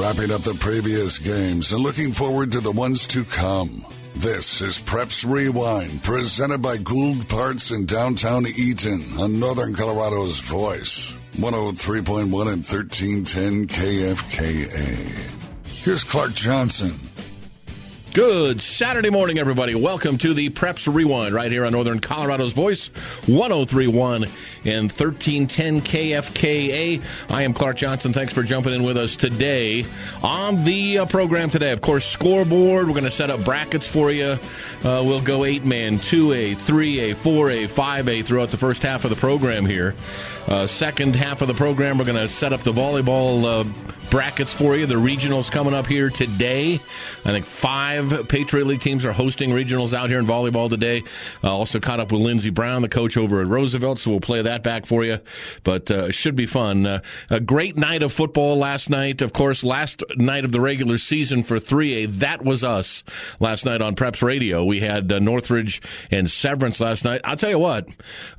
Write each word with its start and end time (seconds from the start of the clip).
wrapping 0.00 0.32
up 0.32 0.40
the 0.40 0.54
previous 0.54 1.18
games 1.18 1.72
and 1.72 1.82
looking 1.82 2.10
forward 2.10 2.50
to 2.50 2.60
the 2.60 2.70
ones 2.70 3.06
to 3.06 3.22
come. 3.22 3.84
This 4.14 4.62
is 4.62 4.78
Preps 4.78 5.30
Rewind, 5.30 6.02
presented 6.02 6.62
by 6.62 6.78
Gould 6.78 7.28
Parts 7.28 7.70
in 7.70 7.84
downtown 7.84 8.46
Eaton 8.46 9.04
on 9.18 9.38
Northern 9.38 9.74
Colorado's 9.74 10.40
Voice, 10.40 11.14
103.1 11.36 12.22
and 12.22 12.32
1310 12.32 13.66
KFKA. 13.66 15.28
Here's 15.66 16.02
Clark 16.02 16.32
Johnson. 16.32 17.09
Good 18.12 18.60
Saturday 18.60 19.08
morning, 19.08 19.38
everybody. 19.38 19.76
Welcome 19.76 20.18
to 20.18 20.34
the 20.34 20.50
Preps 20.50 20.92
Rewind 20.92 21.32
right 21.32 21.52
here 21.52 21.64
on 21.64 21.70
Northern 21.70 22.00
Colorado's 22.00 22.52
Voice, 22.52 22.88
1031 23.28 24.24
and 24.64 24.90
1310 24.90 25.80
KFKA. 25.80 27.00
I 27.28 27.42
am 27.42 27.54
Clark 27.54 27.76
Johnson. 27.76 28.12
Thanks 28.12 28.32
for 28.32 28.42
jumping 28.42 28.72
in 28.72 28.82
with 28.82 28.96
us 28.96 29.14
today 29.14 29.84
on 30.24 30.64
the 30.64 30.98
uh, 30.98 31.06
program 31.06 31.50
today. 31.50 31.70
Of 31.70 31.82
course, 31.82 32.04
scoreboard. 32.04 32.88
We're 32.88 32.94
going 32.94 33.04
to 33.04 33.12
set 33.12 33.30
up 33.30 33.44
brackets 33.44 33.86
for 33.86 34.10
you. 34.10 34.40
Uh, 34.82 35.04
we'll 35.06 35.22
go 35.22 35.44
eight 35.44 35.64
man, 35.64 36.00
2A, 36.00 36.56
3A, 36.56 37.14
4A, 37.14 37.68
5A 37.68 38.24
throughout 38.24 38.48
the 38.48 38.56
first 38.56 38.82
half 38.82 39.04
of 39.04 39.10
the 39.10 39.16
program 39.16 39.64
here. 39.64 39.94
Uh, 40.48 40.66
second 40.66 41.14
half 41.14 41.42
of 41.42 41.48
the 41.48 41.54
program, 41.54 41.98
we're 41.98 42.04
going 42.04 42.16
to 42.16 42.28
set 42.28 42.52
up 42.52 42.62
the 42.62 42.72
volleyball 42.72 43.44
uh, 43.44 43.90
brackets 44.10 44.52
for 44.52 44.76
you. 44.76 44.86
The 44.86 44.96
regionals 44.96 45.50
coming 45.50 45.72
up 45.72 45.86
here 45.86 46.10
today. 46.10 46.80
I 47.24 47.30
think 47.30 47.46
five 47.46 48.28
Patriot 48.28 48.66
League 48.66 48.80
teams 48.80 49.04
are 49.04 49.12
hosting 49.12 49.50
regionals 49.50 49.92
out 49.92 50.10
here 50.10 50.18
in 50.18 50.26
volleyball 50.26 50.68
today. 50.68 51.04
Uh, 51.44 51.54
also 51.54 51.78
caught 51.78 52.00
up 52.00 52.10
with 52.10 52.20
Lindsey 52.20 52.50
Brown, 52.50 52.82
the 52.82 52.88
coach 52.88 53.16
over 53.16 53.40
at 53.40 53.46
Roosevelt, 53.46 54.00
so 54.00 54.10
we'll 54.10 54.20
play 54.20 54.42
that 54.42 54.64
back 54.64 54.86
for 54.86 55.04
you. 55.04 55.20
But 55.62 55.90
uh, 55.90 56.06
it 56.06 56.12
should 56.12 56.34
be 56.34 56.46
fun. 56.46 56.86
Uh, 56.86 57.00
a 57.30 57.38
great 57.38 57.76
night 57.76 58.02
of 58.02 58.12
football 58.12 58.56
last 58.56 58.90
night. 58.90 59.22
Of 59.22 59.32
course, 59.32 59.62
last 59.62 60.02
night 60.16 60.44
of 60.44 60.50
the 60.50 60.60
regular 60.60 60.98
season 60.98 61.44
for 61.44 61.58
3A. 61.58 62.18
That 62.18 62.44
was 62.44 62.64
us 62.64 63.04
last 63.38 63.64
night 63.64 63.80
on 63.80 63.94
Preps 63.94 64.22
Radio. 64.22 64.64
We 64.64 64.80
had 64.80 65.12
uh, 65.12 65.20
Northridge 65.20 65.80
and 66.10 66.28
Severance 66.28 66.80
last 66.80 67.04
night. 67.04 67.20
I'll 67.22 67.36
tell 67.36 67.50
you 67.50 67.60
what, 67.60 67.88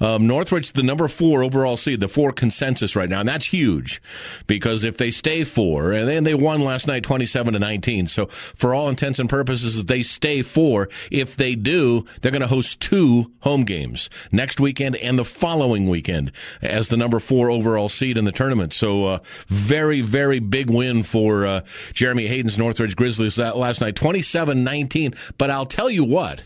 um, 0.02 0.28
Northridge, 0.28 0.74
the 0.74 0.84
number 0.84 1.08
four 1.08 1.44
overall 1.44 1.78
seed, 1.92 2.00
the 2.00 2.08
four 2.08 2.32
consensus 2.32 2.96
right 2.96 3.10
now, 3.10 3.20
and 3.20 3.30
that's 3.30 3.46
huge 3.46 4.02
because 4.48 4.84
if 4.84 4.98
they 4.98 5.12
stay 5.12 5.44
four, 5.44 5.92
and 5.92 6.08
then 6.08 6.24
they 6.24 6.34
won 6.34 6.62
last 6.62 6.88
night, 6.88 7.04
twenty-seven 7.04 7.54
to 7.54 7.60
nineteen. 7.60 8.08
So, 8.08 8.28
for 8.28 8.74
all 8.74 8.90
intents 8.90 9.20
and 9.20 9.30
purposes, 9.30 9.86
they 9.86 10.04
stay 10.04 10.42
four. 10.42 10.90
If 11.10 11.36
they 11.36 11.56
do, 11.56 12.06
they're 12.22 12.32
going 12.32 12.42
to 12.42 12.48
host 12.48 12.80
two 12.80 13.32
home 13.40 13.64
games 13.64 14.10
next 14.32 14.60
weekend 14.60 14.96
and 14.98 15.18
the 15.18 15.26
following 15.26 15.90
weekend 15.90 16.32
as 16.62 16.88
the 16.88 16.98
number 16.98 17.20
four 17.20 17.50
overall 17.50 17.90
seed 17.90 18.18
in 18.18 18.26
the 18.26 18.32
tournament. 18.32 18.74
So, 18.74 19.06
uh, 19.06 19.20
very, 19.48 20.02
very 20.02 20.40
big 20.40 20.70
win 20.70 21.04
for 21.04 21.46
uh, 21.46 21.62
Jeremy 21.94 22.28
Hayden's 22.28 22.58
Northridge 22.58 22.96
Grizzlies 22.96 23.38
last 23.38 23.82
night, 23.82 23.96
27-19. 23.96 25.16
But 25.38 25.50
I'll 25.50 25.66
tell 25.66 25.90
you 25.90 26.04
what, 26.04 26.44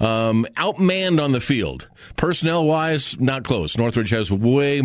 um, 0.00 0.46
outmanned 0.56 1.22
on 1.22 1.32
the 1.32 1.40
field, 1.40 1.88
personnel 2.16 2.64
wise, 2.64 3.18
not 3.20 3.44
close. 3.44 3.76
Northridge 3.76 4.10
has 4.10 4.30
way 4.30 4.80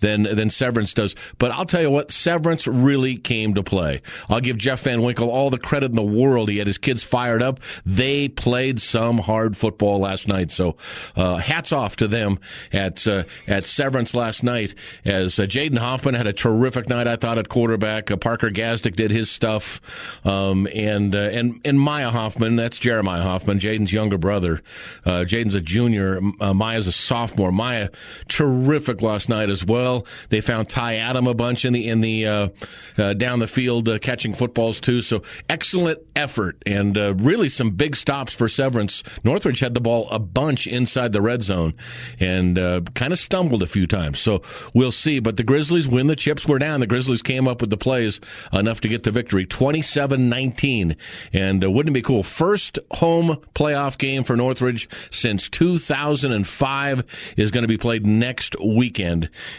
than 0.00 0.22
than 0.22 0.50
Severance 0.50 0.94
does. 0.94 1.14
But 1.38 1.50
I'll 1.52 1.66
tell 1.66 1.82
you 1.82 1.90
what, 1.90 2.10
Severance 2.12 2.66
really 2.66 2.92
really 2.92 3.16
came 3.16 3.54
to 3.54 3.62
play. 3.62 4.02
I'll 4.28 4.40
give 4.40 4.58
Jeff 4.58 4.82
Van 4.82 5.02
Winkle 5.02 5.30
all 5.30 5.50
the 5.50 5.58
credit 5.58 5.86
in 5.90 5.96
the 5.96 6.02
world. 6.02 6.48
He 6.48 6.58
had 6.58 6.66
his 6.66 6.78
kids 6.78 7.02
fired 7.02 7.42
up. 7.42 7.58
They 7.86 8.28
played 8.28 8.80
some 8.80 9.18
hard 9.18 9.56
football 9.56 9.98
last 9.98 10.28
night. 10.28 10.50
So 10.50 10.76
uh, 11.16 11.36
hats 11.36 11.72
off 11.72 11.96
to 11.96 12.08
them 12.08 12.38
at 12.72 13.06
uh, 13.06 13.24
at 13.46 13.66
Severance 13.66 14.14
last 14.14 14.42
night. 14.42 14.74
As 15.04 15.38
uh, 15.38 15.44
Jaden 15.44 15.78
Hoffman 15.78 16.14
had 16.14 16.26
a 16.26 16.32
terrific 16.32 16.88
night, 16.88 17.06
I 17.06 17.16
thought 17.16 17.38
at 17.38 17.48
quarterback. 17.48 18.10
Uh, 18.10 18.16
Parker 18.16 18.50
Gazdick 18.50 18.94
did 18.94 19.10
his 19.10 19.30
stuff, 19.30 19.80
um, 20.24 20.68
and 20.74 21.14
uh, 21.14 21.18
and 21.18 21.60
and 21.64 21.80
Maya 21.80 22.10
Hoffman. 22.10 22.56
That's 22.56 22.78
Jeremiah 22.78 23.22
Hoffman, 23.22 23.58
Jaden's 23.58 23.92
younger 23.92 24.18
brother. 24.18 24.62
Uh, 25.04 25.24
Jaden's 25.24 25.54
a 25.54 25.60
junior. 25.60 26.20
Maya's 26.20 26.86
a 26.86 26.92
sophomore. 26.92 27.52
Maya 27.52 27.88
terrific 28.28 29.00
last 29.02 29.21
night 29.28 29.50
as 29.50 29.64
well. 29.64 30.06
They 30.28 30.40
found 30.40 30.68
Ty 30.68 30.96
Adam 30.96 31.26
a 31.26 31.34
bunch 31.34 31.64
in 31.64 31.72
the 31.72 31.88
in 31.88 32.00
the 32.00 32.26
uh, 32.26 33.14
down 33.14 33.38
the 33.38 33.46
field 33.46 33.88
uh, 33.88 33.98
catching 33.98 34.34
footballs 34.34 34.80
too. 34.80 35.00
So 35.00 35.22
excellent 35.48 36.00
effort 36.16 36.62
and 36.66 36.96
uh, 36.96 37.14
really 37.14 37.48
some 37.48 37.70
big 37.70 37.96
stops 37.96 38.32
for 38.32 38.48
Severance. 38.48 39.02
Northridge 39.24 39.60
had 39.60 39.74
the 39.74 39.80
ball 39.80 40.08
a 40.10 40.18
bunch 40.18 40.66
inside 40.66 41.12
the 41.12 41.22
red 41.22 41.42
zone 41.42 41.74
and 42.20 42.58
uh, 42.58 42.80
kind 42.94 43.12
of 43.12 43.18
stumbled 43.18 43.62
a 43.62 43.66
few 43.66 43.86
times. 43.86 44.20
So 44.20 44.42
we'll 44.74 44.92
see. 44.92 45.18
But 45.18 45.36
the 45.36 45.42
Grizzlies, 45.42 45.88
when 45.88 46.06
the 46.06 46.16
chips 46.16 46.46
were 46.46 46.58
down, 46.58 46.80
the 46.80 46.86
Grizzlies 46.86 47.22
came 47.22 47.48
up 47.48 47.60
with 47.60 47.70
the 47.70 47.76
plays 47.76 48.20
enough 48.52 48.80
to 48.82 48.88
get 48.88 49.04
the 49.04 49.10
victory 49.10 49.46
27 49.46 50.28
19. 50.28 50.96
And 51.32 51.64
uh, 51.64 51.70
wouldn't 51.70 51.94
it 51.94 52.00
be 52.00 52.02
cool? 52.02 52.22
First 52.22 52.78
home 52.92 53.40
playoff 53.54 53.98
game 53.98 54.24
for 54.24 54.36
Northridge 54.36 54.88
since 55.10 55.48
2005 55.48 57.04
is 57.36 57.50
going 57.50 57.62
to 57.62 57.68
be 57.68 57.78
played 57.78 58.06
next 58.06 58.58
weekend. 58.60 59.11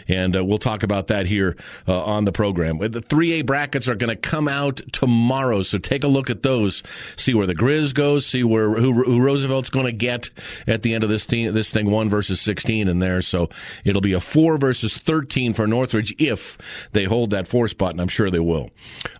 And 0.08 0.36
uh, 0.36 0.44
we'll 0.44 0.58
talk 0.58 0.82
about 0.82 1.08
that 1.08 1.26
here 1.26 1.56
on 1.86 2.24
the 2.24 2.32
program. 2.32 2.78
The 2.78 3.00
three 3.00 3.24
3A 3.24 3.46
brackets 3.46 3.88
are 3.88 3.94
going 3.94 4.10
to 4.10 4.16
come 4.16 4.48
out 4.48 4.82
tomorrow, 4.92 5.62
so 5.62 5.78
take 5.78 6.04
a 6.04 6.08
look 6.08 6.28
at 6.28 6.42
those. 6.42 6.82
See 7.16 7.32
where 7.32 7.46
the 7.46 7.54
Grizz 7.54 7.94
goes. 7.94 8.26
See 8.26 8.44
where 8.44 8.74
who, 8.74 8.92
who 8.92 9.20
Roosevelt's 9.20 9.70
going 9.70 9.86
to 9.86 9.92
get 9.92 10.28
at 10.66 10.82
the 10.82 10.92
end 10.92 11.04
of 11.04 11.10
this 11.10 11.24
team, 11.24 11.54
this 11.54 11.70
thing 11.70 11.90
one 11.90 12.10
versus 12.10 12.40
sixteen 12.40 12.88
in 12.88 12.98
there. 12.98 13.22
So 13.22 13.48
it'll 13.84 14.02
be 14.02 14.12
a 14.12 14.20
four 14.20 14.58
versus 14.58 14.96
thirteen 14.96 15.54
for 15.54 15.66
Northridge 15.66 16.14
if 16.18 16.58
they 16.92 17.04
hold 17.04 17.30
that 17.30 17.48
four 17.48 17.68
spot, 17.68 17.92
and 17.92 18.00
I'm 18.00 18.08
sure 18.08 18.30
they 18.30 18.40
will. 18.40 18.70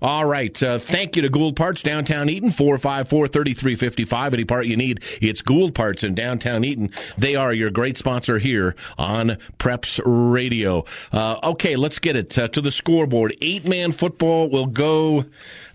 All 0.02 0.26
right, 0.26 0.62
uh, 0.62 0.78
thank 0.78 1.16
you 1.16 1.22
to 1.22 1.30
Gould 1.30 1.56
Parts 1.56 1.82
downtown 1.82 2.28
Eaton 2.28 2.50
four 2.50 2.76
five 2.76 3.08
four 3.08 3.26
thirty 3.26 3.54
three 3.54 3.76
fifty 3.76 4.04
five. 4.04 4.34
Any 4.34 4.44
part 4.44 4.66
you 4.66 4.76
need, 4.76 5.02
it's 5.20 5.40
Gould 5.40 5.74
Parts 5.74 6.04
in 6.04 6.14
downtown 6.14 6.64
Eaton. 6.64 6.90
They 7.16 7.34
are 7.34 7.52
your 7.52 7.70
great 7.70 7.96
sponsor 7.96 8.38
here 8.38 8.76
on 8.98 9.38
Preps 9.58 10.00
Radio. 10.30 10.84
Uh, 11.12 11.38
okay, 11.42 11.76
let's 11.76 11.98
get 11.98 12.16
it 12.16 12.38
uh, 12.38 12.48
to 12.48 12.60
the 12.60 12.70
scoreboard. 12.70 13.36
Eight 13.40 13.66
man 13.66 13.92
football 13.92 14.48
will 14.48 14.66
go 14.66 15.24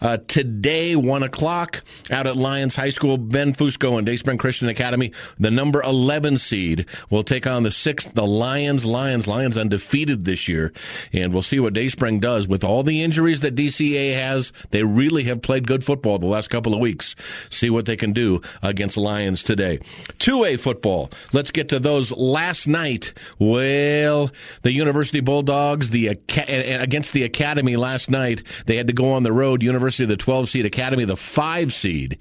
uh, 0.01 0.17
today, 0.27 0.95
1 0.95 1.23
o'clock, 1.23 1.83
out 2.11 2.27
at 2.27 2.37
Lyons 2.37 2.75
High 2.75 2.89
School. 2.89 3.17
Ben 3.17 3.53
Fusco 3.53 3.97
and 3.97 4.05
Dayspring 4.05 4.37
Christian 4.37 4.69
Academy, 4.69 5.11
the 5.37 5.51
number 5.51 5.81
11 5.81 6.37
seed, 6.37 6.85
will 7.09 7.23
take 7.23 7.45
on 7.45 7.63
the 7.63 7.71
sixth, 7.71 8.13
the 8.13 8.25
Lions. 8.25 8.85
Lions, 8.85 9.27
Lions 9.27 9.57
undefeated 9.57 10.25
this 10.25 10.47
year. 10.47 10.71
And 11.11 11.33
we'll 11.33 11.41
see 11.41 11.59
what 11.59 11.73
Dayspring 11.73 12.19
does. 12.19 12.47
With 12.47 12.63
all 12.63 12.83
the 12.83 13.03
injuries 13.03 13.41
that 13.41 13.55
DCA 13.55 14.13
has, 14.13 14.53
they 14.71 14.83
really 14.83 15.25
have 15.25 15.41
played 15.41 15.67
good 15.67 15.83
football 15.83 16.17
the 16.17 16.27
last 16.27 16.49
couple 16.49 16.73
of 16.73 16.79
weeks. 16.79 17.15
See 17.49 17.69
what 17.69 17.85
they 17.85 17.97
can 17.97 18.13
do 18.13 18.41
against 18.61 18.97
Lions 18.97 19.43
today. 19.43 19.79
2A 20.19 20.59
football. 20.59 21.09
Let's 21.33 21.51
get 21.51 21.69
to 21.69 21.79
those 21.79 22.11
last 22.11 22.67
night. 22.67 23.13
Well, 23.37 24.31
the 24.61 24.71
University 24.71 25.19
Bulldogs, 25.19 25.89
the 25.89 26.07
against 26.07 27.13
the 27.13 27.23
Academy 27.23 27.75
last 27.75 28.09
night, 28.09 28.43
they 28.65 28.77
had 28.77 28.87
to 28.87 28.93
go 28.93 29.11
on 29.11 29.23
the 29.23 29.33
road. 29.33 29.61
University 29.61 29.88
University, 29.89 30.05
the 30.05 30.17
12 30.17 30.49
seed, 30.49 30.65
Academy, 30.65 31.05
the 31.05 31.17
5 31.17 31.73
seed. 31.73 32.17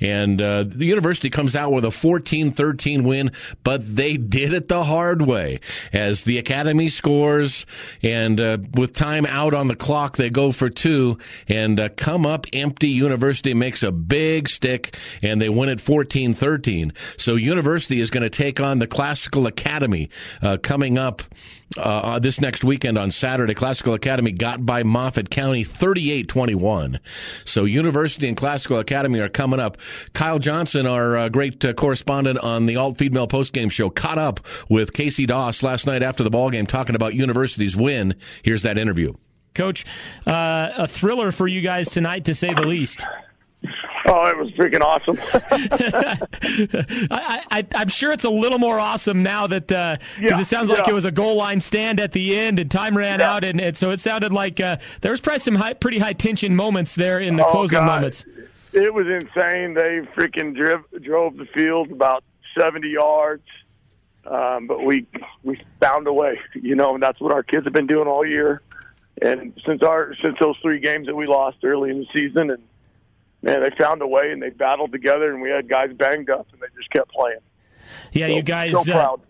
And 0.00 0.42
uh, 0.42 0.64
the 0.66 0.86
University 0.86 1.30
comes 1.30 1.54
out 1.54 1.72
with 1.72 1.84
a 1.84 1.90
14 1.90 2.52
13 2.52 3.04
win, 3.04 3.30
but 3.62 3.96
they 3.96 4.16
did 4.16 4.52
it 4.52 4.66
the 4.68 4.84
hard 4.84 5.22
way 5.22 5.60
as 5.92 6.24
the 6.24 6.38
Academy 6.38 6.88
scores. 6.88 7.64
And 8.02 8.40
uh, 8.40 8.58
with 8.74 8.92
time 8.92 9.24
out 9.26 9.54
on 9.54 9.68
the 9.68 9.76
clock, 9.76 10.16
they 10.16 10.30
go 10.30 10.50
for 10.50 10.68
two 10.68 11.18
and 11.48 11.78
uh, 11.78 11.90
come 11.96 12.26
up 12.26 12.46
empty. 12.52 12.88
University 12.88 13.54
makes 13.54 13.84
a 13.84 13.92
big 13.92 14.48
stick 14.48 14.96
and 15.22 15.40
they 15.40 15.48
win 15.48 15.68
it 15.68 15.80
14 15.80 16.34
13. 16.34 16.92
So 17.18 17.36
University 17.36 18.00
is 18.00 18.10
going 18.10 18.24
to 18.24 18.30
take 18.30 18.58
on 18.58 18.80
the 18.80 18.88
Classical 18.88 19.46
Academy 19.46 20.10
uh, 20.42 20.56
coming 20.60 20.98
up 20.98 21.22
uh, 21.78 22.18
this 22.18 22.40
next 22.40 22.64
weekend 22.64 22.98
on 22.98 23.10
Saturday. 23.10 23.54
Classical 23.54 23.94
Academy 23.94 24.32
got 24.32 24.64
by 24.64 24.82
Moffat 24.82 25.30
County 25.30 25.64
38 25.64 26.28
21. 26.28 27.00
So 27.44 27.64
University 27.64 28.28
and 28.28 28.36
Classical 28.36 28.78
Academy 28.78 29.20
are 29.20 29.28
coming 29.28 29.60
up. 29.60 29.78
Kyle 30.12 30.38
Johnson, 30.38 30.86
our 30.86 31.16
uh, 31.16 31.28
great 31.28 31.64
uh, 31.64 31.72
correspondent 31.72 32.38
on 32.38 32.66
the 32.66 32.76
Ault 32.76 32.98
Feed 32.98 33.12
Mill 33.12 33.28
postgame 33.28 33.70
show, 33.70 33.90
caught 33.90 34.18
up 34.18 34.40
with 34.68 34.92
Casey 34.92 35.26
Doss 35.26 35.62
last 35.62 35.86
night 35.86 36.02
after 36.02 36.22
the 36.22 36.30
ball 36.30 36.50
game 36.50 36.66
talking 36.66 36.94
about 36.94 37.14
University's 37.14 37.76
win. 37.76 38.14
Here's 38.42 38.62
that 38.62 38.78
interview. 38.78 39.14
Coach, 39.54 39.84
uh, 40.26 40.70
a 40.76 40.86
thriller 40.86 41.30
for 41.30 41.46
you 41.46 41.60
guys 41.60 41.90
tonight, 41.90 42.24
to 42.24 42.34
say 42.34 42.54
the 42.54 42.62
least. 42.62 43.04
Oh, 44.08 44.24
it 44.26 44.36
was 44.36 44.50
freaking 44.52 44.80
awesome. 44.80 45.18
I, 47.10 47.66
am 47.74 47.88
sure 47.88 48.12
it's 48.12 48.24
a 48.24 48.30
little 48.30 48.58
more 48.58 48.78
awesome 48.78 49.22
now 49.22 49.46
that 49.46 49.68
because 49.68 49.98
uh, 49.98 50.20
yeah, 50.20 50.40
it 50.40 50.46
sounds 50.46 50.70
yeah. 50.70 50.76
like 50.76 50.88
it 50.88 50.92
was 50.92 51.04
a 51.04 51.10
goal 51.10 51.36
line 51.36 51.60
stand 51.60 52.00
at 52.00 52.12
the 52.12 52.36
end 52.36 52.58
and 52.58 52.70
time 52.70 52.96
ran 52.96 53.20
yeah. 53.20 53.32
out, 53.32 53.44
and, 53.44 53.60
and, 53.60 53.76
so 53.76 53.90
it 53.90 54.00
sounded 54.00 54.32
like 54.32 54.60
uh, 54.60 54.78
there 55.00 55.12
was 55.12 55.20
probably 55.20 55.40
some 55.40 55.54
high, 55.54 55.74
pretty 55.74 55.98
high 55.98 56.12
tension 56.12 56.56
moments 56.56 56.94
there 56.94 57.20
in 57.20 57.36
the 57.36 57.46
oh, 57.46 57.50
closing 57.50 57.78
God. 57.78 57.86
moments. 57.86 58.24
It 58.72 58.92
was 58.92 59.06
insane. 59.06 59.74
They 59.74 60.00
freaking 60.14 60.56
drove 60.56 60.84
drove 61.02 61.36
the 61.36 61.46
field 61.46 61.92
about 61.92 62.24
70 62.58 62.88
yards, 62.88 63.46
um, 64.26 64.66
but 64.66 64.84
we 64.84 65.06
we 65.42 65.60
found 65.80 66.06
a 66.06 66.12
way. 66.12 66.40
You 66.54 66.74
know, 66.74 66.94
and 66.94 67.02
that's 67.02 67.20
what 67.20 67.32
our 67.32 67.42
kids 67.42 67.64
have 67.64 67.72
been 67.72 67.86
doing 67.86 68.08
all 68.08 68.24
year 68.24 68.62
And 69.20 69.52
since 69.66 69.82
our 69.82 70.14
since 70.22 70.36
those 70.40 70.56
three 70.62 70.80
games 70.80 71.06
that 71.06 71.14
we 71.14 71.26
lost 71.26 71.58
early 71.64 71.90
in 71.90 71.98
the 71.98 72.06
season, 72.14 72.50
and 72.50 72.62
man, 73.42 73.60
they 73.60 73.70
found 73.76 74.02
a 74.02 74.06
way 74.06 74.32
and 74.32 74.40
they 74.40 74.50
battled 74.50 74.92
together, 74.92 75.32
and 75.32 75.42
we 75.42 75.50
had 75.50 75.68
guys 75.68 75.92
banged 75.92 76.30
up, 76.30 76.46
and 76.52 76.60
they 76.60 76.66
just 76.76 76.90
kept 76.90 77.10
playing. 77.10 77.38
Yeah, 78.12 78.28
so, 78.28 78.36
you 78.36 78.42
guys. 78.42 78.72
So 78.72 78.92
proud. 78.92 79.20
Uh, 79.20 79.26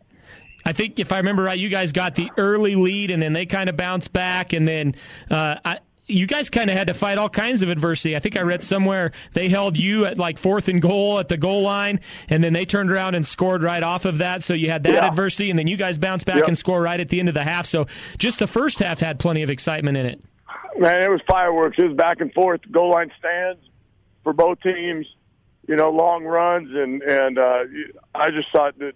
I 0.65 0.73
think 0.73 1.01
if 1.01 1.11
I 1.11 1.17
remember 1.17 1.43
right, 1.43 1.59
you 1.59 1.69
guys 1.69 1.91
got 1.91 2.15
the 2.15 2.31
early 2.37 2.77
lead, 2.77 3.11
and 3.11 3.21
then 3.21 3.33
they 3.33 3.47
kind 3.47 3.69
of 3.69 3.77
bounced 3.77 4.13
back, 4.13 4.53
and 4.53 4.69
then 4.69 4.95
uh, 5.29 5.57
I, 5.65 5.79
you 6.07 6.27
guys 6.27 6.51
kind 6.51 6.71
of 6.71 6.77
had 6.77 6.87
to 6.87 6.95
fight 6.95 7.19
all 7.19 7.29
kinds 7.29 7.63
of 7.63 7.69
adversity. 7.69 8.15
I 8.15 8.21
think 8.21 8.37
I 8.37 8.43
read 8.43 8.63
somewhere 8.63 9.11
they 9.33 9.49
held 9.49 9.77
you 9.77 10.05
at 10.07 10.19
like 10.19 10.39
fourth 10.39 10.69
and 10.69 10.81
goal 10.81 11.19
at 11.19 11.29
the 11.29 11.37
goal 11.37 11.63
line, 11.63 11.99
and 12.29 12.45
then 12.45 12.53
they 12.53 12.65
turned 12.65 12.93
around 12.93 13.17
and 13.17 13.27
scored 13.27 13.65
right 13.65 13.83
off 13.83 14.05
of 14.05 14.19
that. 14.19 14.45
So 14.45 14.55
you 14.55 14.71
had 14.71 14.85
that 14.85 14.93
yeah. 14.93 15.09
adversity, 15.09 15.51
and 15.51 15.59
then 15.59 15.67
you 15.67 15.77
guys 15.77 15.99
bounced 15.99 16.27
back 16.27 16.37
yep. 16.37 16.49
and 16.49 16.57
score 16.57 16.81
right 16.81 17.01
at 17.01 17.09
the 17.09 17.19
end 17.19 17.29
of 17.29 17.35
the 17.35 17.43
half. 17.43 17.67
So 17.67 17.89
just 18.19 18.39
the 18.39 18.47
first 18.47 18.79
half 18.79 19.01
had 19.01 19.19
plenty 19.19 19.43
of 19.43 19.51
excitement 19.51 19.97
in 19.97 20.07
it. 20.07 20.21
Man, 20.79 21.03
it 21.03 21.11
was 21.11 21.21
fireworks. 21.29 21.77
It 21.79 21.89
was 21.89 21.97
back 21.97 22.21
and 22.21 22.33
forth, 22.33 22.61
goal 22.71 22.91
line 22.93 23.11
stands 23.19 23.59
for 24.23 24.33
both 24.33 24.61
teams. 24.61 25.07
You 25.69 25.77
know, 25.77 25.91
long 25.91 26.25
runs, 26.25 26.71
and 26.75 27.03
and 27.03 27.39
uh, 27.39 27.65
I 28.15 28.31
just 28.31 28.51
thought 28.53 28.77
that 28.81 28.95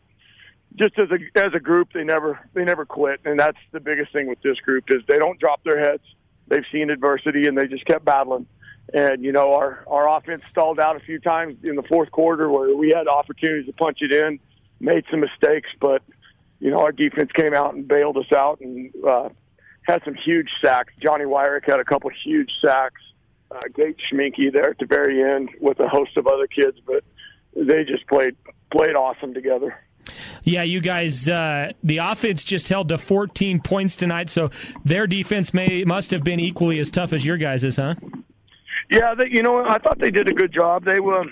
just 0.74 0.98
as 0.98 1.08
a 1.10 1.38
as 1.38 1.52
a 1.54 1.60
group, 1.60 1.92
they 1.92 2.02
never 2.02 2.40
they 2.54 2.64
never 2.64 2.84
quit, 2.84 3.20
and 3.24 3.38
that's 3.38 3.58
the 3.70 3.78
biggest 3.78 4.12
thing 4.12 4.26
with 4.26 4.42
this 4.42 4.58
group 4.58 4.84
is 4.88 5.02
they 5.06 5.18
don't 5.18 5.38
drop 5.38 5.62
their 5.62 5.78
heads 5.78 6.02
they've 6.48 6.64
seen 6.72 6.90
adversity 6.90 7.46
and 7.46 7.56
they 7.56 7.66
just 7.66 7.84
kept 7.84 8.04
battling. 8.04 8.46
And 8.94 9.24
you 9.24 9.32
know, 9.32 9.54
our 9.54 9.84
our 9.88 10.16
offense 10.16 10.42
stalled 10.50 10.78
out 10.78 10.96
a 10.96 11.00
few 11.00 11.18
times 11.18 11.56
in 11.64 11.74
the 11.74 11.82
fourth 11.82 12.10
quarter 12.12 12.48
where 12.50 12.74
we 12.76 12.90
had 12.90 13.08
opportunities 13.08 13.66
to 13.66 13.72
punch 13.72 13.98
it 14.00 14.12
in, 14.12 14.38
made 14.78 15.04
some 15.10 15.20
mistakes, 15.20 15.68
but 15.80 16.02
you 16.60 16.70
know, 16.70 16.78
our 16.80 16.92
defense 16.92 17.30
came 17.32 17.52
out 17.52 17.74
and 17.74 17.86
bailed 17.86 18.16
us 18.16 18.32
out 18.32 18.60
and 18.60 18.92
uh, 19.06 19.28
had 19.82 20.02
some 20.04 20.14
huge 20.14 20.48
sacks. 20.64 20.92
Johnny 21.02 21.24
Wyrick 21.24 21.68
had 21.68 21.80
a 21.80 21.84
couple 21.84 22.10
huge 22.24 22.50
sacks. 22.64 23.02
Uh, 23.50 23.60
Gate 23.74 23.96
Schminke 24.10 24.52
there 24.52 24.70
at 24.70 24.78
the 24.78 24.86
very 24.86 25.22
end 25.22 25.50
with 25.60 25.78
a 25.80 25.88
host 25.88 26.16
of 26.16 26.26
other 26.26 26.46
kids, 26.46 26.78
but 26.84 27.04
they 27.54 27.84
just 27.84 28.06
played 28.08 28.36
played 28.70 28.96
awesome 28.96 29.32
together. 29.34 29.78
Yeah, 30.44 30.62
you 30.62 30.80
guys, 30.80 31.28
uh, 31.28 31.72
the 31.82 31.98
offense 31.98 32.44
just 32.44 32.68
held 32.68 32.88
to 32.90 32.98
14 32.98 33.60
points 33.60 33.96
tonight, 33.96 34.30
so 34.30 34.50
their 34.84 35.06
defense 35.06 35.52
may 35.52 35.84
must 35.84 36.10
have 36.12 36.22
been 36.22 36.40
equally 36.40 36.78
as 36.78 36.90
tough 36.90 37.12
as 37.12 37.24
your 37.24 37.36
guys's, 37.36 37.76
huh? 37.76 37.94
Yeah, 38.90 39.14
they, 39.14 39.28
you 39.28 39.42
know, 39.42 39.64
I 39.64 39.78
thought 39.78 39.98
they 39.98 40.10
did 40.10 40.28
a 40.28 40.34
good 40.34 40.52
job. 40.52 40.84
They 40.84 41.00
were, 41.00 41.24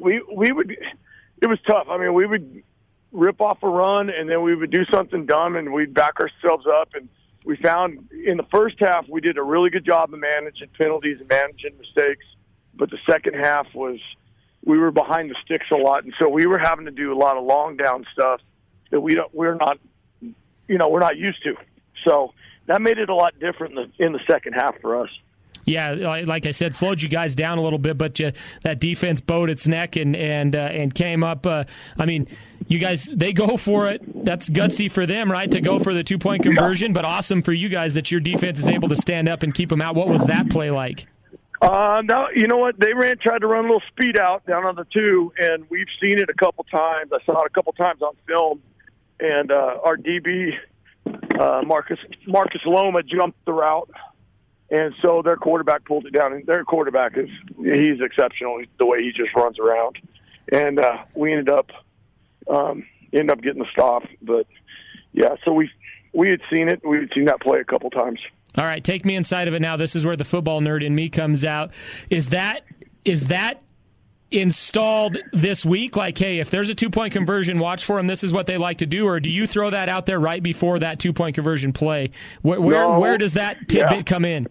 we 0.00 0.22
we 0.32 0.52
would, 0.52 0.70
it 1.42 1.46
was 1.46 1.58
tough. 1.66 1.86
I 1.88 1.98
mean, 1.98 2.14
we 2.14 2.26
would 2.26 2.62
rip 3.10 3.40
off 3.40 3.62
a 3.62 3.68
run, 3.68 4.10
and 4.10 4.28
then 4.28 4.42
we 4.42 4.54
would 4.54 4.70
do 4.70 4.84
something 4.92 5.26
dumb, 5.26 5.56
and 5.56 5.72
we'd 5.72 5.94
back 5.94 6.20
ourselves 6.20 6.66
up. 6.66 6.90
And 6.94 7.08
we 7.44 7.56
found 7.56 8.08
in 8.24 8.38
the 8.38 8.46
first 8.50 8.76
half 8.80 9.06
we 9.08 9.20
did 9.20 9.36
a 9.36 9.42
really 9.42 9.70
good 9.70 9.84
job 9.84 10.12
of 10.12 10.18
managing 10.18 10.68
penalties 10.78 11.18
and 11.20 11.28
managing 11.28 11.76
mistakes, 11.78 12.24
but 12.74 12.90
the 12.90 12.98
second 13.08 13.34
half 13.34 13.66
was 13.74 14.00
we 14.64 14.78
were 14.78 14.90
behind 14.90 15.30
the 15.30 15.36
sticks 15.44 15.66
a 15.70 15.76
lot, 15.76 16.04
and 16.04 16.14
so 16.18 16.28
we 16.28 16.46
were 16.46 16.58
having 16.58 16.86
to 16.86 16.90
do 16.90 17.12
a 17.12 17.18
lot 17.18 17.36
of 17.36 17.44
long 17.44 17.76
down 17.76 18.06
stuff 18.12 18.40
that 18.90 19.00
we 19.00 19.14
don't 19.14 19.32
we're 19.34 19.54
not 19.54 19.78
you 20.20 20.78
know 20.78 20.88
we're 20.88 21.00
not 21.00 21.16
used 21.16 21.42
to. 21.44 21.54
So 22.06 22.32
that 22.66 22.80
made 22.80 22.98
it 22.98 23.10
a 23.10 23.14
lot 23.14 23.38
different 23.38 23.78
in 23.78 23.92
the, 23.98 24.04
in 24.06 24.12
the 24.12 24.20
second 24.26 24.54
half 24.54 24.80
for 24.80 25.02
us. 25.02 25.10
Yeah, 25.64 26.22
like 26.26 26.46
I 26.46 26.50
said, 26.50 26.76
slowed 26.76 27.00
you 27.00 27.08
guys 27.08 27.34
down 27.34 27.58
a 27.58 27.62
little 27.62 27.78
bit, 27.78 27.96
but 27.96 28.18
you, 28.18 28.32
that 28.62 28.80
defense 28.80 29.20
bowed 29.20 29.50
its 29.50 29.66
neck 29.66 29.96
and 29.96 30.14
and 30.14 30.54
uh, 30.54 30.58
and 30.58 30.94
came 30.94 31.24
up. 31.24 31.46
Uh, 31.46 31.64
I 31.98 32.04
mean, 32.04 32.28
you 32.68 32.78
guys 32.78 33.04
they 33.04 33.32
go 33.32 33.56
for 33.56 33.88
it. 33.88 34.24
That's 34.24 34.48
gutsy 34.48 34.90
for 34.90 35.06
them, 35.06 35.30
right? 35.30 35.50
To 35.50 35.60
go 35.60 35.78
for 35.78 35.94
the 35.94 36.04
two 36.04 36.18
point 36.18 36.42
conversion, 36.42 36.92
but 36.92 37.04
awesome 37.04 37.42
for 37.42 37.52
you 37.52 37.68
guys 37.68 37.94
that 37.94 38.10
your 38.10 38.20
defense 38.20 38.60
is 38.60 38.68
able 38.68 38.88
to 38.88 38.96
stand 38.96 39.28
up 39.28 39.42
and 39.42 39.54
keep 39.54 39.68
them 39.68 39.80
out. 39.80 39.94
What 39.94 40.08
was 40.08 40.24
that 40.24 40.50
play 40.50 40.70
like? 40.70 41.06
Uh, 41.62 42.02
no, 42.04 42.26
you 42.34 42.46
know 42.46 42.58
what? 42.58 42.78
They 42.78 42.92
ran, 42.92 43.16
tried 43.16 43.38
to 43.38 43.46
run 43.46 43.64
a 43.64 43.68
little 43.68 43.82
speed 43.88 44.18
out 44.18 44.44
down 44.44 44.66
on 44.66 44.74
the 44.74 44.86
two, 44.92 45.32
and 45.38 45.64
we've 45.70 45.86
seen 46.02 46.18
it 46.18 46.28
a 46.28 46.34
couple 46.34 46.64
times. 46.64 47.10
I 47.10 47.24
saw 47.24 47.42
it 47.42 47.46
a 47.46 47.54
couple 47.54 47.72
times 47.72 48.02
on 48.02 48.14
film, 48.26 48.60
and 49.18 49.50
uh, 49.50 49.78
our 49.82 49.96
DB 49.96 50.52
uh, 51.38 51.62
Marcus 51.66 51.98
Marcus 52.26 52.60
Loma 52.66 53.02
jumped 53.02 53.42
the 53.44 53.52
route, 53.52 53.90
and 54.70 54.94
so 55.02 55.22
their 55.22 55.36
quarterback 55.36 55.84
pulled 55.84 56.06
it 56.06 56.12
down. 56.12 56.32
And 56.32 56.46
their 56.46 56.64
quarterback 56.64 57.16
is 57.16 57.28
he's 57.56 58.00
exceptional 58.00 58.62
the 58.78 58.86
way 58.86 59.02
he 59.02 59.12
just 59.12 59.34
runs 59.34 59.58
around, 59.58 59.98
and 60.52 60.78
uh, 60.78 61.04
we 61.14 61.32
ended 61.32 61.50
up 61.50 61.70
um, 62.48 62.84
ended 63.12 63.30
up 63.30 63.42
getting 63.42 63.62
the 63.62 63.68
stop. 63.72 64.04
But 64.22 64.46
yeah, 65.12 65.36
so 65.44 65.52
we 65.52 65.70
we 66.12 66.30
had 66.30 66.40
seen 66.50 66.68
it. 66.68 66.80
We 66.84 66.98
had 66.98 67.10
seen 67.14 67.26
that 67.26 67.40
play 67.40 67.60
a 67.60 67.64
couple 67.64 67.90
times. 67.90 68.20
All 68.56 68.64
right, 68.64 68.82
take 68.82 69.04
me 69.04 69.16
inside 69.16 69.48
of 69.48 69.54
it 69.54 69.60
now. 69.60 69.76
This 69.76 69.96
is 69.96 70.06
where 70.06 70.16
the 70.16 70.24
football 70.24 70.60
nerd 70.60 70.84
in 70.84 70.94
me 70.94 71.08
comes 71.08 71.44
out. 71.44 71.72
Is 72.08 72.28
that 72.28 72.64
is 73.04 73.26
that 73.26 73.63
installed 74.34 75.18
this 75.32 75.64
week? 75.64 75.96
Like, 75.96 76.18
hey, 76.18 76.38
if 76.38 76.50
there's 76.50 76.68
a 76.70 76.74
two 76.74 76.90
point 76.90 77.12
conversion, 77.12 77.58
watch 77.58 77.84
for 77.84 77.96
them. 77.96 78.06
This 78.06 78.24
is 78.24 78.32
what 78.32 78.46
they 78.46 78.58
like 78.58 78.78
to 78.78 78.86
do, 78.86 79.06
or 79.06 79.20
do 79.20 79.30
you 79.30 79.46
throw 79.46 79.70
that 79.70 79.88
out 79.88 80.06
there 80.06 80.20
right 80.20 80.42
before 80.42 80.78
that 80.80 80.98
two 80.98 81.12
point 81.12 81.34
conversion 81.34 81.72
play? 81.72 82.10
Where 82.42 82.60
where, 82.60 82.82
no, 82.82 82.98
where 82.98 83.18
does 83.18 83.34
that 83.34 83.68
tidbit 83.68 83.96
yeah. 83.96 84.02
come 84.02 84.24
in? 84.24 84.48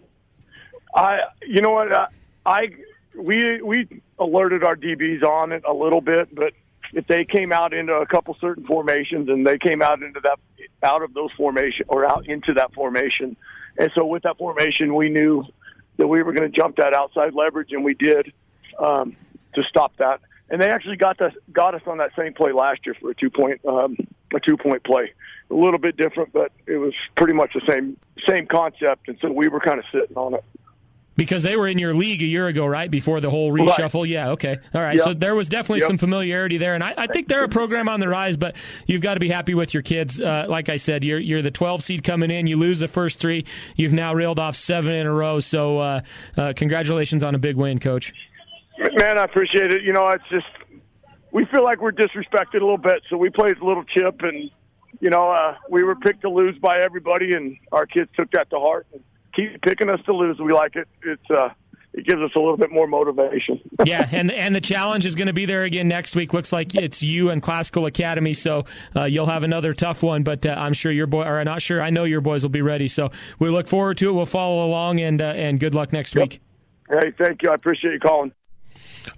I, 0.94 1.20
you 1.42 1.60
know 1.60 1.70
what, 1.70 1.92
I, 1.92 2.06
I 2.46 2.68
we 3.16 3.60
we 3.62 4.02
alerted 4.18 4.64
our 4.64 4.76
DBs 4.76 5.22
on 5.22 5.52
it 5.52 5.62
a 5.68 5.72
little 5.72 6.00
bit, 6.00 6.34
but 6.34 6.52
if 6.92 7.06
they 7.06 7.24
came 7.24 7.52
out 7.52 7.74
into 7.74 7.94
a 7.94 8.06
couple 8.06 8.36
certain 8.40 8.64
formations 8.64 9.28
and 9.28 9.46
they 9.46 9.58
came 9.58 9.82
out 9.82 10.02
into 10.02 10.20
that 10.20 10.38
out 10.82 11.02
of 11.02 11.14
those 11.14 11.30
formation 11.36 11.86
or 11.88 12.04
out 12.04 12.28
into 12.28 12.52
that 12.54 12.72
formation 12.74 13.36
and 13.78 13.90
so 13.94 14.06
with 14.06 14.22
that 14.22 14.38
formation, 14.38 14.94
we 14.94 15.08
knew 15.08 15.44
that 15.96 16.06
we 16.06 16.22
were 16.22 16.32
going 16.32 16.50
to 16.50 16.56
jump 16.56 16.76
that 16.76 16.94
outside 16.94 17.34
leverage, 17.34 17.72
and 17.72 17.84
we 17.84 17.94
did 17.94 18.32
um, 18.78 19.16
to 19.54 19.62
stop 19.64 19.96
that. 19.98 20.20
And 20.50 20.60
they 20.60 20.70
actually 20.70 20.96
got 20.96 21.20
us 21.20 21.32
got 21.52 21.74
us 21.74 21.82
on 21.86 21.98
that 21.98 22.10
same 22.16 22.34
play 22.34 22.52
last 22.52 22.80
year 22.84 22.94
for 23.00 23.10
a 23.10 23.14
two 23.14 23.30
point 23.30 23.64
um, 23.64 23.96
a 24.34 24.40
two 24.40 24.56
point 24.56 24.84
play. 24.84 25.12
A 25.50 25.54
little 25.54 25.78
bit 25.78 25.96
different, 25.96 26.32
but 26.32 26.52
it 26.66 26.76
was 26.76 26.94
pretty 27.16 27.32
much 27.32 27.54
the 27.54 27.62
same 27.66 27.96
same 28.28 28.46
concept. 28.46 29.08
And 29.08 29.18
so 29.20 29.30
we 29.32 29.48
were 29.48 29.60
kind 29.60 29.78
of 29.78 29.84
sitting 29.92 30.16
on 30.16 30.34
it. 30.34 30.44
Because 31.16 31.44
they 31.44 31.56
were 31.56 31.68
in 31.68 31.78
your 31.78 31.94
league 31.94 32.22
a 32.22 32.26
year 32.26 32.48
ago, 32.48 32.66
right? 32.66 32.90
Before 32.90 33.20
the 33.20 33.30
whole 33.30 33.52
reshuffle. 33.52 34.02
Right. 34.02 34.10
Yeah, 34.10 34.30
okay. 34.30 34.56
All 34.74 34.80
right. 34.80 34.96
Yep. 34.96 35.04
So 35.04 35.14
there 35.14 35.36
was 35.36 35.48
definitely 35.48 35.80
yep. 35.80 35.86
some 35.86 35.98
familiarity 35.98 36.56
there. 36.56 36.74
And 36.74 36.82
I, 36.82 36.92
I, 36.96 37.06
think 37.06 37.28
they're 37.28 37.44
a 37.44 37.48
program 37.48 37.88
on 37.88 38.00
the 38.00 38.08
rise, 38.08 38.36
but 38.36 38.56
you've 38.86 39.00
got 39.00 39.14
to 39.14 39.20
be 39.20 39.28
happy 39.28 39.54
with 39.54 39.72
your 39.72 39.84
kids. 39.84 40.20
Uh, 40.20 40.46
like 40.48 40.68
I 40.68 40.76
said, 40.76 41.04
you're, 41.04 41.20
you're 41.20 41.42
the 41.42 41.52
12 41.52 41.84
seed 41.84 42.02
coming 42.02 42.32
in. 42.32 42.48
You 42.48 42.56
lose 42.56 42.80
the 42.80 42.88
first 42.88 43.20
three. 43.20 43.44
You've 43.76 43.92
now 43.92 44.12
reeled 44.12 44.40
off 44.40 44.56
seven 44.56 44.92
in 44.92 45.06
a 45.06 45.12
row. 45.12 45.38
So 45.38 45.78
uh, 45.78 46.00
uh, 46.36 46.52
congratulations 46.56 47.22
on 47.22 47.36
a 47.36 47.38
big 47.38 47.54
win, 47.54 47.78
Coach. 47.78 48.12
Man, 48.78 49.18
I 49.18 49.24
appreciate 49.24 49.72
it. 49.72 49.82
You 49.82 49.92
know, 49.92 50.08
it's 50.08 50.24
just, 50.30 50.46
we 51.32 51.44
feel 51.46 51.64
like 51.64 51.80
we're 51.80 51.92
disrespected 51.92 52.54
a 52.54 52.64
little 52.64 52.78
bit. 52.78 53.02
So 53.08 53.16
we 53.16 53.30
played 53.30 53.58
a 53.58 53.64
little 53.64 53.84
chip, 53.84 54.22
and, 54.22 54.50
you 55.00 55.10
know, 55.10 55.30
uh, 55.30 55.56
we 55.70 55.82
were 55.82 55.94
picked 55.94 56.22
to 56.22 56.30
lose 56.30 56.58
by 56.58 56.80
everybody, 56.80 57.34
and 57.34 57.56
our 57.72 57.86
kids 57.86 58.10
took 58.16 58.30
that 58.32 58.50
to 58.50 58.58
heart. 58.58 58.86
And 58.92 59.02
keep 59.34 59.60
picking 59.62 59.90
us 59.90 60.00
to 60.06 60.12
lose. 60.12 60.38
We 60.38 60.52
like 60.52 60.76
it. 60.76 60.88
It's, 61.02 61.30
uh, 61.30 61.50
it 61.92 62.04
gives 62.04 62.20
us 62.20 62.30
a 62.34 62.38
little 62.40 62.56
bit 62.56 62.72
more 62.72 62.88
motivation. 62.88 63.60
yeah, 63.84 64.08
and 64.10 64.32
and 64.32 64.54
the 64.54 64.60
challenge 64.60 65.06
is 65.06 65.14
going 65.14 65.28
to 65.28 65.32
be 65.32 65.46
there 65.46 65.62
again 65.62 65.86
next 65.86 66.16
week. 66.16 66.32
Looks 66.32 66.52
like 66.52 66.74
it's 66.74 67.04
you 67.04 67.30
and 67.30 67.40
Classical 67.40 67.86
Academy, 67.86 68.34
so 68.34 68.64
uh, 68.96 69.04
you'll 69.04 69.26
have 69.26 69.44
another 69.44 69.72
tough 69.72 70.02
one. 70.02 70.24
But 70.24 70.44
uh, 70.44 70.56
I'm 70.58 70.72
sure 70.72 70.90
your 70.90 71.06
boy, 71.06 71.22
or 71.22 71.42
not 71.44 71.62
sure, 71.62 71.80
I 71.80 71.90
know 71.90 72.02
your 72.02 72.20
boys 72.20 72.42
will 72.42 72.50
be 72.50 72.62
ready. 72.62 72.88
So 72.88 73.12
we 73.38 73.48
look 73.48 73.68
forward 73.68 73.96
to 73.98 74.08
it. 74.08 74.12
We'll 74.12 74.26
follow 74.26 74.66
along, 74.66 75.00
and 75.00 75.22
uh, 75.22 75.26
and 75.26 75.60
good 75.60 75.74
luck 75.74 75.92
next 75.92 76.16
yep. 76.16 76.30
week. 76.30 76.40
Hey, 76.90 77.12
thank 77.16 77.42
you. 77.42 77.50
I 77.50 77.54
appreciate 77.54 77.92
you 77.92 78.00
calling. 78.00 78.32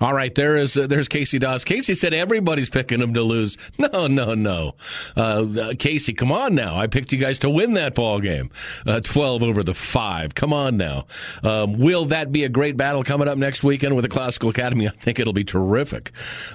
All 0.01 0.15
right, 0.15 0.35
there 0.35 0.57
is 0.57 0.77
uh, 0.77 0.87
there's 0.87 1.09
Casey 1.09 1.39
Dawes. 1.39 1.65
Casey 1.65 1.95
said 1.95 2.15
everybody's 2.15 2.71
picking 2.71 3.01
them 3.01 3.15
to 3.15 3.23
lose. 3.23 3.57
No, 3.79 4.07
no, 4.09 4.35
no. 4.35 4.75
Uh, 5.17 5.73
Casey, 5.79 6.13
come 6.13 6.33
on 6.33 6.55
now. 6.55 6.77
I 6.77 6.87
picked 6.87 7.13
you 7.13 7.19
guys 7.19 7.39
to 7.41 7.51
win 7.51 7.75
that 7.75 7.95
ball 7.95 8.21
game, 8.21 8.51
uh, 8.87 9.01
twelve 9.01 9.43
over 9.43 9.63
the 9.63 9.75
five. 9.75 10.35
Come 10.35 10.53
on 10.53 10.77
now. 10.77 11.07
Um, 11.43 11.79
will 11.79 12.07
that 12.07 12.33
be 12.33 12.45
a 12.45 12.49
great 12.49 12.77
battle 12.77 13.03
coming 13.05 13.29
up 13.29 13.39
next 13.39 13.63
weekend 13.63 13.95
with 13.95 14.03
the 14.03 14.09
Classical 14.09 14.49
Academy? 14.49 14.89
I 14.89 14.91
think 14.91 15.21
it'll 15.21 15.33
be 15.33 15.45
terrific. 15.45 16.11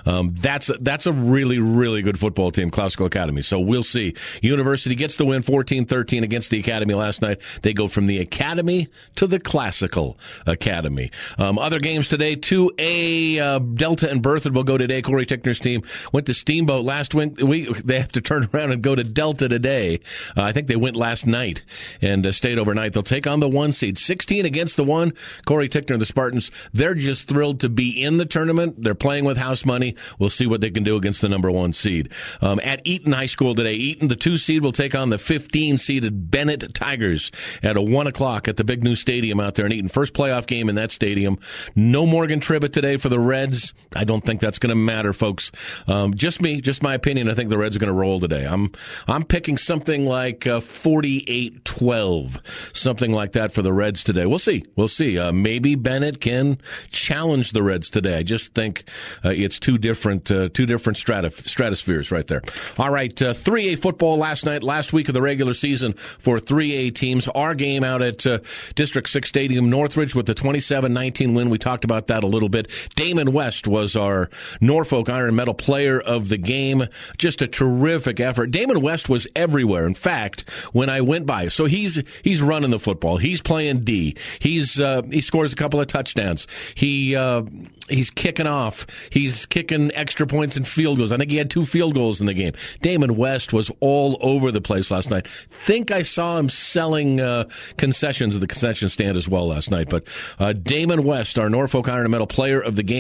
Um, 0.06 0.36
that's 0.38 0.70
that's 0.82 1.06
a 1.06 1.14
really 1.14 1.60
really 1.60 2.02
good 2.02 2.20
football 2.20 2.52
team, 2.52 2.70
Classical 2.70 3.06
Academy. 3.06 3.44
So 3.44 3.60
we'll 3.60 3.84
see. 3.84 4.16
University 4.42 4.96
gets 4.96 5.16
the 5.16 5.26
win, 5.26 5.42
14-13 5.42 6.24
against 6.24 6.50
the 6.50 6.60
Academy 6.60 6.94
last 6.94 7.22
night. 7.22 7.40
They 7.62 7.74
go 7.74 7.88
from 7.88 8.08
the 8.08 8.18
Academy 8.20 8.90
to 9.16 9.28
the 9.28 9.40
Classical 9.40 10.18
Academy. 10.46 11.12
Um, 11.38 11.58
other 11.60 11.80
games 11.80 12.10
today, 12.10 12.36
two 12.36 12.72
A 12.78 13.21
Uh, 13.40 13.60
Delta 13.60 14.10
and 14.10 14.22
Berthoud 14.22 14.54
will 14.54 14.64
go 14.64 14.78
today. 14.78 15.02
Corey 15.02 15.26
Tickner's 15.26 15.60
team 15.60 15.84
went 16.12 16.28
to 16.28 16.34
Steamboat 16.34 16.84
last 16.84 17.14
week. 17.14 17.38
They 17.38 18.00
have 18.00 18.12
to 18.14 18.22
turn 18.22 18.50
around 18.54 18.72
and 18.72 18.82
go 18.82 18.96
to 18.96 19.04
Delta 19.04 19.48
today. 19.48 20.00
Uh, 20.36 20.44
I 20.44 20.52
think 20.52 20.68
they 20.68 20.76
went 20.76 20.96
last 20.96 21.26
night 21.26 21.64
and 22.02 22.26
uh, 22.26 22.32
stayed 22.32 22.58
overnight. 22.60 22.94
They'll 22.94 23.04
take 23.04 23.28
on 23.28 23.40
the 23.40 23.50
one 23.50 23.74
seed, 23.74 23.98
16 23.98 24.46
against 24.46 24.78
the 24.78 24.84
one. 24.84 25.14
Corey 25.46 25.70
Tickner, 25.70 26.00
the 26.00 26.06
Spartans, 26.06 26.52
they're 26.74 26.96
just 26.96 27.28
thrilled 27.28 27.60
to 27.62 27.70
be 27.70 28.02
in 28.02 28.18
the 28.18 28.26
tournament. 28.26 28.82
They're 28.84 28.96
playing 28.96 29.26
with 29.26 29.38
house 29.38 29.66
money. 29.66 29.96
We'll 30.20 30.30
see 30.30 30.48
what 30.48 30.62
they 30.62 30.72
can 30.72 30.84
do 30.84 30.96
against 30.96 31.22
the 31.22 31.30
number 31.30 31.52
one 31.52 31.74
seed. 31.74 32.12
Um, 32.42 32.60
at 32.64 32.82
Eaton 32.86 33.14
High 33.14 33.26
School 33.28 33.56
today, 33.56 33.74
Eaton, 33.74 34.08
the 34.08 34.16
two 34.16 34.38
seed, 34.38 34.62
will 34.62 34.72
take 34.72 34.96
on 34.96 35.10
the 35.10 35.18
15 35.18 35.78
seeded 35.78 36.32
Bennett 36.32 36.74
Tigers 36.74 37.32
at 37.62 37.78
a 37.78 37.82
one 37.82 38.08
o'clock 38.08 38.48
at 38.48 38.58
the 38.58 38.64
big 38.64 38.84
new 38.84 38.96
stadium 38.96 39.40
out 39.40 39.56
there 39.56 39.66
in 39.66 39.72
Eaton. 39.72 39.90
First 39.90 40.14
playoff 40.14 40.48
game 40.48 40.70
in 40.70 40.76
that 40.76 40.92
stadium. 40.92 41.38
No 41.76 42.06
Morgan 42.06 42.40
Tribbett 42.40 42.74
today 42.74 42.98
for 42.98 43.10
the 43.12 43.20
Reds. 43.20 43.74
I 43.96 44.06
don't 44.06 44.26
think 44.26 44.42
that's 44.42 44.58
going 44.58 44.70
to 44.70 44.76
matter, 44.76 45.14
folks. 45.14 45.52
Um, 45.86 46.14
just 46.16 46.42
me, 46.42 46.62
just 46.62 46.82
my 46.82 46.96
opinion. 46.96 47.30
I 47.30 47.36
think 47.36 47.50
the 47.50 47.58
Reds 47.58 47.76
are 47.76 47.80
going 47.80 47.94
to 47.94 47.94
roll 47.94 48.20
today. 48.20 48.46
I'm 48.46 48.72
I'm 49.08 49.24
picking 49.24 49.58
something 49.58 50.06
like 50.06 50.48
uh, 50.48 50.62
48-12, 50.62 52.40
something 52.74 53.12
like 53.12 53.34
that 53.34 53.52
for 53.52 53.62
the 53.62 53.74
Reds 53.74 54.04
today. 54.04 54.26
We'll 54.26 54.40
see. 54.40 54.66
We'll 54.76 54.88
see. 54.88 55.20
Uh, 55.20 55.32
maybe 55.32 55.76
Bennett 55.76 56.22
can 56.22 56.58
challenge 56.90 57.52
the 57.52 57.62
Reds 57.62 57.90
today. 57.90 58.18
I 58.18 58.24
just 58.24 58.54
think 58.54 58.86
uh, 59.24 59.30
it's 59.30 59.60
two 59.60 59.78
different 59.78 60.32
uh, 60.32 60.50
two 60.54 60.66
different 60.66 60.98
stratif- 60.98 61.48
stratospheres 61.48 62.12
right 62.12 62.28
there. 62.28 62.42
All 62.78 62.92
right, 62.92 63.14
3A 63.14 63.74
uh, 63.74 63.78
football 63.78 64.18
last 64.18 64.46
night, 64.46 64.64
last 64.64 64.94
week 64.94 65.10
of 65.10 65.14
the 65.14 65.22
regular 65.22 65.54
season 65.54 65.94
for 65.94 66.40
3A 66.40 66.96
teams. 66.96 67.28
Our 67.28 67.56
game 67.56 67.84
out 67.84 68.02
at 68.02 68.26
uh, 68.26 68.40
District 68.76 69.10
6 69.10 69.28
Stadium, 69.28 69.70
Northridge 69.70 70.16
with 70.16 70.28
the 70.28 70.36
27-19 70.36 71.36
win. 71.36 71.50
We 71.50 71.58
talked 71.58 71.84
about 71.84 72.08
that 72.08 72.24
a 72.24 72.28
little 72.28 72.50
bit. 72.50 72.70
Damon 73.02 73.32
West 73.34 73.68
was 73.68 73.96
our 73.96 74.30
Norfolk 74.60 75.10
Iron 75.10 75.36
Metal 75.36 75.56
player 75.56 76.00
of 76.00 76.30
the 76.30 76.38
game. 76.38 76.88
Just 77.18 77.42
a 77.42 77.48
terrific 77.48 78.20
effort. 78.20 78.52
Damon 78.52 78.80
West 78.80 79.10
was 79.10 79.28
everywhere. 79.36 79.88
In 79.88 79.96
fact, 79.96 80.48
when 80.72 80.88
I 80.88 81.02
went 81.02 81.26
by, 81.26 81.48
so 81.48 81.66
he's 81.66 82.00
he's 82.24 82.44
running 82.44 82.70
the 82.70 82.80
football. 82.80 83.18
He's 83.18 83.42
playing 83.42 83.82
D. 83.82 84.16
He's 84.40 84.80
uh, 84.80 85.02
he 85.10 85.22
scores 85.22 85.52
a 85.52 85.56
couple 85.56 85.82
of 85.82 85.88
touchdowns. 85.88 86.46
He 86.76 87.16
uh, 87.16 87.42
he's 87.90 88.12
kicking 88.12 88.48
off. 88.48 88.86
He's 89.10 89.46
kicking 89.48 89.92
extra 89.96 90.28
points 90.28 90.56
and 90.56 90.68
field 90.68 90.98
goals. 90.98 91.12
I 91.12 91.18
think 91.18 91.32
he 91.32 91.38
had 91.38 91.50
two 91.50 91.66
field 91.66 91.96
goals 91.96 92.20
in 92.20 92.28
the 92.28 92.34
game. 92.36 92.54
Damon 92.82 93.16
West 93.16 93.52
was 93.52 93.72
all 93.80 94.18
over 94.22 94.52
the 94.52 94.62
place 94.62 94.92
last 94.92 95.10
night. 95.10 95.28
Think 95.28 95.90
I 95.92 96.04
saw 96.04 96.38
him 96.38 96.50
selling 96.50 97.20
uh, 97.20 97.46
concessions 97.78 98.36
at 98.36 98.42
the 98.42 98.48
concession 98.48 98.90
stand 98.90 99.18
as 99.18 99.28
well 99.28 99.48
last 99.48 99.72
night. 99.72 99.90
But 99.90 100.06
uh, 100.40 100.54
Damon 100.54 101.04
West, 101.04 101.40
our 101.40 101.50
Norfolk 101.50 101.90
Iron 101.90 102.12
Metal 102.12 102.28
player 102.28 102.62
of 102.62 102.76
the 102.76 102.84
game, 102.84 102.91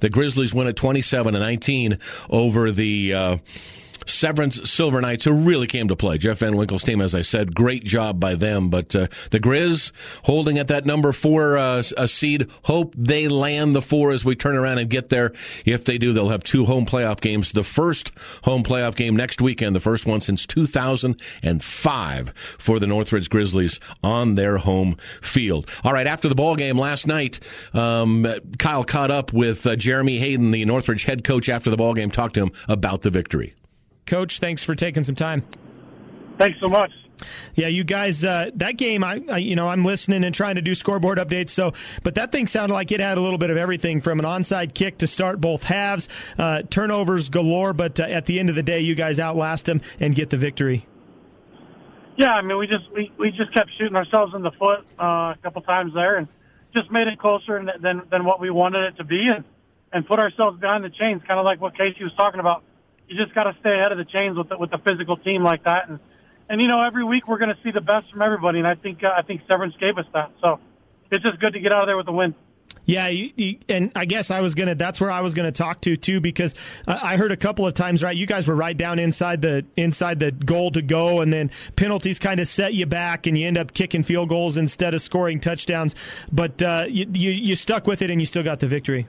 the 0.00 0.10
Grizzlies 0.10 0.52
win 0.52 0.66
at 0.66 0.76
27 0.76 1.32
to 1.32 1.38
19 1.38 1.98
over 2.30 2.72
the. 2.72 3.14
Uh, 3.14 3.36
Severance 4.06 4.70
Silver 4.70 5.00
Knights, 5.00 5.24
who 5.24 5.32
really 5.32 5.66
came 5.66 5.88
to 5.88 5.96
play. 5.96 6.18
Jeff 6.18 6.38
Van 6.38 6.56
Winkle's 6.56 6.84
team, 6.84 7.00
as 7.00 7.14
I 7.14 7.22
said, 7.22 7.54
great 7.54 7.84
job 7.84 8.18
by 8.18 8.34
them. 8.34 8.70
But 8.70 8.94
uh, 8.94 9.08
the 9.30 9.40
Grizz 9.40 9.92
holding 10.24 10.58
at 10.58 10.68
that 10.68 10.86
number 10.86 11.12
four 11.12 11.58
uh, 11.58 11.82
a 11.96 12.08
seed. 12.08 12.48
Hope 12.64 12.94
they 12.96 13.28
land 13.28 13.74
the 13.74 13.82
four 13.82 14.12
as 14.12 14.24
we 14.24 14.34
turn 14.34 14.56
around 14.56 14.78
and 14.78 14.88
get 14.88 15.08
there. 15.08 15.32
If 15.64 15.84
they 15.84 15.98
do, 15.98 16.12
they'll 16.12 16.28
have 16.28 16.44
two 16.44 16.64
home 16.64 16.86
playoff 16.86 17.20
games. 17.20 17.52
The 17.52 17.64
first 17.64 18.12
home 18.44 18.62
playoff 18.62 18.94
game 18.94 19.16
next 19.16 19.40
weekend, 19.40 19.76
the 19.76 19.80
first 19.80 20.06
one 20.06 20.20
since 20.20 20.46
2005 20.46 22.32
for 22.58 22.78
the 22.78 22.86
Northridge 22.86 23.28
Grizzlies 23.28 23.80
on 24.02 24.34
their 24.34 24.58
home 24.58 24.96
field. 25.20 25.68
All 25.84 25.92
right, 25.92 26.06
after 26.06 26.28
the 26.28 26.34
ball 26.34 26.56
game 26.56 26.78
last 26.78 27.06
night, 27.06 27.40
um, 27.74 28.26
Kyle 28.58 28.84
caught 28.84 29.10
up 29.10 29.32
with 29.32 29.66
uh, 29.66 29.76
Jeremy 29.76 30.18
Hayden, 30.18 30.50
the 30.50 30.64
Northridge 30.64 31.04
head 31.04 31.24
coach, 31.24 31.48
after 31.48 31.70
the 31.70 31.76
ball 31.76 31.94
game, 31.94 32.10
talked 32.10 32.34
to 32.34 32.42
him 32.42 32.52
about 32.68 33.02
the 33.02 33.10
victory. 33.10 33.54
Coach, 34.06 34.40
thanks 34.40 34.62
for 34.62 34.74
taking 34.74 35.04
some 35.04 35.14
time. 35.14 35.44
Thanks 36.38 36.58
so 36.60 36.68
much. 36.68 36.92
Yeah, 37.54 37.68
you 37.68 37.84
guys, 37.84 38.24
uh, 38.24 38.50
that 38.56 38.76
game, 38.76 39.02
I, 39.02 39.22
I, 39.30 39.38
you 39.38 39.56
know, 39.56 39.68
I'm 39.68 39.84
listening 39.84 40.22
and 40.22 40.34
trying 40.34 40.56
to 40.56 40.62
do 40.62 40.74
scoreboard 40.74 41.18
updates. 41.18 41.50
So, 41.50 41.72
but 42.02 42.14
that 42.16 42.30
thing 42.30 42.46
sounded 42.46 42.74
like 42.74 42.92
it 42.92 43.00
had 43.00 43.16
a 43.16 43.20
little 43.20 43.38
bit 43.38 43.50
of 43.50 43.56
everything 43.56 44.00
from 44.00 44.18
an 44.18 44.26
onside 44.26 44.74
kick 44.74 44.98
to 44.98 45.06
start 45.06 45.40
both 45.40 45.62
halves, 45.62 46.08
uh, 46.38 46.62
turnovers 46.68 47.30
galore. 47.30 47.72
But 47.72 47.98
uh, 47.98 48.04
at 48.04 48.26
the 48.26 48.38
end 48.38 48.50
of 48.50 48.54
the 48.54 48.62
day, 48.62 48.80
you 48.80 48.94
guys 48.94 49.18
outlast 49.18 49.66
them 49.66 49.80
and 49.98 50.14
get 50.14 50.30
the 50.30 50.36
victory. 50.36 50.86
Yeah, 52.16 52.32
I 52.32 52.42
mean, 52.42 52.58
we 52.58 52.66
just 52.66 52.90
we, 52.94 53.10
we 53.18 53.30
just 53.30 53.52
kept 53.54 53.70
shooting 53.78 53.96
ourselves 53.96 54.34
in 54.34 54.42
the 54.42 54.52
foot 54.52 54.86
uh, 54.98 55.34
a 55.34 55.38
couple 55.42 55.62
times 55.62 55.92
there, 55.94 56.16
and 56.16 56.28
just 56.74 56.90
made 56.90 57.08
it 57.08 57.18
closer 57.18 57.62
than 57.80 58.02
than 58.10 58.24
what 58.24 58.40
we 58.40 58.50
wanted 58.50 58.84
it 58.84 58.96
to 58.98 59.04
be, 59.04 59.28
and 59.34 59.44
and 59.92 60.06
put 60.06 60.18
ourselves 60.18 60.58
behind 60.60 60.84
the 60.84 60.90
chains, 60.90 61.22
kind 61.26 61.38
of 61.38 61.44
like 61.44 61.60
what 61.60 61.76
Casey 61.76 62.02
was 62.02 62.12
talking 62.14 62.40
about 62.40 62.62
you 63.08 63.16
just 63.16 63.34
got 63.34 63.44
to 63.44 63.56
stay 63.60 63.72
ahead 63.74 63.92
of 63.92 63.98
the 63.98 64.04
chains 64.04 64.36
with 64.36 64.48
the, 64.48 64.58
with 64.58 64.72
a 64.72 64.78
physical 64.78 65.16
team 65.16 65.42
like 65.42 65.64
that. 65.64 65.88
And 65.88 66.00
and 66.48 66.60
you 66.60 66.68
know, 66.68 66.82
every 66.82 67.04
week 67.04 67.26
we're 67.26 67.38
going 67.38 67.54
to 67.54 67.58
see 67.62 67.72
the 67.72 67.80
best 67.80 68.10
from 68.10 68.22
everybody, 68.22 68.58
and 68.58 68.66
I 68.66 68.74
think 68.74 69.02
uh, 69.02 69.08
I 69.16 69.22
think 69.22 69.42
Severance 69.48 69.74
gave 69.80 69.98
us 69.98 70.06
that. 70.14 70.32
So 70.40 70.60
it's 71.10 71.24
just 71.24 71.40
good 71.40 71.54
to 71.54 71.60
get 71.60 71.72
out 71.72 71.82
of 71.82 71.86
there 71.88 71.96
with 71.96 72.08
a 72.08 72.12
win. 72.12 72.34
Yeah, 72.84 73.08
you, 73.08 73.32
you, 73.34 73.58
and 73.68 73.90
I 73.96 74.04
guess 74.04 74.30
I 74.30 74.40
was 74.40 74.54
gonna. 74.54 74.76
That's 74.76 75.00
where 75.00 75.10
I 75.10 75.20
was 75.20 75.34
gonna 75.34 75.50
talk 75.50 75.80
to 75.82 75.96
too, 75.96 76.20
because 76.20 76.54
I 76.86 77.16
heard 77.16 77.32
a 77.32 77.36
couple 77.36 77.66
of 77.66 77.74
times, 77.74 78.00
right? 78.00 78.16
You 78.16 78.26
guys 78.26 78.46
were 78.46 78.54
right 78.54 78.76
down 78.76 79.00
inside 79.00 79.42
the 79.42 79.66
inside 79.76 80.20
the 80.20 80.30
goal 80.30 80.70
to 80.70 80.82
go, 80.82 81.20
and 81.20 81.32
then 81.32 81.50
penalties 81.74 82.20
kind 82.20 82.38
of 82.38 82.46
set 82.46 82.74
you 82.74 82.86
back, 82.86 83.26
and 83.26 83.36
you 83.36 83.46
end 83.48 83.58
up 83.58 83.74
kicking 83.74 84.04
field 84.04 84.28
goals 84.28 84.56
instead 84.56 84.94
of 84.94 85.02
scoring 85.02 85.40
touchdowns. 85.40 85.96
But 86.30 86.62
uh, 86.62 86.86
you, 86.88 87.06
you 87.12 87.30
you 87.32 87.56
stuck 87.56 87.88
with 87.88 88.02
it, 88.02 88.10
and 88.10 88.20
you 88.20 88.26
still 88.26 88.44
got 88.44 88.60
the 88.60 88.68
victory. 88.68 89.08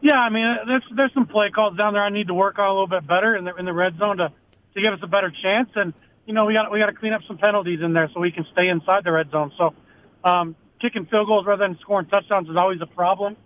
Yeah, 0.00 0.18
I 0.18 0.30
mean, 0.30 0.44
uh, 0.44 0.64
there's 0.66 0.84
there's 0.94 1.12
some 1.12 1.26
play 1.26 1.50
calls 1.50 1.76
down 1.76 1.94
there 1.94 2.02
I 2.02 2.10
need 2.10 2.28
to 2.28 2.34
work 2.34 2.58
on 2.58 2.66
a 2.66 2.72
little 2.72 2.86
bit 2.86 3.06
better 3.06 3.36
in 3.36 3.44
the 3.44 3.54
in 3.56 3.64
the 3.64 3.72
red 3.72 3.98
zone 3.98 4.18
to 4.18 4.32
to 4.74 4.82
give 4.82 4.92
us 4.92 5.00
a 5.02 5.08
better 5.08 5.32
chance. 5.42 5.70
And 5.74 5.92
you 6.26 6.34
know, 6.34 6.44
we 6.44 6.54
got 6.54 6.70
we 6.70 6.78
got 6.78 6.86
to 6.86 6.92
clean 6.92 7.12
up 7.12 7.22
some 7.26 7.38
penalties 7.38 7.80
in 7.82 7.92
there 7.92 8.08
so 8.14 8.20
we 8.20 8.30
can 8.30 8.46
stay 8.52 8.68
inside 8.68 9.02
the 9.04 9.12
red 9.12 9.30
zone. 9.30 9.52
So, 9.58 9.74
um, 10.22 10.54
kicking 10.80 11.06
field 11.06 11.26
goals 11.26 11.46
rather 11.46 11.66
than 11.66 11.78
scoring 11.80 12.06
touchdowns 12.06 12.48
is 12.48 12.56
always 12.56 12.80
a 12.80 12.86
problem. 12.86 13.36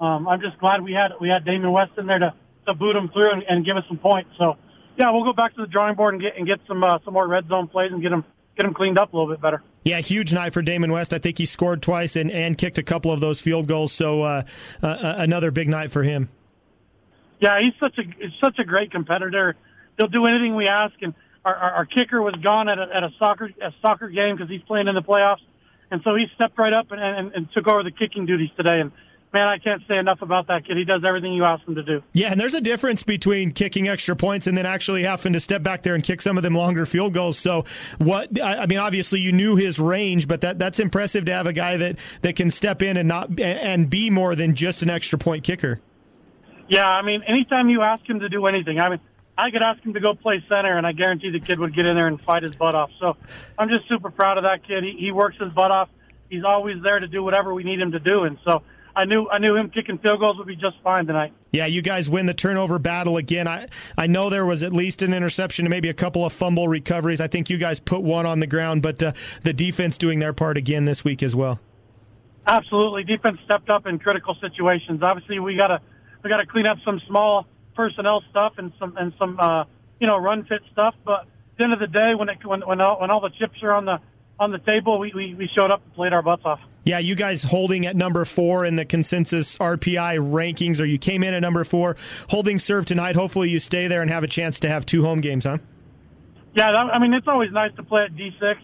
Um, 0.00 0.28
I'm 0.28 0.40
just 0.40 0.58
glad 0.58 0.82
we 0.82 0.92
had 0.92 1.12
we 1.20 1.28
had 1.28 1.44
Damon 1.44 1.72
West 1.72 1.92
in 1.96 2.06
there 2.06 2.18
to 2.18 2.34
to 2.66 2.74
boot 2.74 2.94
him 2.94 3.08
through 3.08 3.32
and, 3.32 3.42
and 3.48 3.64
give 3.64 3.76
us 3.76 3.84
some 3.88 3.98
points. 3.98 4.30
So, 4.38 4.56
yeah, 4.98 5.10
we'll 5.10 5.24
go 5.24 5.32
back 5.32 5.54
to 5.56 5.62
the 5.62 5.66
drawing 5.66 5.96
board 5.96 6.14
and 6.14 6.22
get 6.22 6.36
and 6.36 6.46
get 6.46 6.58
some 6.68 6.84
uh, 6.84 6.98
some 7.04 7.14
more 7.14 7.26
red 7.26 7.48
zone 7.48 7.68
plays 7.68 7.90
and 7.90 8.02
get 8.02 8.10
them 8.10 8.24
get 8.56 8.64
them 8.64 8.74
cleaned 8.74 8.98
up 8.98 9.14
a 9.14 9.16
little 9.16 9.32
bit 9.32 9.40
better. 9.40 9.62
Yeah, 9.84 10.00
huge 10.00 10.32
night 10.32 10.52
for 10.52 10.62
Damon 10.62 10.92
West. 10.92 11.12
I 11.12 11.18
think 11.18 11.38
he 11.38 11.46
scored 11.46 11.82
twice 11.82 12.14
and, 12.14 12.30
and 12.30 12.56
kicked 12.56 12.78
a 12.78 12.82
couple 12.82 13.10
of 13.10 13.20
those 13.20 13.40
field 13.40 13.66
goals. 13.66 13.92
So 13.92 14.22
uh, 14.22 14.42
uh, 14.82 14.96
another 15.18 15.50
big 15.50 15.68
night 15.68 15.90
for 15.90 16.02
him. 16.02 16.28
Yeah, 17.40 17.58
he's 17.60 17.74
such 17.80 17.98
a 17.98 18.02
he's 18.02 18.30
such 18.40 18.58
a 18.60 18.64
great 18.64 18.92
competitor. 18.92 19.56
He'll 19.98 20.06
do 20.06 20.26
anything 20.26 20.54
we 20.54 20.68
ask. 20.68 20.94
And 21.02 21.14
our, 21.44 21.54
our, 21.54 21.70
our 21.72 21.86
kicker 21.86 22.22
was 22.22 22.34
gone 22.36 22.68
at 22.68 22.78
a, 22.78 22.82
at 22.94 23.02
a 23.02 23.10
soccer 23.18 23.50
a 23.60 23.72
soccer 23.82 24.08
game 24.08 24.36
because 24.36 24.48
he's 24.48 24.62
playing 24.62 24.86
in 24.86 24.94
the 24.94 25.02
playoffs, 25.02 25.42
and 25.90 26.00
so 26.04 26.14
he 26.14 26.26
stepped 26.36 26.56
right 26.56 26.72
up 26.72 26.92
and, 26.92 27.00
and, 27.00 27.32
and 27.34 27.48
took 27.52 27.66
over 27.66 27.82
the 27.82 27.90
kicking 27.90 28.26
duties 28.26 28.50
today. 28.56 28.80
And 28.80 28.92
man, 29.32 29.48
I 29.48 29.58
can't 29.58 29.82
say 29.88 29.96
enough 29.96 30.22
about 30.22 30.48
that 30.48 30.66
kid. 30.66 30.76
He 30.76 30.84
does 30.84 31.02
everything 31.06 31.32
you 31.32 31.44
ask 31.44 31.66
him 31.66 31.74
to 31.74 31.82
do. 31.82 32.02
Yeah, 32.12 32.30
and 32.30 32.40
there's 32.40 32.54
a 32.54 32.60
difference 32.60 33.02
between 33.02 33.52
kicking 33.52 33.88
extra 33.88 34.14
points 34.14 34.46
and 34.46 34.56
then 34.56 34.66
actually 34.66 35.04
having 35.04 35.32
to 35.32 35.40
step 35.40 35.62
back 35.62 35.82
there 35.82 35.94
and 35.94 36.04
kick 36.04 36.20
some 36.20 36.36
of 36.36 36.42
them 36.42 36.54
longer 36.54 36.86
field 36.86 37.14
goals. 37.14 37.38
So, 37.38 37.64
what 37.98 38.40
I 38.42 38.66
mean, 38.66 38.78
obviously 38.78 39.20
you 39.20 39.32
knew 39.32 39.56
his 39.56 39.78
range, 39.78 40.28
but 40.28 40.42
that 40.42 40.58
that's 40.58 40.78
impressive 40.78 41.24
to 41.26 41.32
have 41.32 41.46
a 41.46 41.52
guy 41.52 41.76
that 41.76 41.96
that 42.22 42.36
can 42.36 42.50
step 42.50 42.82
in 42.82 42.96
and 42.96 43.08
not 43.08 43.38
and 43.40 43.88
be 43.88 44.10
more 44.10 44.34
than 44.34 44.54
just 44.54 44.82
an 44.82 44.90
extra 44.90 45.18
point 45.18 45.44
kicker. 45.44 45.80
Yeah, 46.68 46.86
I 46.86 47.02
mean, 47.02 47.22
anytime 47.26 47.68
you 47.68 47.82
ask 47.82 48.08
him 48.08 48.20
to 48.20 48.28
do 48.28 48.46
anything, 48.46 48.78
I 48.78 48.90
mean, 48.90 49.00
I 49.36 49.50
could 49.50 49.62
ask 49.62 49.82
him 49.82 49.94
to 49.94 50.00
go 50.00 50.14
play 50.14 50.44
center, 50.48 50.76
and 50.76 50.86
I 50.86 50.92
guarantee 50.92 51.30
the 51.30 51.40
kid 51.40 51.58
would 51.58 51.74
get 51.74 51.86
in 51.86 51.96
there 51.96 52.06
and 52.06 52.20
fight 52.20 52.42
his 52.42 52.54
butt 52.54 52.74
off. 52.74 52.90
So 53.00 53.16
I'm 53.58 53.68
just 53.68 53.88
super 53.88 54.10
proud 54.10 54.38
of 54.38 54.44
that 54.44 54.66
kid. 54.66 54.84
He, 54.84 54.96
he 54.98 55.12
works 55.12 55.36
his 55.38 55.52
butt 55.52 55.70
off. 55.70 55.88
He's 56.30 56.44
always 56.44 56.82
there 56.82 56.98
to 56.98 57.08
do 57.08 57.22
whatever 57.22 57.52
we 57.52 57.62
need 57.62 57.80
him 57.80 57.92
to 57.92 57.98
do, 57.98 58.22
and 58.24 58.38
so 58.44 58.62
I 58.94 59.04
knew 59.04 59.28
I 59.28 59.38
knew 59.38 59.56
him 59.56 59.70
kicking 59.70 59.98
field 59.98 60.20
goals 60.20 60.36
would 60.38 60.46
be 60.46 60.56
just 60.56 60.76
fine 60.82 61.06
tonight. 61.06 61.32
Yeah, 61.50 61.66
you 61.66 61.82
guys 61.82 62.10
win 62.10 62.26
the 62.26 62.34
turnover 62.34 62.78
battle 62.78 63.16
again. 63.16 63.48
I 63.48 63.68
I 63.96 64.06
know 64.06 64.28
there 64.28 64.44
was 64.44 64.62
at 64.62 64.72
least 64.72 65.02
an 65.02 65.14
interception 65.14 65.64
and 65.66 65.70
maybe 65.70 65.88
a 65.88 65.94
couple 65.94 66.24
of 66.24 66.32
fumble 66.32 66.68
recoveries. 66.68 67.20
I 67.20 67.28
think 67.28 67.48
you 67.48 67.58
guys 67.58 67.80
put 67.80 68.02
one 68.02 68.26
on 68.26 68.40
the 68.40 68.46
ground, 68.46 68.82
but 68.82 69.02
uh, 69.02 69.12
the 69.42 69.52
defense 69.52 69.96
doing 69.96 70.18
their 70.18 70.32
part 70.32 70.56
again 70.56 70.84
this 70.84 71.04
week 71.04 71.22
as 71.22 71.34
well. 71.34 71.58
Absolutely, 72.46 73.04
defense 73.04 73.38
stepped 73.44 73.70
up 73.70 73.86
in 73.86 73.98
critical 73.98 74.36
situations. 74.40 75.02
Obviously, 75.02 75.38
we 75.38 75.56
got 75.56 75.68
to 75.68 75.80
we 76.22 76.28
got 76.28 76.38
to 76.38 76.46
clean 76.46 76.66
up 76.66 76.78
some 76.84 77.00
small 77.06 77.46
personnel 77.74 78.22
stuff 78.30 78.54
and 78.58 78.72
some 78.78 78.96
and 78.96 79.12
some 79.18 79.38
uh, 79.40 79.64
you 80.00 80.06
know 80.06 80.18
run 80.18 80.44
fit 80.44 80.60
stuff. 80.70 80.94
But 81.04 81.20
at 81.20 81.26
the 81.58 81.64
end 81.64 81.72
of 81.72 81.78
the 81.78 81.86
day, 81.86 82.14
when 82.14 82.28
it 82.28 82.44
when 82.44 82.60
when 82.60 82.80
all, 82.80 83.00
when 83.00 83.10
all 83.10 83.20
the 83.20 83.30
chips 83.30 83.62
are 83.62 83.72
on 83.72 83.86
the 83.86 84.00
on 84.38 84.50
the 84.50 84.58
table, 84.58 84.98
we, 84.98 85.12
we, 85.14 85.34
we 85.34 85.48
showed 85.54 85.70
up 85.70 85.82
and 85.84 85.94
played 85.94 86.12
our 86.12 86.22
butts 86.22 86.42
off. 86.44 86.60
Yeah, 86.84 86.98
you 86.98 87.14
guys 87.14 87.44
holding 87.44 87.86
at 87.86 87.94
number 87.94 88.24
four 88.24 88.64
in 88.64 88.74
the 88.74 88.84
consensus 88.84 89.56
RPI 89.58 90.18
rankings, 90.18 90.80
or 90.80 90.84
you 90.84 90.98
came 90.98 91.22
in 91.22 91.32
at 91.32 91.40
number 91.40 91.62
four, 91.62 91.96
holding 92.28 92.58
serve 92.58 92.86
tonight. 92.86 93.14
Hopefully, 93.14 93.50
you 93.50 93.60
stay 93.60 93.86
there 93.86 94.02
and 94.02 94.10
have 94.10 94.24
a 94.24 94.28
chance 94.28 94.58
to 94.60 94.68
have 94.68 94.84
two 94.84 95.02
home 95.02 95.20
games, 95.20 95.44
huh? 95.44 95.58
Yeah, 96.54 96.68
I 96.68 96.98
mean 96.98 97.14
it's 97.14 97.28
always 97.28 97.50
nice 97.52 97.74
to 97.76 97.82
play 97.82 98.04
at 98.04 98.14
D6. 98.14 98.54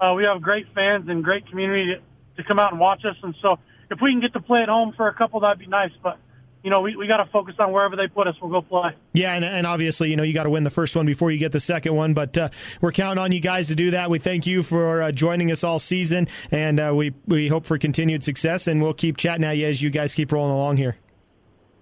Uh, 0.00 0.14
we 0.14 0.24
have 0.24 0.42
great 0.42 0.66
fans 0.74 1.08
and 1.08 1.22
great 1.22 1.46
community 1.48 1.94
to, 1.94 2.42
to 2.42 2.48
come 2.48 2.58
out 2.58 2.72
and 2.72 2.80
watch 2.80 3.04
us, 3.04 3.16
and 3.22 3.34
so 3.40 3.58
if 3.90 4.00
we 4.02 4.12
can 4.12 4.20
get 4.20 4.32
to 4.32 4.40
play 4.40 4.62
at 4.62 4.68
home 4.68 4.92
for 4.96 5.08
a 5.08 5.14
couple, 5.14 5.40
that'd 5.40 5.58
be 5.58 5.66
nice. 5.66 5.92
But 6.02 6.18
you 6.62 6.70
know, 6.70 6.80
we, 6.80 6.94
we 6.96 7.06
got 7.06 7.18
to 7.18 7.26
focus 7.26 7.54
on 7.58 7.72
wherever 7.72 7.96
they 7.96 8.06
put 8.06 8.26
us. 8.26 8.34
We'll 8.40 8.50
go 8.50 8.62
play. 8.62 8.90
Yeah, 9.12 9.34
and, 9.34 9.44
and 9.44 9.66
obviously, 9.66 10.10
you 10.10 10.16
know, 10.16 10.22
you 10.22 10.34
got 10.34 10.44
to 10.44 10.50
win 10.50 10.64
the 10.64 10.70
first 10.70 10.94
one 10.94 11.06
before 11.06 11.30
you 11.30 11.38
get 11.38 11.52
the 11.52 11.60
second 11.60 11.94
one. 11.94 12.14
But 12.14 12.36
uh, 12.36 12.48
we're 12.80 12.92
counting 12.92 13.22
on 13.22 13.32
you 13.32 13.40
guys 13.40 13.68
to 13.68 13.74
do 13.74 13.92
that. 13.92 14.10
We 14.10 14.18
thank 14.18 14.46
you 14.46 14.62
for 14.62 15.02
uh, 15.02 15.12
joining 15.12 15.50
us 15.50 15.64
all 15.64 15.78
season, 15.78 16.28
and 16.50 16.78
uh, 16.78 16.92
we 16.94 17.14
we 17.26 17.48
hope 17.48 17.64
for 17.64 17.78
continued 17.78 18.24
success. 18.24 18.66
And 18.66 18.82
we'll 18.82 18.94
keep 18.94 19.16
chatting 19.16 19.44
at 19.44 19.56
you 19.56 19.66
as 19.66 19.80
you 19.80 19.90
guys 19.90 20.14
keep 20.14 20.32
rolling 20.32 20.52
along 20.52 20.76
here. 20.76 20.96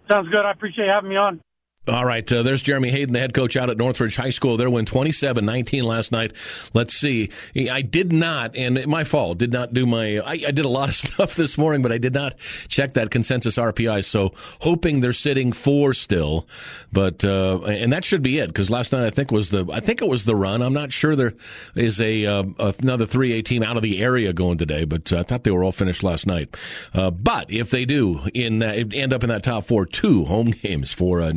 Sounds 0.08 0.28
good. 0.28 0.44
I 0.44 0.52
appreciate 0.52 0.88
having 0.88 1.10
me 1.10 1.16
on. 1.16 1.40
All 1.88 2.04
right, 2.04 2.30
uh, 2.30 2.42
there's 2.42 2.60
Jeremy 2.60 2.90
Hayden, 2.90 3.14
the 3.14 3.20
head 3.20 3.32
coach 3.32 3.56
out 3.56 3.70
at 3.70 3.78
Northridge 3.78 4.16
High 4.16 4.28
School. 4.28 4.58
Their 4.58 4.68
win 4.68 4.84
27-19 4.84 5.84
last 5.84 6.12
night. 6.12 6.34
Let's 6.74 6.94
see. 6.94 7.30
I 7.56 7.80
did 7.80 8.12
not, 8.12 8.54
and 8.56 8.86
my 8.86 9.04
fault, 9.04 9.38
did 9.38 9.52
not 9.52 9.72
do 9.72 9.86
my. 9.86 10.18
I, 10.18 10.32
I, 10.32 10.50
did 10.50 10.66
a 10.66 10.68
lot 10.68 10.90
of 10.90 10.94
stuff 10.96 11.34
this 11.34 11.56
morning, 11.56 11.80
but 11.80 11.90
I 11.90 11.96
did 11.96 12.12
not 12.12 12.34
check 12.68 12.92
that 12.92 13.10
consensus 13.10 13.56
RPI. 13.56 14.04
So 14.04 14.34
hoping 14.60 15.00
they're 15.00 15.14
sitting 15.14 15.52
four 15.52 15.94
still, 15.94 16.46
but 16.92 17.24
uh, 17.24 17.62
and 17.62 17.90
that 17.94 18.04
should 18.04 18.22
be 18.22 18.38
it 18.38 18.48
because 18.48 18.68
last 18.68 18.92
night 18.92 19.06
I 19.06 19.10
think 19.10 19.30
was 19.30 19.48
the 19.48 19.66
I 19.72 19.80
think 19.80 20.02
it 20.02 20.08
was 20.08 20.26
the 20.26 20.36
run. 20.36 20.60
I'm 20.60 20.74
not 20.74 20.92
sure 20.92 21.16
there 21.16 21.34
is 21.74 22.02
a 22.02 22.26
uh, 22.26 22.44
another 22.82 23.06
3A 23.06 23.46
team 23.46 23.62
out 23.62 23.76
of 23.78 23.82
the 23.82 24.02
area 24.02 24.34
going 24.34 24.58
today, 24.58 24.84
but 24.84 25.10
I 25.10 25.22
thought 25.22 25.44
they 25.44 25.50
were 25.50 25.64
all 25.64 25.72
finished 25.72 26.02
last 26.02 26.26
night. 26.26 26.54
Uh, 26.92 27.10
but 27.10 27.50
if 27.50 27.70
they 27.70 27.86
do 27.86 28.20
in 28.34 28.62
end 28.62 29.14
up 29.14 29.22
in 29.22 29.30
that 29.30 29.42
top 29.42 29.64
four, 29.64 29.86
two 29.86 30.26
home 30.26 30.50
games 30.62 30.92
for 30.92 31.22
uh, 31.22 31.32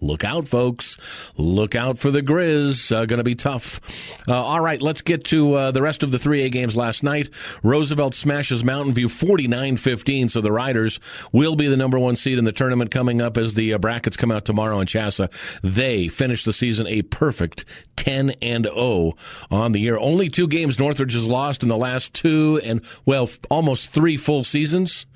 Look 0.00 0.24
out, 0.24 0.48
folks. 0.48 0.98
Look 1.36 1.74
out 1.74 1.98
for 1.98 2.10
the 2.10 2.22
Grizz. 2.22 2.94
Uh, 2.94 3.06
going 3.06 3.18
to 3.18 3.24
be 3.24 3.34
tough. 3.34 3.80
Uh, 4.28 4.34
all 4.34 4.60
right, 4.60 4.80
let's 4.80 5.02
get 5.02 5.24
to 5.26 5.54
uh, 5.54 5.70
the 5.70 5.82
rest 5.82 6.02
of 6.02 6.10
the 6.10 6.18
3A 6.18 6.50
games 6.52 6.76
last 6.76 7.02
night. 7.02 7.28
Roosevelt 7.62 8.14
smashes 8.14 8.64
Mountain 8.64 8.94
View 8.94 9.08
49 9.08 9.76
15, 9.76 10.28
so 10.28 10.40
the 10.40 10.52
Riders 10.52 11.00
will 11.32 11.56
be 11.56 11.68
the 11.68 11.76
number 11.76 11.98
one 11.98 12.16
seed 12.16 12.38
in 12.38 12.44
the 12.44 12.52
tournament 12.52 12.90
coming 12.90 13.20
up 13.20 13.36
as 13.36 13.54
the 13.54 13.74
uh, 13.74 13.78
brackets 13.78 14.16
come 14.16 14.30
out 14.30 14.44
tomorrow 14.44 14.80
in 14.80 14.86
CHSAA. 14.86 15.30
They 15.62 16.08
finish 16.08 16.44
the 16.44 16.52
season 16.52 16.86
a 16.86 17.02
perfect 17.02 17.64
10 17.96 18.30
and 18.42 18.64
0 18.64 19.14
on 19.50 19.72
the 19.72 19.80
year. 19.80 19.98
Only 19.98 20.28
two 20.28 20.48
games 20.48 20.78
Northridge 20.78 21.14
has 21.14 21.26
lost 21.26 21.62
in 21.62 21.68
the 21.68 21.76
last 21.76 22.14
two 22.14 22.60
and, 22.62 22.82
well, 23.04 23.28
almost 23.50 23.92
three 23.92 24.16
full 24.16 24.44
seasons. 24.44 25.06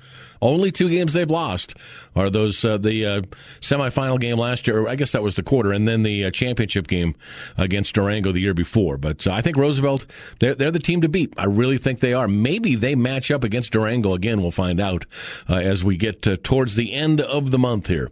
Only 0.41 0.71
two 0.71 0.89
games 0.89 1.13
they've 1.13 1.29
lost 1.29 1.75
are 2.15 2.29
those 2.29 2.65
uh, 2.65 2.77
the 2.77 3.05
uh, 3.05 3.21
semifinal 3.61 4.19
game 4.19 4.37
last 4.37 4.67
year. 4.67 4.87
I 4.87 4.95
guess 4.95 5.11
that 5.11 5.21
was 5.21 5.35
the 5.35 5.43
quarter, 5.43 5.71
and 5.71 5.87
then 5.87 6.03
the 6.03 6.25
uh, 6.25 6.31
championship 6.31 6.87
game 6.87 7.15
against 7.57 7.93
Durango 7.93 8.31
the 8.31 8.39
year 8.39 8.53
before. 8.53 8.97
But 8.97 9.27
uh, 9.27 9.33
I 9.33 9.41
think 9.41 9.55
Roosevelt 9.57 10.05
they're 10.39 10.55
they're 10.55 10.71
the 10.71 10.79
team 10.79 11.01
to 11.01 11.09
beat. 11.09 11.33
I 11.37 11.45
really 11.45 11.77
think 11.77 11.99
they 11.99 12.13
are. 12.13 12.27
Maybe 12.27 12.75
they 12.75 12.95
match 12.95 13.29
up 13.29 13.43
against 13.43 13.71
Durango 13.71 14.13
again. 14.13 14.41
We'll 14.41 14.51
find 14.51 14.79
out 14.79 15.05
uh, 15.49 15.55
as 15.55 15.83
we 15.83 15.95
get 15.95 16.27
uh, 16.27 16.37
towards 16.41 16.75
the 16.75 16.93
end 16.93 17.21
of 17.21 17.51
the 17.51 17.59
month 17.59 17.87
here. 17.87 18.11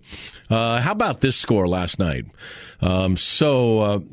how 0.49 0.91
about 0.91 1.21
this 1.21 1.35
score 1.35 1.67
last 1.67 1.99
night? 1.99 2.25
Um, 2.81 3.17
so 3.17 4.03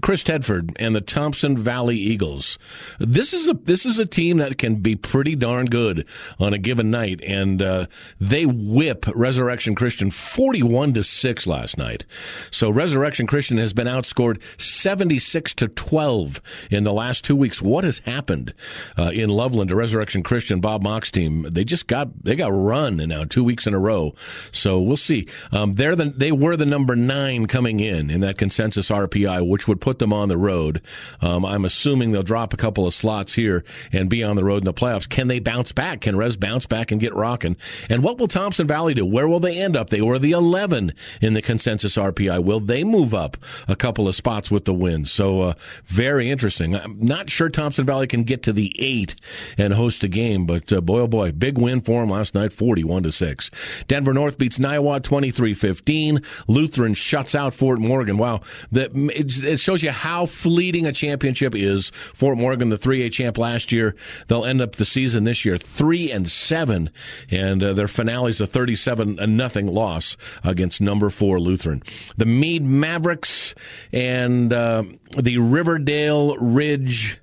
Chris 0.00 0.22
Tedford 0.22 0.74
and 0.78 0.94
the 0.94 1.00
Thompson 1.00 1.58
Valley 1.58 1.96
Eagles. 1.96 2.58
This 2.98 3.32
is 3.32 3.48
a 3.48 3.54
this 3.54 3.84
is 3.84 3.98
a 3.98 4.06
team 4.06 4.38
that 4.38 4.58
can 4.58 4.76
be 4.76 4.94
pretty 4.94 5.34
darn 5.34 5.66
good 5.66 6.06
on 6.38 6.52
a 6.52 6.58
given 6.58 6.90
night, 6.90 7.20
and 7.24 7.60
uh, 7.60 7.86
they 8.20 8.46
whip 8.46 9.06
Resurrection 9.14 9.74
Christian 9.74 10.10
forty-one 10.10 10.94
to 10.94 11.02
six 11.02 11.46
last 11.46 11.76
night. 11.76 12.04
So 12.50 12.70
Resurrection 12.70 13.26
Christian 13.26 13.58
has 13.58 13.72
been 13.72 13.86
outscored 13.86 14.40
seventy-six 14.58 15.54
to 15.54 15.68
twelve 15.68 16.40
in 16.70 16.84
the 16.84 16.92
last 16.92 17.24
two 17.24 17.36
weeks. 17.36 17.60
What 17.60 17.84
has 17.84 18.00
happened 18.00 18.54
uh, 18.96 19.10
in 19.12 19.30
Loveland 19.30 19.70
to 19.70 19.76
Resurrection 19.76 20.22
Christian? 20.22 20.60
Bob 20.60 20.82
Mock's 20.82 21.10
team 21.10 21.46
they 21.50 21.64
just 21.64 21.86
got 21.86 22.24
they 22.24 22.36
got 22.36 22.48
run 22.48 22.96
now 22.96 23.24
two 23.24 23.44
weeks 23.44 23.66
in 23.66 23.74
a 23.74 23.78
row. 23.78 24.14
So 24.52 24.80
we'll 24.80 24.96
see. 24.96 25.26
Um, 25.52 25.74
they're 25.74 25.96
the 25.96 26.06
they 26.06 26.32
were 26.32 26.56
the 26.56 26.66
number 26.66 26.96
nine 26.96 27.46
coming 27.46 27.80
in 27.80 28.10
in 28.10 28.20
that 28.20 28.38
consensus 28.38 28.90
RPI, 28.90 29.46
which 29.48 29.68
would 29.68 29.80
put 29.88 30.00
them 30.00 30.12
on 30.12 30.28
the 30.28 30.36
road. 30.36 30.82
Um, 31.22 31.46
I'm 31.46 31.64
assuming 31.64 32.12
they'll 32.12 32.22
drop 32.22 32.52
a 32.52 32.58
couple 32.58 32.86
of 32.86 32.92
slots 32.92 33.32
here 33.32 33.64
and 33.90 34.10
be 34.10 34.22
on 34.22 34.36
the 34.36 34.44
road 34.44 34.58
in 34.58 34.66
the 34.66 34.74
playoffs. 34.74 35.08
Can 35.08 35.28
they 35.28 35.38
bounce 35.38 35.72
back? 35.72 36.02
Can 36.02 36.14
Res 36.14 36.36
bounce 36.36 36.66
back 36.66 36.92
and 36.92 37.00
get 37.00 37.14
rocking? 37.14 37.56
And 37.88 38.02
what 38.04 38.18
will 38.18 38.28
Thompson 38.28 38.66
Valley 38.66 38.92
do? 38.92 39.06
Where 39.06 39.26
will 39.26 39.40
they 39.40 39.56
end 39.56 39.78
up? 39.78 39.88
They 39.88 40.02
were 40.02 40.18
the 40.18 40.32
11 40.32 40.92
in 41.22 41.32
the 41.32 41.40
consensus 41.40 41.96
RPI. 41.96 42.44
Will 42.44 42.60
they 42.60 42.84
move 42.84 43.14
up 43.14 43.38
a 43.66 43.74
couple 43.74 44.06
of 44.06 44.14
spots 44.14 44.50
with 44.50 44.66
the 44.66 44.74
win? 44.74 45.06
So 45.06 45.40
uh, 45.40 45.54
very 45.86 46.30
interesting. 46.30 46.76
I'm 46.76 47.00
not 47.00 47.30
sure 47.30 47.48
Thompson 47.48 47.86
Valley 47.86 48.06
can 48.06 48.24
get 48.24 48.42
to 48.42 48.52
the 48.52 48.76
eight 48.78 49.14
and 49.56 49.72
host 49.72 50.04
a 50.04 50.08
game, 50.08 50.44
but 50.44 50.70
uh, 50.70 50.82
boy 50.82 51.00
oh 51.00 51.06
boy, 51.06 51.32
big 51.32 51.56
win 51.56 51.80
for 51.80 52.02
them 52.02 52.10
last 52.10 52.34
night, 52.34 52.52
41 52.52 53.04
to 53.04 53.12
six. 53.12 53.50
Denver 53.86 54.12
North 54.12 54.36
beats 54.36 54.58
Niwot 54.58 55.00
23-15. 55.00 56.22
Lutheran 56.46 56.92
shuts 56.92 57.34
out 57.34 57.54
Fort 57.54 57.80
Morgan. 57.80 58.18
Wow, 58.18 58.42
that 58.70 58.90
it 58.94 59.58
shows 59.58 59.77
shows 59.78 59.84
you 59.84 59.92
how 59.92 60.26
fleeting 60.26 60.86
a 60.86 60.92
championship 60.92 61.54
is. 61.54 61.90
Fort 62.14 62.36
Morgan, 62.36 62.68
the 62.68 62.78
3A 62.78 63.12
champ 63.12 63.38
last 63.38 63.70
year, 63.70 63.94
they'll 64.26 64.44
end 64.44 64.60
up 64.60 64.76
the 64.76 64.84
season 64.84 65.24
this 65.24 65.44
year 65.44 65.56
three 65.56 66.10
and 66.10 66.28
seven, 66.30 66.90
and 67.30 67.62
uh, 67.62 67.72
their 67.72 67.86
is 67.86 68.40
a 68.40 68.46
37 68.46 69.18
nothing 69.36 69.66
loss 69.66 70.16
against 70.42 70.80
number 70.80 71.10
four 71.10 71.38
Lutheran. 71.38 71.82
The 72.16 72.26
Mead 72.26 72.64
Mavericks 72.64 73.54
and 73.92 74.52
uh, 74.52 74.82
the 75.16 75.38
Riverdale 75.38 76.36
Ridge. 76.38 77.20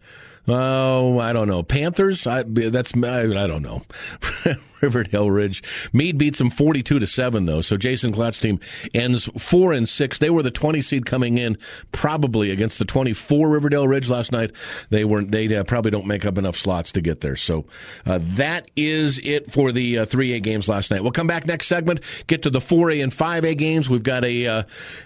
Oh, 0.48 1.20
I 1.20 1.34
don't 1.34 1.48
know. 1.48 1.64
Panthers. 1.64 2.28
I, 2.28 2.44
that's 2.44 2.94
I, 2.96 3.24
I 3.24 3.48
don't 3.48 3.64
know. 3.64 3.82
Riverdale 4.86 5.32
Ridge. 5.32 5.64
Mead 5.94 6.18
beats 6.18 6.38
them 6.38 6.52
42 6.52 7.00
to 7.00 7.08
7 7.08 7.46
though. 7.46 7.62
So 7.62 7.76
Jason 7.76 8.14
Klatt's 8.14 8.38
team 8.38 8.60
ends 8.94 9.28
4 9.38 9.74
and 9.74 9.90
6. 9.90 10.20
They 10.20 10.30
were 10.30 10.44
the 10.44 10.52
20 10.52 10.80
seed 10.82 11.06
coming 11.08 11.40
in 11.40 11.58
probably 11.92 12.52
against 12.52 12.78
the 12.78 12.86
24 12.86 13.50
Riverdale 13.50 13.88
Ridge 13.88 14.10
last 14.10 14.32
night. 14.32 14.52
They 14.92 15.04
weren't 15.04 15.32
they 15.32 15.54
uh, 15.56 15.64
probably 15.64 15.90
don't 15.90 16.06
make 16.06 16.24
up 16.24 16.38
enough 16.38 16.56
slots 16.56 16.92
to 16.94 17.02
get 17.02 17.22
there. 17.22 17.36
So 17.36 17.66
uh, 18.06 18.20
that 18.22 18.70
is 18.76 19.20
it 19.24 19.52
for 19.52 19.72
the 19.72 20.00
uh, 20.00 20.06
3A 20.06 20.44
games 20.44 20.70
last 20.70 20.92
night. 20.92 21.02
We'll 21.02 21.12
come 21.12 21.28
back 21.28 21.48
next 21.48 21.68
segment, 21.68 22.02
get 22.28 22.44
to 22.44 22.52
the 22.52 22.60
4A 22.60 23.02
and 23.02 23.12
5A 23.12 23.58
games. 23.58 23.90
We've 23.90 24.04
got 24.04 24.24
a 24.24 24.46
uh, 24.46 24.64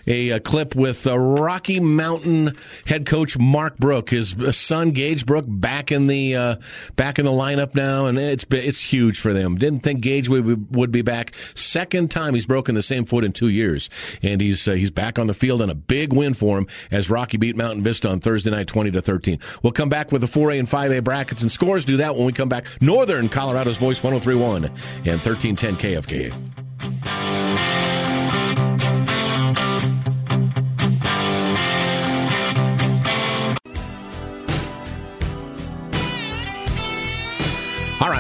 a, 0.08 0.30
a, 0.32 0.40
clip 0.40 0.76
with 0.76 1.08
uh, 1.08 1.18
Rocky 1.18 1.80
Mountain 1.80 2.58
head 2.86 3.06
coach 3.06 3.38
Mark 3.38 3.78
Brook, 3.78 4.10
his 4.10 4.36
son 4.52 4.92
Gage 4.92 5.26
Brook 5.26 5.46
back 5.48 5.92
in 5.92 6.08
the 6.08 6.36
uh, 6.36 6.56
back 6.98 7.18
in 7.18 7.26
the 7.26 7.32
lineup 7.32 7.76
now 7.76 8.08
and 8.08 8.18
it's 8.18 8.46
it's 8.52 8.82
huge 8.82 9.20
for 9.20 9.34
them 9.34 9.58
didn't 9.70 9.84
think 9.84 10.02
Gage 10.02 10.30
would, 10.30 10.76
would 10.76 10.92
be 10.92 11.02
back. 11.02 11.34
Second 11.54 12.12
time 12.12 12.34
he's 12.34 12.46
broken 12.46 12.76
the 12.76 12.82
same 12.82 13.06
foot 13.06 13.24
in 13.24 13.32
two 13.32 13.50
years, 13.50 13.90
and 14.24 14.42
he's 14.42 14.68
uh, 14.68 14.74
he's 14.74 14.92
back 14.92 15.20
on 15.20 15.28
the 15.28 15.34
field 15.34 15.62
and 15.62 15.72
a 15.72 15.76
big 15.76 16.14
win 16.14 16.34
for 16.34 16.58
him 16.58 16.68
as 16.92 17.10
Rocky 17.10 17.38
beat 17.38 17.56
Mountain 17.56 17.84
Vista 17.84 18.10
on 18.10 18.20
Thursday 18.20 18.52
night, 18.52 18.68
twenty 18.68 18.92
to 18.92 19.02
thirteen. 19.02 19.40
We'll 19.62 19.74
come 19.74 19.90
back 19.90 20.12
with 20.12 20.22
the 20.22 20.28
four 20.28 20.52
A 20.52 20.58
and 20.60 20.68
five 20.68 20.92
A 20.92 21.00
brackets 21.02 21.42
and 21.42 21.52
scores. 21.52 21.86
Do 21.86 21.98
that 21.98 22.16
when 22.16 22.26
we 22.26 22.34
come 22.34 22.50
back. 22.50 22.66
Northern 22.82 23.30
Colorado's 23.30 23.78
Voice, 23.78 24.04
one 24.04 24.12
zero 24.12 24.18
oh 24.18 24.24
three 24.24 24.36
one 24.36 24.72
and 25.06 25.22
thirteen 25.22 25.56
ten 25.56 25.76
KFK. 25.76 27.19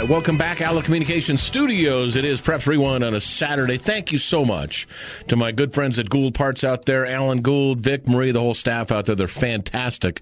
Right, 0.01 0.09
welcome 0.09 0.37
back, 0.37 0.61
Outlook 0.61 0.85
Communications 0.85 1.41
Studios. 1.41 2.15
It 2.15 2.23
is 2.23 2.39
Preps 2.39 2.67
Rewind 2.67 3.03
on 3.03 3.13
a 3.15 3.19
Saturday. 3.19 3.77
Thank 3.77 4.13
you 4.13 4.17
so 4.17 4.45
much 4.45 4.87
to 5.27 5.35
my 5.35 5.51
good 5.51 5.73
friends 5.73 5.99
at 5.99 6.09
Gould 6.09 6.33
Parts 6.33 6.63
out 6.63 6.85
there, 6.85 7.05
Alan 7.05 7.41
Gould, 7.41 7.81
Vic, 7.81 8.07
Marie, 8.07 8.31
the 8.31 8.39
whole 8.39 8.53
staff 8.53 8.91
out 8.91 9.07
there. 9.07 9.15
They're 9.15 9.27
fantastic. 9.27 10.21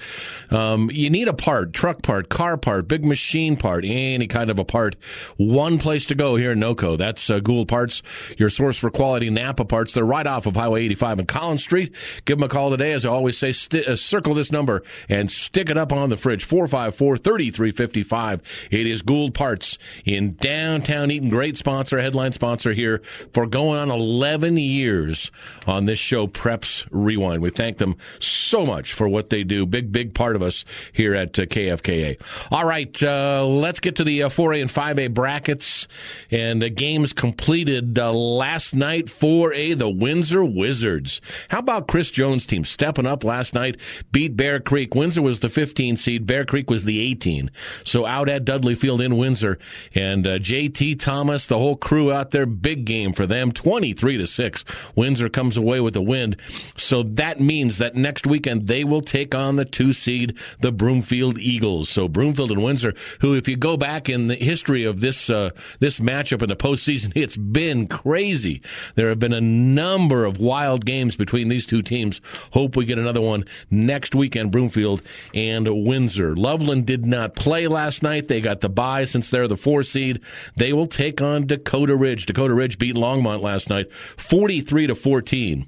Um, 0.49 0.89
you 0.91 1.09
need 1.11 1.27
a 1.27 1.33
part, 1.33 1.73
truck 1.73 2.01
part, 2.01 2.29
car 2.29 2.57
part, 2.57 2.87
big 2.87 3.05
machine 3.05 3.55
part, 3.55 3.85
any 3.85 4.25
kind 4.25 4.49
of 4.49 4.57
a 4.57 4.65
part. 4.65 4.95
One 5.35 5.77
place 5.77 6.07
to 6.07 6.15
go 6.15 6.37
here 6.37 6.53
in 6.53 6.59
NoCo. 6.59 6.97
That's 6.97 7.29
uh, 7.29 7.39
Gould 7.39 7.67
Parts, 7.67 8.01
your 8.37 8.49
source 8.49 8.77
for 8.77 8.89
quality 8.89 9.29
Napa 9.29 9.65
parts. 9.65 9.93
They're 9.93 10.05
right 10.05 10.25
off 10.25 10.47
of 10.47 10.55
Highway 10.55 10.85
85 10.85 11.19
and 11.19 11.27
Collins 11.27 11.63
Street. 11.63 11.93
Give 12.25 12.39
them 12.39 12.45
a 12.45 12.49
call 12.49 12.71
today. 12.71 12.93
As 12.93 13.05
I 13.05 13.09
always 13.09 13.37
say, 13.37 13.51
st- 13.51 13.87
uh, 13.87 13.95
circle 13.95 14.33
this 14.33 14.51
number 14.51 14.81
and 15.07 15.31
stick 15.31 15.69
it 15.69 15.77
up 15.77 15.91
on 15.91 16.09
the 16.09 16.17
fridge. 16.17 16.45
454 16.45 17.17
3355. 17.17 18.41
It 18.71 18.87
is 18.87 19.01
Gould 19.03 19.35
Parts 19.35 19.66
Parts 19.67 19.77
in 20.05 20.35
downtown 20.35 21.11
Eaton. 21.11 21.29
Great 21.29 21.57
sponsor, 21.57 21.99
headline 21.99 22.31
sponsor 22.31 22.73
here 22.73 23.01
for 23.33 23.45
going 23.45 23.79
on 23.79 23.91
11 23.91 24.57
years 24.57 25.31
on 25.65 25.85
this 25.85 25.99
show, 25.99 26.27
Preps 26.27 26.87
Rewind. 26.91 27.41
We 27.41 27.49
thank 27.49 27.77
them 27.77 27.97
so 28.19 28.65
much 28.65 28.93
for 28.93 29.07
what 29.07 29.29
they 29.29 29.43
do. 29.43 29.65
Big, 29.65 29.91
big 29.91 30.13
part 30.13 30.35
of 30.35 30.41
us 30.41 30.63
here 30.93 31.13
at 31.13 31.37
uh, 31.37 31.43
KFKA. 31.43 32.19
All 32.51 32.65
right, 32.65 33.01
uh, 33.03 33.45
let's 33.45 33.79
get 33.79 33.95
to 33.97 34.03
the 34.03 34.23
uh, 34.23 34.29
4A 34.29 34.61
and 34.61 34.69
5A 34.69 35.13
brackets 35.13 35.87
and 36.31 36.61
the 36.61 36.69
games 36.69 37.13
completed 37.13 37.97
uh, 37.99 38.13
last 38.13 38.75
night. 38.75 39.05
4A, 39.05 39.77
the 39.77 39.89
Windsor 39.89 40.43
Wizards. 40.43 41.21
How 41.49 41.59
about 41.59 41.87
Chris 41.87 42.11
Jones' 42.11 42.45
team 42.45 42.63
stepping 42.63 43.07
up 43.07 43.23
last 43.23 43.53
night, 43.53 43.77
beat 44.11 44.37
Bear 44.37 44.59
Creek. 44.59 44.95
Windsor 44.95 45.21
was 45.21 45.39
the 45.39 45.49
15 45.49 45.97
seed, 45.97 46.25
Bear 46.25 46.45
Creek 46.45 46.69
was 46.69 46.85
the 46.85 46.99
18. 47.01 47.51
So 47.83 48.05
out 48.05 48.29
at 48.29 48.45
Dudley 48.45 48.75
Field 48.75 49.01
in 49.01 49.17
Windsor, 49.17 49.56
And 49.93 50.25
uh, 50.25 50.39
JT 50.39 50.99
Thomas, 50.99 51.45
the 51.45 51.57
whole 51.57 51.75
crew 51.75 52.11
out 52.11 52.31
there, 52.31 52.45
big 52.45 52.85
game 52.85 53.13
for 53.13 53.25
them, 53.25 53.51
23 53.51 54.17
to 54.17 54.27
6. 54.27 54.65
Windsor 54.95 55.29
comes 55.29 55.57
away 55.57 55.79
with 55.79 55.93
the 55.93 56.01
win. 56.01 56.35
So 56.75 57.03
that 57.03 57.39
means 57.39 57.77
that 57.77 57.95
next 57.95 58.27
weekend 58.27 58.67
they 58.67 58.83
will 58.83 59.01
take 59.01 59.33
on 59.33 59.55
the 59.55 59.65
two 59.65 59.93
seed, 59.93 60.37
the 60.61 60.71
Broomfield 60.71 61.37
Eagles. 61.39 61.89
So 61.89 62.07
Broomfield 62.07 62.51
and 62.51 62.63
Windsor, 62.63 62.93
who, 63.21 63.33
if 63.33 63.47
you 63.47 63.55
go 63.55 63.77
back 63.77 64.09
in 64.09 64.27
the 64.27 64.35
history 64.35 64.83
of 64.83 65.01
this, 65.01 65.29
uh, 65.29 65.51
this 65.79 65.99
matchup 65.99 66.41
in 66.41 66.49
the 66.49 66.55
postseason, 66.55 67.11
it's 67.15 67.37
been 67.37 67.87
crazy. 67.87 68.61
There 68.95 69.09
have 69.09 69.19
been 69.19 69.33
a 69.33 69.41
number 69.41 70.25
of 70.25 70.39
wild 70.39 70.85
games 70.85 71.15
between 71.15 71.47
these 71.47 71.65
two 71.65 71.81
teams. 71.81 72.21
Hope 72.51 72.75
we 72.75 72.85
get 72.85 72.97
another 72.97 73.21
one 73.21 73.45
next 73.69 74.15
weekend, 74.15 74.51
Broomfield 74.51 75.01
and 75.33 75.67
Windsor. 75.85 76.35
Loveland 76.35 76.85
did 76.85 77.05
not 77.05 77.35
play 77.35 77.67
last 77.67 78.03
night. 78.03 78.27
They 78.27 78.41
got 78.41 78.61
the 78.61 78.69
bye 78.69 79.05
since 79.05 79.29
they're 79.29 79.46
the 79.47 79.57
four 79.57 79.83
seed. 79.83 80.21
They 80.55 80.73
will 80.73 80.87
take 80.87 81.21
on 81.21 81.47
Dakota 81.47 81.95
Ridge. 81.95 82.25
Dakota 82.25 82.53
Ridge 82.53 82.77
beat 82.77 82.95
Longmont 82.95 83.41
last 83.41 83.69
night, 83.69 83.91
43 84.17 84.87
to 84.87 84.95
14. 84.95 85.67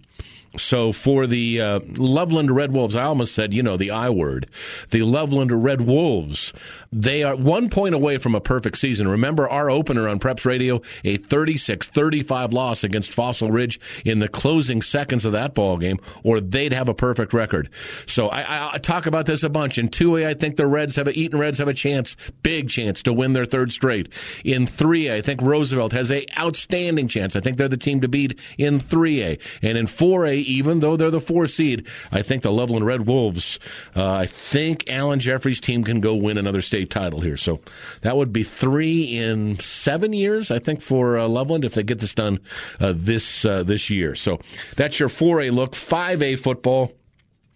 So 0.57 0.91
for 0.91 1.27
the 1.27 1.62
uh, 1.62 1.79
Loveland 1.97 2.51
Red 2.51 2.71
Wolves, 2.71 2.95
I 2.95 3.03
almost 3.03 3.35
said, 3.35 3.53
you 3.53 3.62
know, 3.62 3.77
the 3.77 3.91
I 3.91 4.09
word. 4.09 4.49
The 4.89 5.03
Loveland 5.03 5.63
Red 5.63 5.81
Wolves, 5.81 6.53
they 6.91 7.23
are 7.23 7.35
one 7.35 7.69
point 7.69 7.93
away 7.93 8.17
from 8.17 8.33
a 8.33 8.41
perfect 8.41 8.77
season. 8.77 9.07
Remember 9.07 9.47
our 9.47 9.69
opener 9.69 10.07
on 10.07 10.19
Preps 10.19 10.45
Radio, 10.45 10.77
a 11.03 11.17
36-35 11.17 12.51
loss 12.51 12.83
against 12.83 13.13
Fossil 13.13 13.51
Ridge 13.51 13.79
in 14.03 14.19
the 14.19 14.27
closing 14.27 14.81
seconds 14.81 15.23
of 15.23 15.31
that 15.33 15.53
ball 15.53 15.77
game, 15.77 15.99
or 16.23 16.41
they'd 16.41 16.73
have 16.73 16.89
a 16.89 16.93
perfect 16.95 17.33
record. 17.33 17.69
So 18.07 18.29
I, 18.29 18.73
I 18.73 18.77
talk 18.79 19.05
about 19.05 19.27
this 19.27 19.43
a 19.43 19.49
bunch. 19.49 19.77
In 19.77 19.89
2A, 19.89 20.25
I 20.25 20.33
think 20.33 20.55
the 20.55 20.67
Reds 20.67 20.95
have 20.95 21.07
a, 21.07 21.17
Eaton 21.17 21.39
Reds 21.39 21.59
have 21.59 21.67
a 21.67 21.73
chance, 21.73 22.15
big 22.41 22.69
chance 22.69 23.03
to 23.03 23.13
win 23.13 23.33
their 23.33 23.45
third 23.45 23.71
straight. 23.71 24.09
In 24.43 24.65
3A, 24.65 25.13
I 25.13 25.21
think 25.21 25.41
Roosevelt 25.41 25.91
has 25.93 26.12
a 26.12 26.25
outstanding 26.39 27.07
chance. 27.07 27.35
I 27.35 27.39
think 27.39 27.57
they're 27.57 27.67
the 27.67 27.77
team 27.77 28.01
to 28.01 28.07
beat 28.07 28.39
in 28.57 28.79
3A. 28.79 29.39
And 29.62 29.77
in 29.77 29.85
4A, 29.85 30.38
even 30.41 30.80
though 30.80 30.95
they're 30.95 31.12
the 31.12 31.21
four 31.21 31.47
seed, 31.47 31.86
I 32.12 32.21
think 32.21 32.43
the 32.43 32.52
Loveland 32.52 32.86
Red 32.86 33.08
Wolves, 33.08 33.60
uh, 33.95 34.12
I 34.12 34.25
think 34.25 34.89
Alan 34.89 35.19
Jeffrey's 35.19 35.62
team 35.62 35.84
can 35.84 35.99
go 35.99 36.15
win 36.15 36.38
another 36.38 36.62
state 36.62 36.89
title 36.89 37.21
here. 37.21 37.38
So 37.38 37.62
that 38.02 38.17
would 38.17 38.34
be 38.34 38.43
three 38.43 39.17
in 39.17 39.60
seven 39.60 40.13
years, 40.13 40.52
I 40.52 40.60
think, 40.60 40.82
for 40.82 41.17
uh, 41.17 41.28
Loveland 41.28 41.65
if 41.65 41.73
they 41.73 41.84
get 41.84 41.99
this 41.99 42.13
done 42.15 42.39
uh, 42.80 42.93
this 42.95 43.45
uh, 43.45 43.63
this 43.63 43.89
year. 43.89 44.15
So 44.15 44.39
that's 44.75 44.99
your 44.99 45.10
4A 45.10 45.52
look. 45.52 45.73
5A 45.73 46.39
football. 46.39 46.93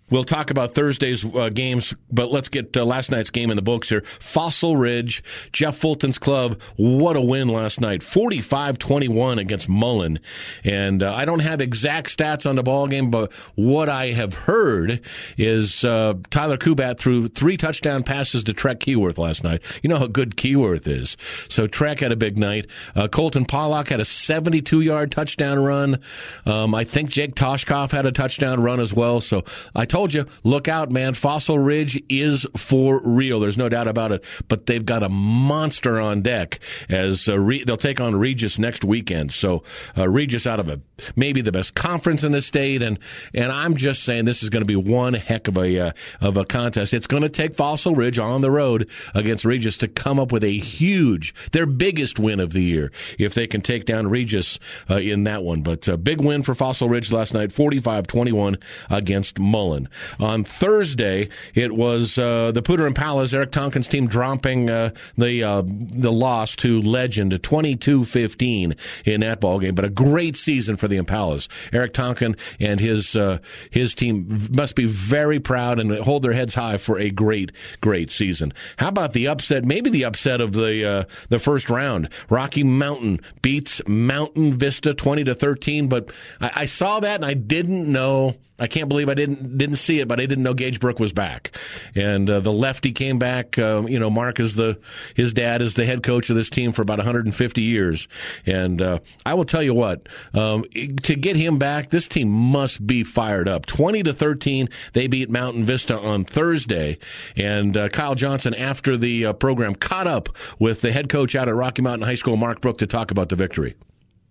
We'll 0.09 0.23
talk 0.23 0.51
about 0.51 0.75
Thursday's 0.75 1.25
uh, 1.25 1.49
games, 1.49 1.93
but 2.11 2.31
let's 2.31 2.49
get 2.49 2.75
uh, 2.77 2.85
last 2.85 3.09
night's 3.09 3.29
game 3.29 3.49
in 3.49 3.55
the 3.55 3.61
books 3.61 3.89
here. 3.89 4.03
Fossil 4.19 4.77
Ridge, 4.77 5.23
Jeff 5.51 5.77
Fulton's 5.77 6.17
club. 6.17 6.59
What 6.75 7.15
a 7.15 7.21
win 7.21 7.47
last 7.47 7.81
night. 7.81 8.03
45 8.03 8.77
21 8.77 9.39
against 9.39 9.69
Mullen. 9.69 10.19
And 10.63 11.01
uh, 11.01 11.13
I 11.13 11.25
don't 11.25 11.39
have 11.39 11.61
exact 11.61 12.15
stats 12.15 12.47
on 12.47 12.55
the 12.55 12.63
ball 12.63 12.87
game, 12.87 13.09
but 13.09 13.31
what 13.55 13.89
I 13.89 14.07
have 14.07 14.33
heard 14.33 15.01
is 15.37 15.83
uh, 15.83 16.15
Tyler 16.29 16.57
Kubat 16.57 16.99
threw 16.99 17.27
three 17.27 17.57
touchdown 17.57 18.03
passes 18.03 18.43
to 18.43 18.53
Trek 18.53 18.79
Keyworth 18.79 19.17
last 19.17 19.43
night. 19.43 19.61
You 19.81 19.89
know 19.89 19.97
how 19.97 20.07
good 20.07 20.35
Keyworth 20.35 20.87
is. 20.87 21.17
So 21.49 21.65
Trek 21.65 22.01
had 22.01 22.11
a 22.11 22.17
big 22.17 22.37
night. 22.37 22.67
Uh, 22.95 23.07
Colton 23.07 23.45
Pollock 23.45 23.87
had 23.87 23.99
a 23.99 24.05
72 24.05 24.81
yard 24.81 25.11
touchdown 25.11 25.59
run. 25.59 25.99
Um, 26.45 26.75
I 26.75 26.83
think 26.83 27.09
Jake 27.09 27.35
Toshkoff 27.35 27.91
had 27.91 28.05
a 28.05 28.11
touchdown 28.11 28.61
run 28.61 28.79
as 28.79 28.93
well. 28.93 29.19
So 29.19 29.43
I 29.75 29.85
told 29.93 30.11
you, 30.11 30.25
look 30.43 30.67
out, 30.67 30.91
man. 30.91 31.13
Fossil 31.13 31.59
Ridge 31.59 32.01
is 32.09 32.47
for 32.57 32.99
real. 33.03 33.39
There's 33.39 33.57
no 33.59 33.69
doubt 33.69 33.87
about 33.87 34.11
it. 34.11 34.23
But 34.47 34.65
they've 34.65 34.83
got 34.83 35.03
a 35.03 35.09
monster 35.09 35.99
on 35.99 36.23
deck 36.23 36.59
as 36.89 37.29
uh, 37.29 37.37
Re- 37.37 37.63
they'll 37.63 37.77
take 37.77 38.01
on 38.01 38.15
Regis 38.15 38.57
next 38.57 38.83
weekend. 38.83 39.31
So 39.31 39.63
uh, 39.95 40.09
Regis 40.09 40.47
out 40.47 40.59
of 40.59 40.67
a 40.67 40.81
maybe 41.15 41.41
the 41.41 41.51
best 41.51 41.75
conference 41.75 42.23
in 42.23 42.31
the 42.31 42.41
state, 42.41 42.81
and 42.81 42.97
and 43.35 43.51
I'm 43.51 43.75
just 43.77 44.03
saying 44.03 44.25
this 44.25 44.41
is 44.41 44.49
going 44.49 44.63
to 44.63 44.67
be 44.67 44.75
one 44.75 45.13
heck 45.13 45.47
of 45.47 45.57
a 45.57 45.79
uh, 45.79 45.91
of 46.19 46.37
a 46.37 46.45
contest. 46.45 46.95
It's 46.95 47.05
going 47.05 47.23
to 47.23 47.29
take 47.29 47.53
Fossil 47.53 47.93
Ridge 47.93 48.17
on 48.17 48.41
the 48.41 48.49
road 48.49 48.89
against 49.13 49.45
Regis 49.45 49.77
to 49.79 49.87
come 49.87 50.19
up 50.19 50.31
with 50.31 50.43
a 50.43 50.57
huge, 50.57 51.35
their 51.51 51.67
biggest 51.67 52.17
win 52.17 52.39
of 52.39 52.53
the 52.53 52.63
year 52.63 52.91
if 53.19 53.35
they 53.35 53.45
can 53.45 53.61
take 53.61 53.85
down 53.85 54.07
Regis 54.07 54.57
uh, 54.89 54.95
in 54.95 55.23
that 55.25 55.43
one. 55.43 55.61
But 55.61 55.87
a 55.87 55.97
big 55.97 56.19
win 56.19 56.41
for 56.41 56.55
Fossil 56.55 56.89
Ridge 56.89 57.11
last 57.11 57.35
night, 57.35 57.49
45-21 57.49 58.59
against 58.89 59.37
Mullen. 59.37 59.82
On 60.19 60.43
Thursday, 60.43 61.29
it 61.53 61.73
was 61.73 62.17
uh, 62.17 62.51
the 62.51 62.61
and 62.63 62.95
Impalas, 62.95 63.33
Eric 63.33 63.51
Tonkin's 63.51 63.87
team, 63.87 64.07
dropping 64.07 64.69
uh, 64.69 64.91
the 65.17 65.43
uh, 65.43 65.63
the 65.65 66.11
loss 66.11 66.55
to 66.57 66.81
Legend, 66.81 67.31
22-15 67.33 68.77
in 69.05 69.21
that 69.21 69.39
ball 69.39 69.59
game. 69.59 69.75
But 69.75 69.85
a 69.85 69.89
great 69.89 70.35
season 70.35 70.77
for 70.77 70.87
the 70.87 70.97
Impalas. 70.97 71.47
Eric 71.71 71.93
Tonkin 71.93 72.35
and 72.59 72.79
his 72.79 73.15
uh, 73.15 73.39
his 73.69 73.93
team 73.95 74.49
must 74.55 74.75
be 74.75 74.85
very 74.85 75.39
proud 75.39 75.79
and 75.79 75.91
hold 75.99 76.23
their 76.23 76.33
heads 76.33 76.55
high 76.55 76.77
for 76.77 76.99
a 76.99 77.09
great 77.09 77.51
great 77.81 78.11
season. 78.11 78.53
How 78.77 78.89
about 78.89 79.13
the 79.13 79.27
upset? 79.27 79.65
Maybe 79.65 79.89
the 79.89 80.05
upset 80.05 80.41
of 80.41 80.53
the 80.53 80.85
uh, 80.85 81.03
the 81.29 81.39
first 81.39 81.69
round. 81.69 82.09
Rocky 82.29 82.63
Mountain 82.63 83.21
beats 83.41 83.81
Mountain 83.87 84.57
Vista 84.57 84.93
20 84.93 85.23
to 85.25 85.35
13. 85.35 85.87
But 85.87 86.11
I, 86.39 86.51
I 86.55 86.65
saw 86.65 86.99
that 86.99 87.15
and 87.15 87.25
I 87.25 87.33
didn't 87.33 87.91
know. 87.91 88.35
I 88.63 88.67
can't 88.67 88.87
believe 88.87 89.09
I 89.09 89.13
didn't 89.13 89.57
didn't 89.57 89.75
see 89.75 89.99
it, 89.99 90.07
but 90.07 90.21
I 90.21 90.25
didn't 90.25 90.45
know 90.45 90.53
Gage 90.53 90.79
Brook 90.79 90.97
was 90.97 91.11
back, 91.11 91.51
and 91.95 92.29
uh, 92.29 92.39
the 92.39 92.53
lefty 92.53 92.93
came 92.93 93.19
back. 93.19 93.59
Uh, 93.59 93.83
you 93.85 93.99
know, 93.99 94.09
Mark 94.09 94.39
is 94.39 94.55
the 94.55 94.79
his 95.15 95.33
dad 95.33 95.61
is 95.61 95.73
the 95.73 95.85
head 95.85 96.01
coach 96.01 96.29
of 96.29 96.37
this 96.37 96.49
team 96.49 96.71
for 96.71 96.81
about 96.81 96.97
150 96.97 97.61
years, 97.61 98.07
and 98.45 98.81
uh, 98.81 98.99
I 99.25 99.33
will 99.33 99.43
tell 99.43 99.61
you 99.61 99.73
what, 99.73 100.07
um, 100.33 100.63
to 101.03 101.13
get 101.13 101.35
him 101.35 101.57
back, 101.57 101.89
this 101.89 102.07
team 102.07 102.29
must 102.29 102.87
be 102.87 103.03
fired 103.03 103.49
up. 103.49 103.65
20 103.65 104.01
to 104.03 104.13
13, 104.13 104.69
they 104.93 105.07
beat 105.07 105.29
Mountain 105.29 105.65
Vista 105.65 105.99
on 105.99 106.23
Thursday, 106.23 106.99
and 107.35 107.75
uh, 107.75 107.89
Kyle 107.89 108.15
Johnson 108.15 108.53
after 108.53 108.95
the 108.95 109.25
uh, 109.25 109.33
program 109.33 109.75
caught 109.75 110.07
up 110.07 110.29
with 110.57 110.79
the 110.79 110.93
head 110.93 111.09
coach 111.09 111.35
out 111.35 111.49
at 111.49 111.55
Rocky 111.55 111.81
Mountain 111.81 112.07
High 112.07 112.15
School, 112.15 112.37
Mark 112.37 112.61
Brook, 112.61 112.77
to 112.77 112.87
talk 112.87 113.11
about 113.11 113.27
the 113.27 113.35
victory. 113.35 113.75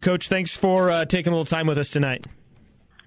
Coach, 0.01 0.31
thanks 0.31 0.57
for 0.57 0.91
uh, 0.91 1.05
taking 1.05 1.35
a 1.35 1.37
little 1.37 1.45
time 1.45 1.67
with 1.67 1.77
us 1.77 1.91
tonight. 1.91 2.27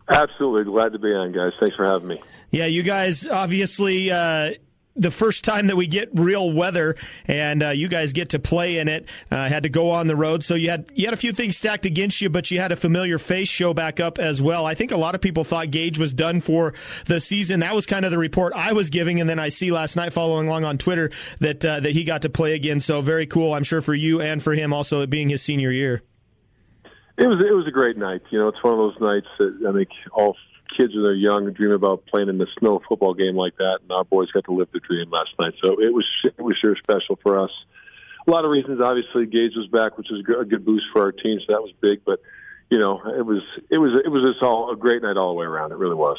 Absolutely. 0.08 0.72
Glad 0.72 0.94
to 0.94 1.00
be 1.00 1.14
on, 1.14 1.32
guys. 1.32 1.54
Thanks 1.60 1.76
for 1.76 1.86
having 1.86 2.08
me. 2.08 2.22
Yeah, 2.52 2.66
you 2.66 2.84
guys 2.84 3.28
obviously. 3.28 4.12
Uh, 4.12 4.54
the 4.96 5.12
first 5.12 5.44
time 5.44 5.68
that 5.68 5.76
we 5.76 5.88
get 5.88 6.10
real 6.14 6.52
weather, 6.52 6.96
and 7.28 7.62
uh, 7.62 7.70
you 7.70 7.88
guys 7.88 8.14
get 8.14 8.30
to 8.30 8.40
play 8.40 8.78
in 8.78 8.88
it. 8.88 9.08
Uh, 9.30 9.48
had 9.50 9.64
to 9.64 9.70
go 9.70 9.92
on 9.92 10.08
the 10.08 10.16
road, 10.16 10.44
so 10.44 10.56
you 10.56 10.70
had 10.70 10.90
you 10.96 11.06
had 11.06 11.14
a 11.14 11.18
few 11.18 11.34
things 11.34 11.58
stacked 11.58 11.86
against 11.86 12.22
you, 12.22 12.30
but 12.30 12.50
you 12.50 12.60
had 12.60 12.72
a 12.72 12.76
familiar 12.76 13.18
face 13.18 13.50
show 13.50 13.74
back 13.74 14.00
up 14.00 14.18
as 14.18 14.42
well. 14.42 14.66
I 14.66 14.74
think 14.74 14.92
a 14.92 14.98
lot 14.98 15.14
of 15.16 15.22
people 15.22 15.44
thought 15.44 15.72
Gage 15.72 16.00
was 16.00 16.14
done 16.14 16.40
for 16.40 16.74
the 17.08 17.20
season. 17.20 17.60
That 17.60 17.76
was 17.76 17.86
kind 17.86 18.06
of 18.06 18.12
the 18.12 18.18
report 18.18 18.54
I 18.56 18.74
was 18.74 18.90
giving, 18.90 19.20
and 19.20 19.30
then 19.30 19.40
I 19.40 19.50
see 19.50 19.72
last 19.72 19.96
night 19.96 20.14
following 20.14 20.48
along 20.48 20.64
on 20.64 20.78
Twitter 20.78 21.12
that 21.40 21.66
uh, 21.66 21.82
that 21.82 21.92
he 21.92 22.04
got 22.04 22.22
to 22.22 22.30
play 22.30 22.54
again. 22.54 22.80
So 22.80 23.02
very 23.02 23.28
cool, 23.28 23.54
I'm 23.54 23.64
sure 23.64 23.82
for 23.82 23.94
you 23.94 24.22
and 24.22 24.42
for 24.42 24.54
him 24.54 24.72
also 24.72 25.06
being 25.06 25.30
his 25.30 25.42
senior 25.42 25.72
year. 25.72 26.04
It 27.18 27.28
was 27.28 27.44
it 27.46 27.54
was 27.54 27.66
a 27.68 27.72
great 27.72 27.98
night. 27.98 28.22
You 28.30 28.40
know, 28.40 28.50
it's 28.50 28.64
one 28.64 28.74
of 28.74 28.80
those 28.80 29.00
nights 29.00 29.28
that 29.40 29.70
I 29.70 29.74
think 29.74 29.90
all 30.12 30.36
kids 30.76 30.94
when 30.94 31.04
they're 31.04 31.14
young 31.14 31.52
dream 31.54 31.72
about 31.72 32.06
playing 32.08 32.30
in 32.30 32.38
the 32.38 32.48
snow 32.60 32.82
football 32.88 33.14
game 33.14 33.36
like 33.36 33.56
that, 33.58 33.80
and 33.82 33.92
our 33.92 34.04
boys 34.04 34.32
got 34.32 34.44
to 34.46 34.52
live 34.52 34.68
the 34.74 34.80
dream 34.80 35.10
last 35.10 35.30
night. 35.40 35.54
So 35.64 35.82
it 35.82 35.94
was 35.94 36.06
it 36.24 36.42
was 36.42 36.58
sure 36.58 36.76
special 36.76 37.18
for 37.24 37.40
us. 37.40 37.52
A 38.28 38.32
lot 38.32 38.44
of 38.44 38.52
reasons, 38.52 38.82
obviously, 38.82 39.28
Gage 39.28 39.56
was 39.56 39.68
back, 39.68 39.98
which 39.98 40.08
was 40.10 40.22
a 40.22 40.46
good 40.46 40.66
boost 40.66 40.86
for 40.92 41.04
our 41.04 41.12
team, 41.12 41.40
so 41.40 41.54
that 41.54 41.62
was 41.62 41.72
big. 41.80 42.02
But 42.04 42.20
you 42.70 42.80
know, 42.80 43.02
it 43.18 43.26
was 43.26 43.44
it 43.70 43.78
was 43.78 44.00
it 44.04 44.10
was 44.10 44.24
just 44.24 44.44
all 44.44 44.72
a 44.72 44.76
great 44.76 45.02
night 45.02 45.18
all 45.18 45.34
the 45.34 45.40
way 45.40 45.46
around. 45.46 45.72
It 45.72 45.78
really 45.78 45.96
was. 45.96 46.18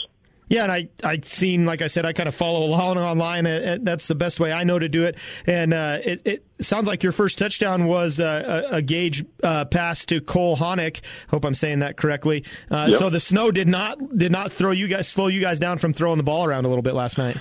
Yeah, 0.49 0.63
and 0.63 0.73
I 0.73 0.89
I 1.03 1.21
seen 1.23 1.67
like 1.67 1.83
I 1.83 1.89
said 1.89 2.07
I 2.07 2.13
kind 2.13 2.29
of 2.29 2.35
follow 2.35 2.65
along 2.65 2.99
online. 2.99 3.47
Uh, 3.47 3.79
that's 3.81 4.07
the 4.07 4.15
best 4.15 4.39
way 4.39 4.53
I 4.53 4.65
know 4.65 4.79
to 4.79 4.89
do 4.89 5.05
it. 5.05 5.17
And 5.47 5.75
uh, 5.75 5.99
it, 6.05 6.23
it 6.25 6.47
sounds 6.61 6.87
like 6.87 7.03
your 7.03 7.13
first 7.13 7.39
touchdown 7.39 7.87
was 7.87 8.21
uh, 8.21 8.65
a, 8.71 8.77
a 8.77 8.83
Gage 8.83 9.25
uh, 9.43 9.65
pass 9.65 10.05
to 10.07 10.21
Cole 10.21 10.57
Honick. 10.57 11.01
Hope 11.29 11.45
I'm 11.45 11.55
saying 11.55 11.81
that 11.81 11.97
correctly. 11.97 12.45
Uh, 12.71 12.87
yep. 12.91 12.99
So 12.99 13.11
the 13.11 13.21
snow 13.21 13.51
did 13.51 13.67
not 13.67 14.17
did 14.17 14.31
not 14.31 14.53
throw 14.53 14.71
you 14.71 14.87
guys 14.87 15.09
slow 15.09 15.27
you 15.27 15.41
guys 15.41 15.59
down 15.59 15.79
from 15.79 15.93
throwing 15.93 16.19
the 16.19 16.25
ball 16.25 16.45
around 16.45 16.65
a 16.65 16.69
little 16.69 16.83
bit 16.83 16.95
last 16.95 17.19
night. 17.19 17.39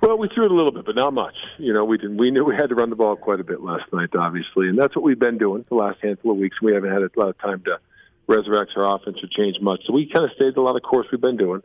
Well, 0.00 0.18
we 0.18 0.28
threw 0.28 0.44
it 0.44 0.50
a 0.50 0.54
little 0.54 0.72
bit, 0.72 0.84
but 0.84 0.94
not 0.94 1.14
much. 1.14 1.34
You 1.58 1.72
know, 1.72 1.84
we 1.84 1.98
didn't. 1.98 2.16
We 2.16 2.30
knew 2.30 2.44
we 2.44 2.54
had 2.54 2.68
to 2.68 2.74
run 2.74 2.90
the 2.90 2.96
ball 2.96 3.16
quite 3.16 3.40
a 3.40 3.44
bit 3.44 3.62
last 3.62 3.90
night, 3.92 4.10
obviously, 4.14 4.68
and 4.68 4.78
that's 4.78 4.94
what 4.94 5.02
we've 5.02 5.18
been 5.18 5.38
doing 5.38 5.64
the 5.68 5.74
last 5.74 5.98
handful 6.02 6.32
of 6.32 6.38
weeks. 6.38 6.60
We 6.60 6.72
haven't 6.74 6.90
had 6.90 7.02
a 7.02 7.10
lot 7.16 7.28
of 7.28 7.38
time 7.38 7.62
to 7.64 7.80
resurrect 8.26 8.72
our 8.76 8.96
offense 8.96 9.18
or 9.22 9.28
change 9.28 9.56
much, 9.60 9.80
so 9.86 9.92
we 9.92 10.08
kind 10.10 10.24
of 10.24 10.32
stayed 10.36 10.56
a 10.56 10.60
lot 10.60 10.76
of 10.76 10.82
course 10.82 11.06
we've 11.10 11.20
been 11.20 11.36
doing 11.36 11.62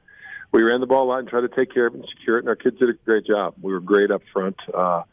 we 0.51 0.63
ran 0.63 0.81
the 0.81 0.87
ball 0.87 1.03
a 1.03 1.09
lot 1.09 1.19
and 1.19 1.27
tried 1.27 1.41
to 1.41 1.49
take 1.49 1.73
care 1.73 1.87
of 1.87 1.93
it 1.93 1.99
and 1.99 2.07
secure 2.17 2.37
it. 2.37 2.41
And 2.41 2.49
our 2.49 2.55
kids 2.55 2.77
did 2.79 2.89
a 2.89 2.93
great 2.93 3.25
job. 3.25 3.55
We 3.61 3.71
were 3.71 3.79
great 3.79 4.11
up 4.11 4.21
front. 4.33 4.57
Uh, 4.73 5.03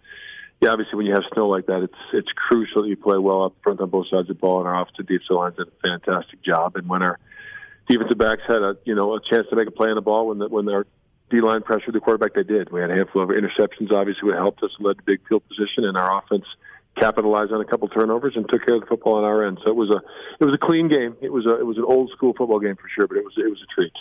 yeah, 0.60 0.70
obviously 0.70 0.96
when 0.96 1.06
you 1.06 1.14
have 1.14 1.22
snow 1.32 1.48
like 1.48 1.66
that, 1.66 1.82
it's 1.82 1.94
it's 2.12 2.28
crucial 2.32 2.82
that 2.82 2.88
you 2.88 2.96
play 2.96 3.16
well 3.16 3.44
up 3.44 3.54
front 3.62 3.80
on 3.80 3.90
both 3.90 4.08
sides 4.08 4.28
of 4.28 4.28
the 4.28 4.34
ball. 4.34 4.58
And 4.58 4.68
our 4.68 4.82
offensive 4.82 5.06
defensive 5.06 5.36
lines 5.36 5.56
did 5.56 5.68
a 5.68 5.88
fantastic 5.88 6.42
job. 6.42 6.76
And 6.76 6.88
when 6.88 7.02
our 7.02 7.18
defensive 7.88 8.18
backs 8.18 8.42
had 8.46 8.62
a 8.62 8.76
you 8.84 8.94
know 8.94 9.14
a 9.14 9.20
chance 9.20 9.46
to 9.50 9.56
make 9.56 9.68
a 9.68 9.70
play 9.70 9.88
on 9.88 9.94
the 9.94 10.00
ball 10.00 10.26
when 10.26 10.38
the, 10.38 10.48
when 10.48 10.66
their 10.66 10.86
D 11.30 11.40
line 11.40 11.62
pressured 11.62 11.94
the 11.94 12.00
quarterback, 12.00 12.34
they 12.34 12.42
did. 12.42 12.70
We 12.70 12.80
had 12.80 12.90
a 12.90 12.94
handful 12.94 13.22
of 13.22 13.28
interceptions. 13.28 13.92
Obviously, 13.92 14.30
what 14.30 14.38
helped 14.38 14.62
us 14.62 14.70
led 14.80 14.98
to 14.98 15.02
big 15.04 15.20
field 15.28 15.42
position, 15.46 15.84
and 15.84 15.96
our 15.96 16.18
offense 16.18 16.46
capitalized 17.00 17.52
on 17.52 17.60
a 17.60 17.64
couple 17.64 17.88
turnovers 17.88 18.34
and 18.36 18.48
took 18.48 18.64
care 18.66 18.76
of 18.76 18.82
the 18.82 18.86
football 18.86 19.16
on 19.16 19.24
our 19.24 19.46
end. 19.46 19.58
So 19.64 19.70
it 19.70 19.76
was 19.76 19.90
a 19.90 20.00
it 20.40 20.44
was 20.44 20.54
a 20.54 20.58
clean 20.58 20.88
game. 20.88 21.16
It 21.20 21.32
was 21.32 21.46
a 21.46 21.58
it 21.58 21.66
was 21.66 21.76
an 21.76 21.84
old 21.84 22.10
school 22.16 22.34
football 22.36 22.60
game 22.60 22.76
for 22.76 22.88
sure, 22.94 23.06
but 23.06 23.16
it 23.16 23.24
was 23.24 23.34
it 23.36 23.48
was 23.48 23.60
a 23.62 23.74
treat. 23.74 23.92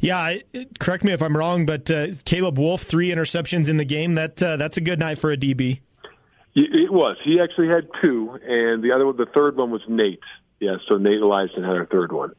Yeah, 0.00 0.38
correct 0.78 1.04
me 1.04 1.12
if 1.12 1.22
I'm 1.22 1.36
wrong, 1.36 1.66
but 1.66 1.90
uh, 1.90 2.08
Caleb 2.24 2.58
Wolf 2.58 2.82
three 2.82 3.10
interceptions 3.10 3.68
in 3.68 3.76
the 3.76 3.84
game. 3.84 4.14
That 4.14 4.42
uh, 4.42 4.56
that's 4.56 4.76
a 4.76 4.80
good 4.80 4.98
night 4.98 5.18
for 5.18 5.32
a 5.32 5.36
DB. 5.36 5.80
It 6.54 6.92
was. 6.92 7.16
He 7.24 7.38
actually 7.40 7.68
had 7.68 7.88
two, 8.02 8.36
and 8.42 8.82
the 8.82 8.92
other 8.92 9.06
one, 9.06 9.16
the 9.16 9.26
third 9.26 9.56
one 9.56 9.70
was 9.70 9.82
Nate. 9.86 10.18
Yeah, 10.58 10.76
so 10.90 10.96
Nate 10.96 11.20
Eliason 11.20 11.62
had 11.62 11.76
our 11.76 11.86
third 11.86 12.10
one. 12.10 12.32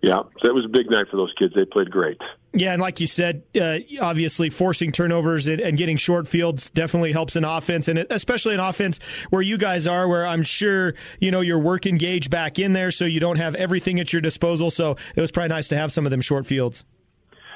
Yeah, 0.00 0.22
so 0.40 0.48
it 0.48 0.54
was 0.54 0.64
a 0.64 0.68
big 0.68 0.90
night 0.90 1.06
for 1.10 1.16
those 1.16 1.32
kids. 1.36 1.54
They 1.54 1.64
played 1.64 1.90
great. 1.90 2.20
Yeah, 2.52 2.72
and 2.72 2.80
like 2.80 3.00
you 3.00 3.08
said, 3.08 3.42
uh, 3.60 3.78
obviously 4.00 4.48
forcing 4.48 4.92
turnovers 4.92 5.46
and, 5.48 5.60
and, 5.60 5.76
getting 5.76 5.96
short 5.96 6.28
fields 6.28 6.70
definitely 6.70 7.12
helps 7.12 7.34
an 7.36 7.44
offense, 7.44 7.88
and 7.88 8.06
especially 8.10 8.54
an 8.54 8.60
offense 8.60 9.00
where 9.30 9.42
you 9.42 9.58
guys 9.58 9.86
are, 9.86 10.06
where 10.08 10.24
I'm 10.24 10.44
sure 10.44 10.94
you 11.20 11.30
know 11.30 11.40
you're 11.40 11.58
working 11.58 11.98
Gage 11.98 12.30
back 12.30 12.58
in 12.58 12.74
there, 12.74 12.90
so 12.92 13.04
you 13.04 13.18
don't 13.18 13.36
have 13.36 13.56
everything 13.56 13.98
at 13.98 14.12
your 14.12 14.22
disposal. 14.22 14.70
So 14.70 14.96
it 15.16 15.20
was 15.20 15.32
probably 15.32 15.48
nice 15.48 15.68
to 15.68 15.76
have 15.76 15.92
some 15.92 16.06
of 16.06 16.10
them 16.10 16.20
short 16.20 16.46
fields. 16.46 16.84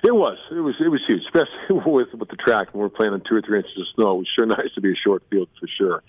It 0.03 0.15
was. 0.15 0.37
It 0.51 0.61
was. 0.61 0.75
It 0.85 0.89
was 0.89 1.01
huge, 1.07 1.23
especially 1.23 1.81
with 1.91 2.13
with 2.13 2.29
the 2.29 2.37
track. 2.37 2.75
When 2.75 2.83
we're 2.83 2.89
playing 2.89 3.13
on 3.13 3.23
two 3.29 3.37
or 3.37 3.43
three 3.43 3.59
inches 3.59 3.79
of 3.79 3.87
snow, 3.95 4.15
it 4.17 4.19
was 4.19 4.29
sure 4.35 4.47
nice 4.47 4.75
to 4.75 4.81
be 4.81 4.91
a 4.91 4.97
short 4.97 5.23
field 5.31 5.49
for 5.61 5.69
sure. 5.79 6.03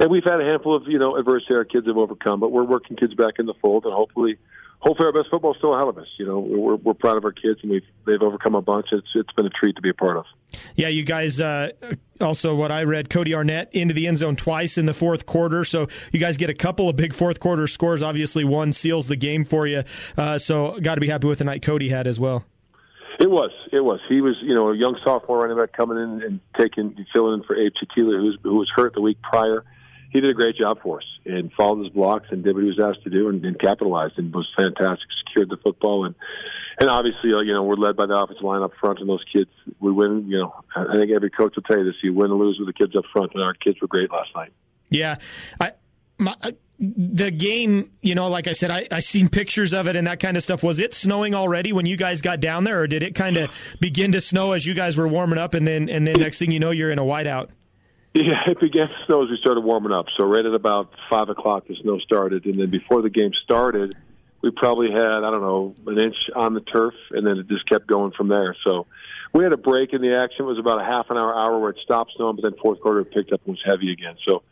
And 0.00 0.10
we've 0.10 0.24
had 0.24 0.40
a 0.40 0.44
handful 0.44 0.74
of 0.74 0.88
you 0.88 0.98
know 0.98 1.16
adversity 1.16 1.54
our 1.54 1.64
kids 1.64 1.86
have 1.86 1.96
overcome, 1.96 2.40
but 2.40 2.50
we're 2.50 2.64
working 2.64 2.96
kids 2.96 3.14
back 3.14 3.34
in 3.38 3.46
the 3.46 3.54
fold, 3.54 3.84
and 3.84 3.94
hopefully 3.94 4.38
hopefully 4.80 5.06
our 5.06 5.12
best 5.12 5.30
football 5.30 5.52
is 5.52 5.58
still 5.58 5.74
ahead 5.74 5.88
of 5.88 5.98
us. 5.98 6.06
You 6.18 6.26
know, 6.26 6.38
we're 6.38 6.76
we're 6.76 6.94
proud 6.94 7.16
of 7.16 7.24
our 7.24 7.32
kids, 7.32 7.60
and 7.62 7.70
we've 7.70 7.84
they've 8.06 8.22
overcome 8.22 8.54
a 8.54 8.62
bunch. 8.62 8.86
It's 8.92 9.08
it's 9.14 9.32
been 9.32 9.46
a 9.46 9.50
treat 9.50 9.76
to 9.76 9.82
be 9.82 9.90
a 9.90 9.94
part 9.94 10.16
of. 10.16 10.24
Yeah, 10.74 10.88
you 10.88 11.04
guys. 11.04 11.40
Uh, 11.40 11.70
also, 12.20 12.54
what 12.54 12.72
I 12.72 12.84
read, 12.84 13.10
Cody 13.10 13.34
Arnett 13.34 13.68
into 13.72 13.92
the 13.92 14.06
end 14.06 14.18
zone 14.18 14.36
twice 14.36 14.78
in 14.78 14.86
the 14.86 14.94
fourth 14.94 15.26
quarter. 15.26 15.64
So 15.64 15.88
you 16.12 16.20
guys 16.20 16.36
get 16.36 16.50
a 16.50 16.54
couple 16.54 16.88
of 16.88 16.96
big 16.96 17.12
fourth 17.12 17.40
quarter 17.40 17.66
scores. 17.66 18.02
Obviously, 18.02 18.44
one 18.44 18.72
seals 18.72 19.06
the 19.06 19.16
game 19.16 19.44
for 19.44 19.66
you. 19.66 19.82
Uh, 20.16 20.38
so 20.38 20.78
got 20.80 20.94
to 20.94 21.00
be 21.00 21.08
happy 21.08 21.26
with 21.26 21.38
the 21.38 21.44
night 21.44 21.62
Cody 21.62 21.88
had 21.88 22.06
as 22.06 22.18
well. 22.18 22.44
It 23.18 23.30
was. 23.30 23.50
It 23.72 23.80
was. 23.80 24.00
He 24.10 24.20
was, 24.20 24.36
you 24.42 24.54
know, 24.54 24.70
a 24.70 24.76
young 24.76 24.98
sophomore 25.02 25.38
running 25.38 25.56
back 25.56 25.72
coming 25.72 25.96
in 25.96 26.22
and 26.22 26.40
taking, 26.58 26.94
filling 27.14 27.40
in 27.40 27.42
for 27.44 27.56
Abe 27.56 27.72
Chatila, 27.72 28.36
who 28.42 28.56
was 28.56 28.70
hurt 28.74 28.94
the 28.94 29.00
week 29.00 29.18
prior 29.22 29.64
he 30.10 30.20
did 30.20 30.30
a 30.30 30.34
great 30.34 30.56
job 30.56 30.78
for 30.82 30.98
us 30.98 31.06
and 31.24 31.52
followed 31.52 31.84
his 31.84 31.92
blocks 31.92 32.28
and 32.30 32.44
did 32.44 32.54
what 32.54 32.62
he 32.62 32.68
was 32.68 32.80
asked 32.80 33.02
to 33.04 33.10
do 33.10 33.28
and, 33.28 33.44
and 33.44 33.58
capitalized 33.58 34.18
and 34.18 34.32
was 34.32 34.48
fantastic. 34.56 35.06
Secured 35.26 35.50
the 35.50 35.56
football 35.58 36.04
and 36.04 36.14
and 36.78 36.90
obviously, 36.90 37.32
uh, 37.32 37.40
you 37.40 37.54
know, 37.54 37.62
we're 37.62 37.76
led 37.76 37.96
by 37.96 38.06
the 38.06 38.14
offensive 38.14 38.44
line 38.44 38.62
up 38.62 38.72
front, 38.78 38.98
and 38.98 39.08
those 39.08 39.24
kids, 39.32 39.50
we 39.80 39.90
win. 39.90 40.26
You 40.28 40.40
know, 40.40 40.54
I 40.74 40.92
think 40.92 41.10
every 41.10 41.30
coach 41.30 41.56
will 41.56 41.62
tell 41.62 41.78
you 41.78 41.84
this: 41.84 41.94
you 42.02 42.12
win 42.12 42.30
or 42.30 42.36
lose 42.38 42.58
with 42.58 42.68
the 42.68 42.74
kids 42.74 42.94
up 42.94 43.04
front, 43.12 43.32
and 43.34 43.42
our 43.42 43.54
kids 43.54 43.80
were 43.80 43.88
great 43.88 44.10
last 44.10 44.28
night. 44.34 44.52
Yeah, 44.90 45.16
I, 45.58 45.72
my, 46.18 46.36
the 46.78 47.30
game, 47.30 47.92
you 48.02 48.14
know, 48.14 48.28
like 48.28 48.46
I 48.46 48.52
said, 48.52 48.70
I 48.70 48.86
I 48.90 49.00
seen 49.00 49.30
pictures 49.30 49.72
of 49.72 49.86
it 49.86 49.96
and 49.96 50.06
that 50.06 50.20
kind 50.20 50.36
of 50.36 50.42
stuff. 50.42 50.62
Was 50.62 50.78
it 50.78 50.92
snowing 50.92 51.34
already 51.34 51.72
when 51.72 51.86
you 51.86 51.96
guys 51.96 52.20
got 52.20 52.40
down 52.40 52.64
there, 52.64 52.82
or 52.82 52.86
did 52.86 53.02
it 53.02 53.14
kind 53.14 53.38
of 53.38 53.50
begin 53.80 54.12
to 54.12 54.20
snow 54.20 54.52
as 54.52 54.66
you 54.66 54.74
guys 54.74 54.98
were 54.98 55.08
warming 55.08 55.38
up, 55.38 55.54
and 55.54 55.66
then 55.66 55.88
and 55.88 56.06
then 56.06 56.16
next 56.20 56.38
thing 56.38 56.50
you 56.50 56.60
know, 56.60 56.72
you're 56.72 56.90
in 56.90 56.98
a 56.98 57.04
whiteout? 57.04 57.48
Yeah, 58.16 58.44
it 58.46 58.58
began 58.58 58.88
to 58.88 58.94
snow 59.04 59.24
as 59.24 59.28
we 59.28 59.36
started 59.36 59.60
warming 59.60 59.92
up. 59.92 60.06
So 60.16 60.24
right 60.24 60.46
at 60.46 60.54
about 60.54 60.90
five 61.10 61.28
o'clock, 61.28 61.66
the 61.68 61.76
snow 61.82 61.98
started, 61.98 62.46
and 62.46 62.58
then 62.58 62.70
before 62.70 63.02
the 63.02 63.10
game 63.10 63.32
started, 63.44 63.94
we 64.40 64.50
probably 64.52 64.90
had 64.90 65.22
I 65.22 65.30
don't 65.30 65.42
know 65.42 65.74
an 65.86 65.98
inch 66.00 66.16
on 66.34 66.54
the 66.54 66.62
turf, 66.62 66.94
and 67.10 67.26
then 67.26 67.36
it 67.36 67.46
just 67.46 67.66
kept 67.66 67.86
going 67.86 68.12
from 68.12 68.28
there. 68.28 68.56
So 68.64 68.86
we 69.34 69.44
had 69.44 69.52
a 69.52 69.58
break 69.58 69.92
in 69.92 70.00
the 70.00 70.16
action. 70.16 70.46
It 70.46 70.48
was 70.48 70.58
about 70.58 70.80
a 70.80 70.84
half 70.84 71.10
an 71.10 71.18
hour, 71.18 71.36
hour 71.36 71.58
where 71.58 71.68
it 71.68 71.78
stopped 71.84 72.12
snowing, 72.16 72.36
but 72.36 72.42
then 72.42 72.58
fourth 72.58 72.80
quarter 72.80 73.00
it 73.00 73.12
picked 73.12 73.34
up 73.34 73.42
and 73.44 73.52
was 73.52 73.62
heavy 73.62 73.92
again. 73.92 74.16
So 74.26 74.42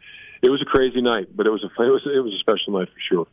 it 0.43 0.51
was 0.51 0.61
a 0.61 0.67
crazy 0.67 1.01
night, 1.01 1.35
but 1.35 1.47
it 1.47 1.51
was 1.51 1.65
a 1.65 1.69
it 1.83 1.89
was 1.89 2.03
it 2.05 2.21
was 2.21 2.35
a 2.35 2.41
special 2.41 2.79
night 2.79 2.89
for 2.89 3.01
sure. 3.01 3.27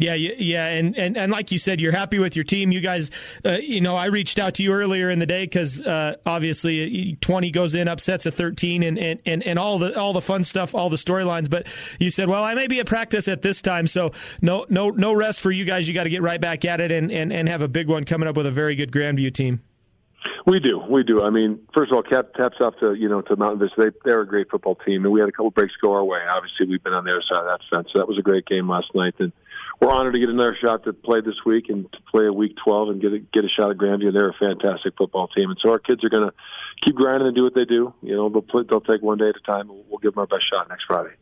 Yeah, 0.00 0.14
yeah, 0.14 0.66
and, 0.66 0.96
and 0.96 1.16
and 1.16 1.32
like 1.32 1.50
you 1.50 1.58
said, 1.58 1.80
you're 1.80 1.90
happy 1.90 2.20
with 2.20 2.36
your 2.36 2.44
team. 2.44 2.70
You 2.70 2.80
guys, 2.80 3.10
uh, 3.44 3.58
you 3.60 3.80
know, 3.80 3.96
I 3.96 4.06
reached 4.06 4.38
out 4.38 4.54
to 4.54 4.62
you 4.62 4.72
earlier 4.72 5.10
in 5.10 5.18
the 5.18 5.26
day 5.26 5.42
because 5.42 5.80
uh, 5.80 6.14
obviously 6.24 7.14
uh, 7.14 7.16
20 7.20 7.50
goes 7.50 7.74
in, 7.74 7.88
upsets 7.88 8.24
a 8.24 8.30
13, 8.30 8.84
and, 8.84 8.96
and, 8.96 9.18
and, 9.26 9.42
and 9.42 9.58
all 9.58 9.80
the 9.80 9.98
all 9.98 10.12
the 10.12 10.20
fun 10.20 10.44
stuff, 10.44 10.72
all 10.72 10.88
the 10.88 10.96
storylines. 10.96 11.50
But 11.50 11.66
you 11.98 12.10
said, 12.10 12.28
well, 12.28 12.44
I 12.44 12.54
may 12.54 12.68
be 12.68 12.78
at 12.78 12.86
practice 12.86 13.26
at 13.26 13.42
this 13.42 13.60
time, 13.60 13.88
so 13.88 14.12
no 14.40 14.66
no 14.68 14.90
no 14.90 15.12
rest 15.12 15.40
for 15.40 15.50
you 15.50 15.64
guys. 15.64 15.88
You 15.88 15.94
got 15.94 16.04
to 16.04 16.10
get 16.10 16.22
right 16.22 16.40
back 16.40 16.64
at 16.64 16.80
it 16.80 16.92
and, 16.92 17.10
and 17.10 17.32
and 17.32 17.48
have 17.48 17.62
a 17.62 17.68
big 17.68 17.88
one 17.88 18.04
coming 18.04 18.28
up 18.28 18.36
with 18.36 18.46
a 18.46 18.52
very 18.52 18.76
good 18.76 18.92
Grandview 18.92 19.34
team. 19.34 19.62
We 20.46 20.60
do, 20.60 20.78
we 20.78 21.02
do. 21.02 21.22
I 21.22 21.30
mean, 21.30 21.60
first 21.74 21.92
of 21.92 21.96
all, 21.96 22.02
cap 22.02 22.32
taps 22.34 22.56
off 22.60 22.74
to 22.80 22.94
you 22.94 23.08
know 23.08 23.22
to 23.22 23.36
Mountain 23.36 23.60
Vista. 23.60 23.74
They 23.78 23.98
they're 24.04 24.22
a 24.22 24.26
great 24.26 24.50
football 24.50 24.76
team, 24.76 25.04
and 25.04 25.12
we 25.12 25.20
had 25.20 25.28
a 25.28 25.32
couple 25.32 25.50
breaks 25.50 25.74
go 25.82 25.92
our 25.92 26.04
way. 26.04 26.20
Obviously, 26.30 26.66
we've 26.66 26.82
been 26.82 26.92
on 26.92 27.04
their 27.04 27.20
side 27.22 27.40
of 27.40 27.46
that 27.46 27.60
fence. 27.72 27.88
So 27.92 27.98
that 27.98 28.08
was 28.08 28.18
a 28.18 28.22
great 28.22 28.46
game 28.46 28.68
last 28.68 28.88
night, 28.94 29.14
and 29.18 29.32
we're 29.80 29.92
honored 29.92 30.14
to 30.14 30.18
get 30.18 30.28
another 30.28 30.56
shot 30.60 30.84
to 30.84 30.92
play 30.92 31.20
this 31.20 31.44
week 31.46 31.68
and 31.68 31.90
to 31.92 31.98
play 32.10 32.26
a 32.26 32.32
week 32.32 32.56
12 32.64 32.88
and 32.88 33.00
get 33.00 33.12
a, 33.12 33.18
get 33.18 33.44
a 33.44 33.48
shot 33.48 33.70
at 33.70 33.76
Grandview. 33.76 34.12
They're 34.12 34.30
a 34.30 34.34
fantastic 34.34 34.94
football 34.96 35.28
team, 35.28 35.50
and 35.50 35.58
so 35.62 35.70
our 35.70 35.78
kids 35.78 36.02
are 36.04 36.08
going 36.08 36.28
to 36.28 36.34
keep 36.84 36.96
grinding 36.96 37.28
and 37.28 37.36
do 37.36 37.44
what 37.44 37.54
they 37.54 37.64
do. 37.64 37.94
You 38.02 38.16
know, 38.16 38.28
they'll 38.28 38.42
play, 38.42 38.64
they'll 38.68 38.80
take 38.80 39.02
one 39.02 39.18
day 39.18 39.28
at 39.28 39.36
a 39.36 39.46
time. 39.46 39.68
We'll 39.68 39.98
give 39.98 40.14
them 40.14 40.20
our 40.20 40.26
best 40.26 40.48
shot 40.50 40.68
next 40.68 40.84
Friday. 40.86 41.14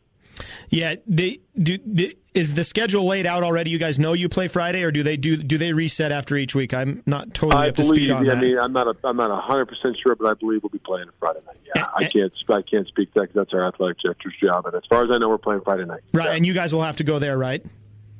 Yeah, 0.69 0.95
they 1.07 1.39
do. 1.57 1.77
They, 1.85 2.15
is 2.33 2.53
the 2.53 2.63
schedule 2.63 3.05
laid 3.07 3.25
out 3.25 3.43
already? 3.43 3.71
You 3.71 3.79
guys 3.79 3.97
know 3.97 4.13
you 4.13 4.29
play 4.29 4.47
Friday, 4.47 4.83
or 4.83 4.91
do 4.91 5.01
they 5.01 5.17
do 5.17 5.37
do 5.37 5.57
they 5.57 5.73
reset 5.73 6.11
after 6.11 6.35
each 6.37 6.53
week? 6.53 6.73
I'm 6.73 7.01
not 7.05 7.33
totally 7.33 7.65
I 7.65 7.69
up 7.69 7.75
to 7.75 7.83
speed 7.83 8.11
on 8.11 8.25
yeah, 8.25 8.35
that. 8.35 8.37
I 8.37 8.41
mean, 8.41 8.59
I'm 8.59 8.73
not 8.73 8.87
a, 8.87 8.95
I'm 9.03 9.17
not 9.17 9.43
hundred 9.43 9.67
percent 9.67 9.97
sure, 10.01 10.15
but 10.15 10.27
I 10.27 10.33
believe 10.35 10.61
we'll 10.61 10.69
be 10.69 10.77
playing 10.79 11.07
Friday 11.19 11.39
night. 11.47 11.57
Yeah, 11.75 11.87
I 11.95 12.05
can't 12.05 12.31
I 12.49 12.61
can't 12.61 12.87
speak 12.87 13.13
to 13.13 13.21
that 13.21 13.33
because 13.33 13.35
that's 13.35 13.53
our 13.53 13.67
athletic 13.67 13.99
director's 13.99 14.35
job. 14.41 14.65
and 14.65 14.75
as 14.75 14.83
far 14.89 15.03
as 15.03 15.09
I 15.11 15.17
know, 15.17 15.29
we're 15.29 15.37
playing 15.37 15.61
Friday 15.61 15.85
night. 15.85 16.01
Right, 16.13 16.25
yeah. 16.25 16.33
and 16.33 16.45
you 16.45 16.53
guys 16.53 16.73
will 16.73 16.83
have 16.83 16.97
to 16.97 17.03
go 17.03 17.19
there, 17.19 17.37
right? 17.37 17.65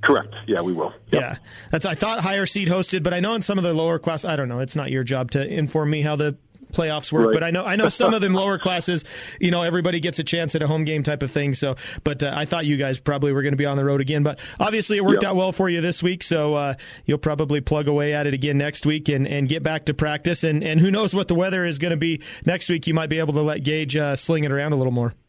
Correct. 0.02 0.34
Yeah, 0.48 0.62
we 0.62 0.74
will. 0.74 0.94
Yep. 1.12 1.22
Yeah, 1.22 1.38
that's. 1.72 1.86
I 1.86 1.96
thought 1.96 2.20
higher 2.20 2.46
seed 2.46 2.68
hosted, 2.68 3.04
but 3.04 3.14
I 3.14 3.20
know 3.20 3.34
in 3.36 3.42
some 3.42 3.58
of 3.58 3.64
the 3.64 3.74
lower 3.74 4.00
class, 4.00 4.26
I 4.26 4.36
don't 4.36 4.48
know. 4.48 4.60
It's 4.60 4.76
not 4.76 4.92
your 4.92 5.04
job 5.04 5.32
to 5.32 5.46
inform 5.46 5.90
me 5.90 6.02
how 6.02 6.16
the 6.16 6.38
playoffs 6.74 7.12
work, 7.12 7.28
right. 7.28 7.34
but 7.34 7.44
I 7.44 7.52
know 7.52 7.64
I 7.64 7.76
know 7.76 7.90
some 7.90 8.14
of 8.14 8.22
them 8.22 8.34
lower 8.34 8.58
classes. 8.58 9.04
You 9.40 9.52
know, 9.52 9.64
everybody 9.64 10.00
gets 10.00 10.20
a 10.20 10.24
chance 10.24 10.56
at 10.56 10.62
a 10.62 10.68
home 10.68 10.84
game 10.84 11.04
type 11.04 11.24
of 11.24 11.32
thing. 11.32 11.54
So, 11.54 11.76
but 12.04 12.24
uh, 12.24 12.34
I 12.36 12.46
thought 12.46 12.66
you 12.66 12.78
guys 12.78 13.00
probably 13.00 13.32
were 13.32 13.42
going 13.42 13.54
to 13.54 13.58
be 13.58 13.66
on 13.66 13.78
the 13.78 13.86
road 13.86 14.02
again. 14.02 14.24
But 14.24 14.40
obviously, 14.60 14.98
it 14.98 15.06
worked 15.06 15.24
yep. 15.24 15.32
out 15.32 15.36
well 15.36 15.52
for 15.52 15.70
you 15.70 15.82
this 15.82 16.04
week. 16.04 16.24
So 16.24 16.56
uh, 16.56 16.76
you'll 17.06 17.18
probably 17.18 17.62
plug 17.62 17.88
away 17.88 18.14
at 18.14 18.28
it 18.28 18.34
again 18.34 18.58
next 18.58 18.86
week 18.86 19.10
and, 19.10 19.28
and 19.28 19.48
get 19.48 19.64
back 19.64 19.86
to 19.86 19.94
practice. 19.94 20.44
And 20.44 20.64
and 20.64 20.80
who 20.80 20.92
knows 20.92 21.14
what 21.14 21.28
the 21.28 21.36
weather 21.36 21.66
is 21.66 21.78
going 21.78 21.92
to 21.92 21.98
be 21.98 22.22
next 22.46 22.70
week? 22.70 22.88
You 22.88 22.94
might 22.94 23.10
be 23.10 23.20
able 23.20 23.34
to 23.34 23.42
let 23.42 23.64
Gage 23.64 23.96
uh, 23.96 24.16
sling 24.16 24.44
it 24.44 24.52
around 24.52 24.74
a 24.74 24.78
little 24.78 24.94
more. 24.94 25.14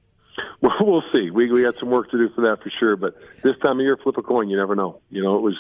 Well, 0.61 0.75
we'll 0.81 1.05
see. 1.15 1.31
We 1.31 1.53
we 1.53 1.63
got 1.63 1.77
some 1.79 1.89
work 1.89 2.11
to 2.11 2.19
do 2.19 2.31
for 2.35 2.41
that 2.41 2.61
for 2.61 2.71
sure. 2.81 2.97
But 2.97 3.15
this 3.43 3.57
time 3.63 3.79
of 3.79 3.85
year, 3.85 3.97
flip 3.97 4.17
a 4.19 4.23
coin. 4.23 4.49
You 4.49 4.57
never 4.57 4.75
know. 4.75 5.01
You 5.09 5.23
know, 5.23 5.37
it 5.37 5.43
was 5.43 5.57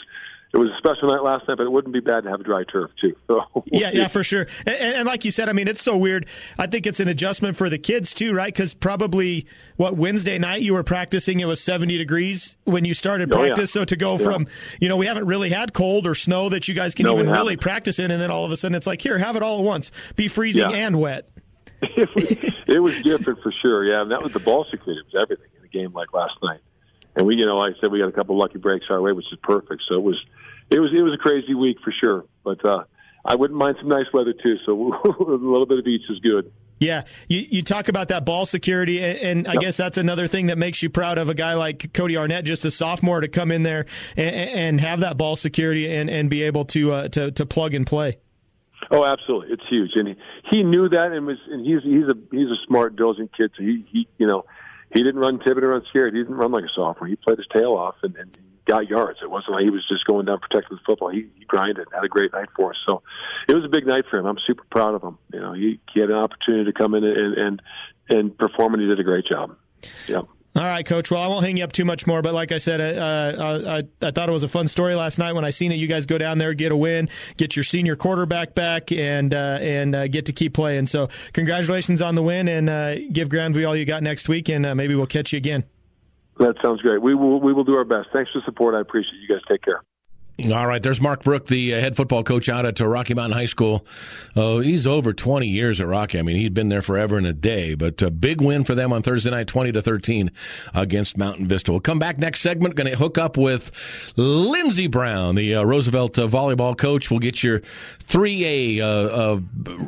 it 0.54 0.56
was 0.56 0.70
a 0.70 0.78
special 0.78 1.08
night 1.08 1.22
last 1.22 1.46
night, 1.46 1.58
but 1.58 1.64
it 1.64 1.72
wouldn't 1.72 1.92
be 1.92 2.00
bad 2.00 2.24
to 2.24 2.30
have 2.30 2.40
a 2.40 2.44
dry 2.44 2.64
turf 2.64 2.90
too. 3.00 3.14
So 3.28 3.42
we'll 3.52 3.64
yeah, 3.66 3.90
see. 3.90 3.98
yeah, 3.98 4.08
for 4.08 4.24
sure. 4.24 4.46
And, 4.64 4.76
and, 4.76 5.06
like 5.06 5.26
you 5.26 5.30
said, 5.30 5.50
I 5.50 5.52
mean, 5.52 5.68
it's 5.68 5.82
so 5.82 5.98
weird. 5.98 6.24
I 6.56 6.66
think 6.66 6.86
it's 6.86 6.98
an 6.98 7.08
adjustment 7.08 7.58
for 7.58 7.68
the 7.68 7.76
kids 7.76 8.14
too, 8.14 8.32
right? 8.32 8.52
Because 8.52 8.72
probably 8.72 9.46
what 9.76 9.98
Wednesday 9.98 10.38
night 10.38 10.62
you 10.62 10.72
were 10.72 10.82
practicing, 10.82 11.40
it 11.40 11.44
was 11.44 11.60
seventy 11.60 11.98
degrees 11.98 12.56
when 12.64 12.86
you 12.86 12.94
started 12.94 13.30
practice. 13.30 13.76
Oh, 13.76 13.80
yeah. 13.80 13.82
So 13.82 13.84
to 13.84 13.96
go 13.96 14.16
yeah. 14.16 14.24
from, 14.24 14.46
you 14.80 14.88
know, 14.88 14.96
we 14.96 15.06
haven't 15.06 15.26
really 15.26 15.50
had 15.50 15.74
cold 15.74 16.06
or 16.06 16.14
snow 16.14 16.48
that 16.48 16.68
you 16.68 16.74
guys 16.74 16.94
can 16.94 17.04
no, 17.04 17.12
even 17.14 17.28
really 17.28 17.58
practice 17.58 17.98
in, 17.98 18.10
and 18.10 18.20
then 18.20 18.30
all 18.30 18.46
of 18.46 18.50
a 18.50 18.56
sudden 18.56 18.74
it's 18.74 18.86
like, 18.86 19.02
here, 19.02 19.18
have 19.18 19.36
it 19.36 19.42
all 19.42 19.58
at 19.58 19.64
once, 19.64 19.90
be 20.16 20.26
freezing 20.26 20.70
yeah. 20.70 20.76
and 20.76 20.98
wet. 20.98 21.28
it, 21.82 22.08
was, 22.14 22.56
it 22.66 22.78
was 22.80 23.02
different 23.02 23.42
for 23.42 23.52
sure. 23.60 23.84
Yeah, 23.84 24.00
and 24.00 24.10
that 24.10 24.22
was 24.22 24.32
the 24.32 24.40
ball 24.40 24.64
security. 24.70 25.00
It 25.00 25.12
was 25.12 25.22
everything 25.22 25.50
in 25.58 25.64
a 25.64 25.68
game 25.68 25.92
like 25.92 26.14
last 26.14 26.34
night. 26.42 26.60
And 27.18 27.26
we, 27.26 27.36
you 27.36 27.46
know, 27.46 27.56
like 27.56 27.74
I 27.76 27.80
said, 27.80 27.90
we 27.90 27.98
got 27.98 28.08
a 28.08 28.12
couple 28.12 28.38
lucky 28.38 28.58
breaks 28.58 28.86
our 28.90 29.02
way, 29.02 29.10
which 29.10 29.26
is 29.32 29.38
perfect. 29.42 29.82
So 29.88 29.96
it 29.96 30.02
was, 30.02 30.24
it 30.70 30.78
was, 30.78 30.90
it 30.96 31.02
was 31.02 31.12
a 31.12 31.18
crazy 31.18 31.52
week 31.52 31.78
for 31.82 31.92
sure. 31.92 32.24
But 32.44 32.64
uh, 32.64 32.84
I 33.24 33.34
wouldn't 33.34 33.58
mind 33.58 33.76
some 33.80 33.88
nice 33.88 34.06
weather 34.14 34.32
too. 34.32 34.56
So 34.64 34.72
a 35.04 35.22
little 35.22 35.66
bit 35.66 35.80
of 35.80 35.86
each 35.86 36.02
is 36.08 36.20
good. 36.20 36.52
Yeah, 36.78 37.02
you, 37.26 37.44
you 37.50 37.62
talk 37.62 37.88
about 37.88 38.06
that 38.08 38.24
ball 38.24 38.46
security, 38.46 39.02
and, 39.02 39.18
and 39.18 39.48
I 39.48 39.54
yep. 39.54 39.62
guess 39.62 39.76
that's 39.76 39.98
another 39.98 40.28
thing 40.28 40.46
that 40.46 40.58
makes 40.58 40.80
you 40.80 40.88
proud 40.88 41.18
of 41.18 41.28
a 41.28 41.34
guy 41.34 41.54
like 41.54 41.92
Cody 41.92 42.16
Arnett, 42.16 42.44
just 42.44 42.64
a 42.64 42.70
sophomore, 42.70 43.20
to 43.20 43.26
come 43.26 43.50
in 43.50 43.64
there 43.64 43.86
and, 44.16 44.36
and 44.36 44.80
have 44.80 45.00
that 45.00 45.16
ball 45.16 45.34
security 45.34 45.92
and, 45.92 46.08
and 46.08 46.30
be 46.30 46.44
able 46.44 46.66
to, 46.66 46.92
uh, 46.92 47.08
to 47.08 47.32
to 47.32 47.44
plug 47.44 47.74
and 47.74 47.84
play. 47.84 48.18
Oh, 48.92 49.04
absolutely, 49.04 49.54
it's 49.54 49.64
huge, 49.68 49.90
and 49.96 50.06
he, 50.06 50.16
he 50.52 50.62
knew 50.62 50.88
that, 50.88 51.10
and 51.10 51.26
was 51.26 51.38
and 51.50 51.66
he's 51.66 51.82
he's 51.82 52.04
a 52.04 52.14
he's 52.30 52.48
a 52.48 52.56
smart, 52.68 52.94
diligent 52.94 53.36
kid. 53.36 53.50
So 53.56 53.64
he 53.64 53.84
he 53.90 54.08
you 54.18 54.28
know 54.28 54.44
he 54.92 55.02
didn't 55.02 55.20
run 55.20 55.38
timid 55.40 55.64
or 55.64 55.74
unscared. 55.74 56.14
He 56.14 56.20
didn't 56.20 56.36
run 56.36 56.52
like 56.52 56.64
a 56.64 56.68
sophomore. 56.74 57.08
He 57.08 57.16
played 57.16 57.38
his 57.38 57.46
tail 57.52 57.74
off 57.74 57.96
and, 58.02 58.16
and 58.16 58.36
got 58.64 58.88
yards. 58.88 59.18
It 59.22 59.30
wasn't 59.30 59.52
like 59.52 59.64
he 59.64 59.70
was 59.70 59.86
just 59.88 60.04
going 60.04 60.26
down 60.26 60.38
protecting 60.38 60.76
the 60.76 60.82
football. 60.86 61.08
He, 61.08 61.26
he 61.36 61.44
grinded, 61.46 61.88
had 61.92 62.04
a 62.04 62.08
great 62.08 62.32
night 62.32 62.48
for 62.54 62.70
us. 62.70 62.76
So 62.86 63.02
it 63.48 63.54
was 63.54 63.64
a 63.64 63.68
big 63.68 63.86
night 63.86 64.04
for 64.10 64.18
him. 64.18 64.26
I'm 64.26 64.38
super 64.46 64.64
proud 64.70 64.94
of 64.94 65.02
him. 65.02 65.18
You 65.32 65.40
know, 65.40 65.52
he, 65.54 65.80
he 65.92 66.00
had 66.00 66.10
an 66.10 66.16
opportunity 66.16 66.64
to 66.64 66.72
come 66.72 66.94
in 66.94 67.04
and 67.04 67.34
and 67.36 67.62
and 68.10 68.38
perform, 68.38 68.74
and 68.74 68.82
he 68.82 68.88
did 68.88 69.00
a 69.00 69.04
great 69.04 69.26
job. 69.26 69.56
Yeah. 70.06 70.22
All 70.58 70.64
right, 70.64 70.84
Coach. 70.84 71.08
Well, 71.08 71.22
I 71.22 71.28
won't 71.28 71.44
hang 71.44 71.56
you 71.56 71.62
up 71.62 71.70
too 71.70 71.84
much 71.84 72.04
more, 72.04 72.20
but 72.20 72.34
like 72.34 72.50
I 72.50 72.58
said, 72.58 72.80
uh, 72.80 72.84
uh, 72.84 73.80
I, 74.02 74.06
I 74.06 74.10
thought 74.10 74.28
it 74.28 74.32
was 74.32 74.42
a 74.42 74.48
fun 74.48 74.66
story 74.66 74.96
last 74.96 75.16
night 75.16 75.34
when 75.34 75.44
I 75.44 75.50
seen 75.50 75.70
that 75.70 75.76
you 75.76 75.86
guys 75.86 76.04
go 76.04 76.18
down 76.18 76.38
there, 76.38 76.52
get 76.52 76.72
a 76.72 76.76
win, 76.76 77.08
get 77.36 77.54
your 77.54 77.62
senior 77.62 77.94
quarterback 77.94 78.56
back, 78.56 78.90
and 78.90 79.32
uh, 79.32 79.58
and 79.60 79.94
uh, 79.94 80.08
get 80.08 80.26
to 80.26 80.32
keep 80.32 80.54
playing. 80.54 80.88
So, 80.88 81.10
congratulations 81.32 82.02
on 82.02 82.16
the 82.16 82.24
win, 82.24 82.48
and 82.48 82.68
uh, 82.68 82.96
give 83.12 83.28
Grandview 83.28 83.68
all 83.68 83.76
you 83.76 83.84
got 83.84 84.02
next 84.02 84.28
week, 84.28 84.48
and 84.48 84.66
uh, 84.66 84.74
maybe 84.74 84.96
we'll 84.96 85.06
catch 85.06 85.32
you 85.32 85.36
again. 85.36 85.62
That 86.40 86.56
sounds 86.60 86.80
great. 86.80 87.00
We 87.00 87.14
will 87.14 87.40
we 87.40 87.52
will 87.52 87.62
do 87.62 87.74
our 87.76 87.84
best. 87.84 88.08
Thanks 88.12 88.32
for 88.32 88.40
the 88.40 88.44
support. 88.44 88.74
I 88.74 88.80
appreciate 88.80 89.14
it. 89.14 89.28
You 89.28 89.28
guys 89.28 89.44
take 89.48 89.62
care. 89.62 89.80
All 90.46 90.68
right, 90.68 90.80
there's 90.80 91.00
Mark 91.00 91.24
Brook, 91.24 91.48
the 91.48 91.74
uh, 91.74 91.80
head 91.80 91.96
football 91.96 92.22
coach 92.22 92.48
out 92.48 92.64
at 92.64 92.80
uh, 92.80 92.86
Rocky 92.86 93.12
Mountain 93.12 93.36
High 93.36 93.46
School. 93.46 93.84
Oh, 94.36 94.60
he's 94.60 94.86
over 94.86 95.12
20 95.12 95.48
years 95.48 95.80
at 95.80 95.88
Rocky. 95.88 96.16
I 96.16 96.22
mean, 96.22 96.36
he's 96.36 96.50
been 96.50 96.68
there 96.68 96.80
forever 96.80 97.18
and 97.18 97.26
a 97.26 97.32
day. 97.32 97.74
But 97.74 98.00
a 98.02 98.10
big 98.12 98.40
win 98.40 98.62
for 98.62 98.76
them 98.76 98.92
on 98.92 99.02
Thursday 99.02 99.30
night, 99.30 99.48
20 99.48 99.72
to 99.72 99.82
13 99.82 100.30
against 100.72 101.18
Mountain 101.18 101.48
Vista. 101.48 101.72
We'll 101.72 101.80
come 101.80 101.98
back 101.98 102.18
next 102.18 102.40
segment. 102.40 102.76
Going 102.76 102.88
to 102.88 102.96
hook 102.96 103.18
up 103.18 103.36
with 103.36 103.72
Lindsey 104.14 104.86
Brown, 104.86 105.34
the 105.34 105.56
uh, 105.56 105.64
Roosevelt 105.64 106.16
uh, 106.20 106.28
volleyball 106.28 106.78
coach. 106.78 107.10
We'll 107.10 107.18
get 107.18 107.42
your 107.42 107.60
3A 108.04 108.78
uh, 108.78 108.84
uh, 108.84 109.36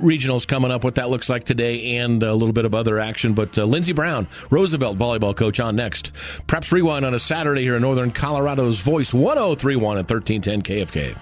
regionals 0.03 0.49
coming 0.49 0.73
up, 0.73 0.83
what 0.83 0.97
that 0.97 1.11
looks 1.11 1.29
like 1.29 1.45
today, 1.45 1.99
and 1.99 2.25
a 2.25 2.35
little 2.35 2.53
bit 2.53 2.65
of 2.65 2.75
other 2.75 2.99
action. 2.99 3.35
But 3.35 3.57
Lindsey 3.57 3.93
Brown, 3.93 4.27
Roosevelt 4.51 4.99
volleyball 4.99 5.37
coach, 5.37 5.61
on 5.61 5.77
next. 5.77 6.11
Preps 6.49 6.73
Rewind 6.73 7.05
on 7.05 7.15
a 7.15 7.21
Saturday 7.21 7.63
here 7.63 7.77
in 7.77 7.83
Northern 7.83 8.11
Colorado's 8.11 8.81
Voice 8.81 9.15
1031 9.15 9.99
at 9.99 10.09
13. 10.09 10.40
1310 10.41 10.63
KFKA. 10.63 11.17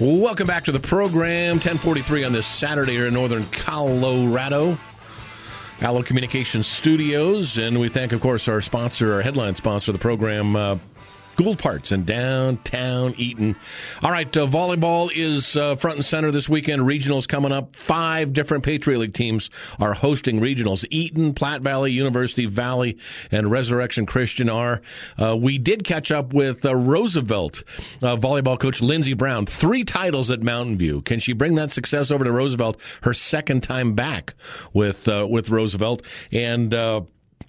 Welcome 0.00 0.48
back 0.48 0.64
to 0.64 0.72
the 0.72 0.80
program. 0.80 1.56
1043 1.56 2.24
on 2.24 2.32
this 2.32 2.46
Saturday 2.46 2.92
here 2.92 3.06
in 3.06 3.14
Northern 3.14 3.44
Colorado. 3.46 4.76
Allo 5.80 6.02
Communications 6.02 6.66
Studios. 6.66 7.56
And 7.56 7.78
we 7.78 7.88
thank, 7.88 8.10
of 8.10 8.20
course, 8.20 8.48
our 8.48 8.60
sponsor, 8.60 9.14
our 9.14 9.22
headline 9.22 9.54
sponsor 9.54 9.92
of 9.92 9.92
the 9.92 10.02
program, 10.02 10.56
uh, 10.56 10.78
Gould 11.36 11.58
Parts 11.58 11.92
in 11.92 12.04
downtown 12.04 13.14
Eaton. 13.16 13.56
All 14.02 14.10
right, 14.10 14.36
uh, 14.36 14.46
volleyball 14.46 15.10
is 15.14 15.56
uh, 15.56 15.76
front 15.76 15.96
and 15.96 16.04
center 16.04 16.30
this 16.30 16.48
weekend. 16.48 16.82
Regionals 16.82 17.26
coming 17.26 17.52
up. 17.52 17.74
Five 17.76 18.32
different 18.32 18.64
Patriot 18.64 18.98
League 18.98 19.14
teams 19.14 19.48
are 19.80 19.94
hosting 19.94 20.40
regionals. 20.40 20.84
Eaton, 20.90 21.32
Platte 21.34 21.62
Valley, 21.62 21.92
University 21.92 22.46
Valley, 22.46 22.98
and 23.30 23.50
Resurrection 23.50 24.06
Christian 24.06 24.48
are. 24.48 24.82
Uh, 25.18 25.36
we 25.36 25.58
did 25.58 25.84
catch 25.84 26.10
up 26.10 26.32
with 26.34 26.64
uh, 26.64 26.74
Roosevelt 26.74 27.64
uh, 28.02 28.16
volleyball 28.16 28.58
coach 28.58 28.82
Lindsey 28.82 29.14
Brown. 29.14 29.46
Three 29.46 29.84
titles 29.84 30.30
at 30.30 30.42
Mountain 30.42 30.78
View. 30.78 31.02
Can 31.02 31.18
she 31.18 31.32
bring 31.32 31.54
that 31.54 31.70
success 31.70 32.10
over 32.10 32.24
to 32.24 32.32
Roosevelt? 32.32 32.80
Her 33.02 33.14
second 33.14 33.62
time 33.62 33.94
back 33.94 34.34
with 34.72 35.08
uh, 35.08 35.26
with 35.28 35.50
Roosevelt 35.50 36.02
and 36.30 36.74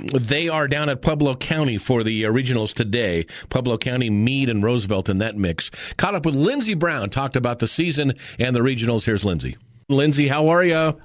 they 0.03 0.49
are 0.49 0.67
down 0.67 0.89
at 0.89 1.01
Pueblo 1.01 1.35
County 1.35 1.77
for 1.77 2.03
the 2.03 2.23
regionals 2.23 2.73
today. 2.73 3.25
Pueblo 3.49 3.77
County, 3.77 4.09
Mead, 4.09 4.49
and 4.49 4.63
Roosevelt 4.63 5.09
in 5.09 5.19
that 5.19 5.37
mix. 5.37 5.71
Caught 5.97 6.15
up 6.15 6.25
with 6.25 6.35
Lindsey 6.35 6.73
Brown, 6.73 7.09
talked 7.09 7.35
about 7.35 7.59
the 7.59 7.67
season 7.67 8.13
and 8.37 8.55
the 8.55 8.59
regionals. 8.59 9.05
Here's 9.05 9.23
Lindsey. 9.23 9.57
Lindsey, 9.89 10.27
how 10.27 10.49
are 10.49 10.63
you? 10.63 10.97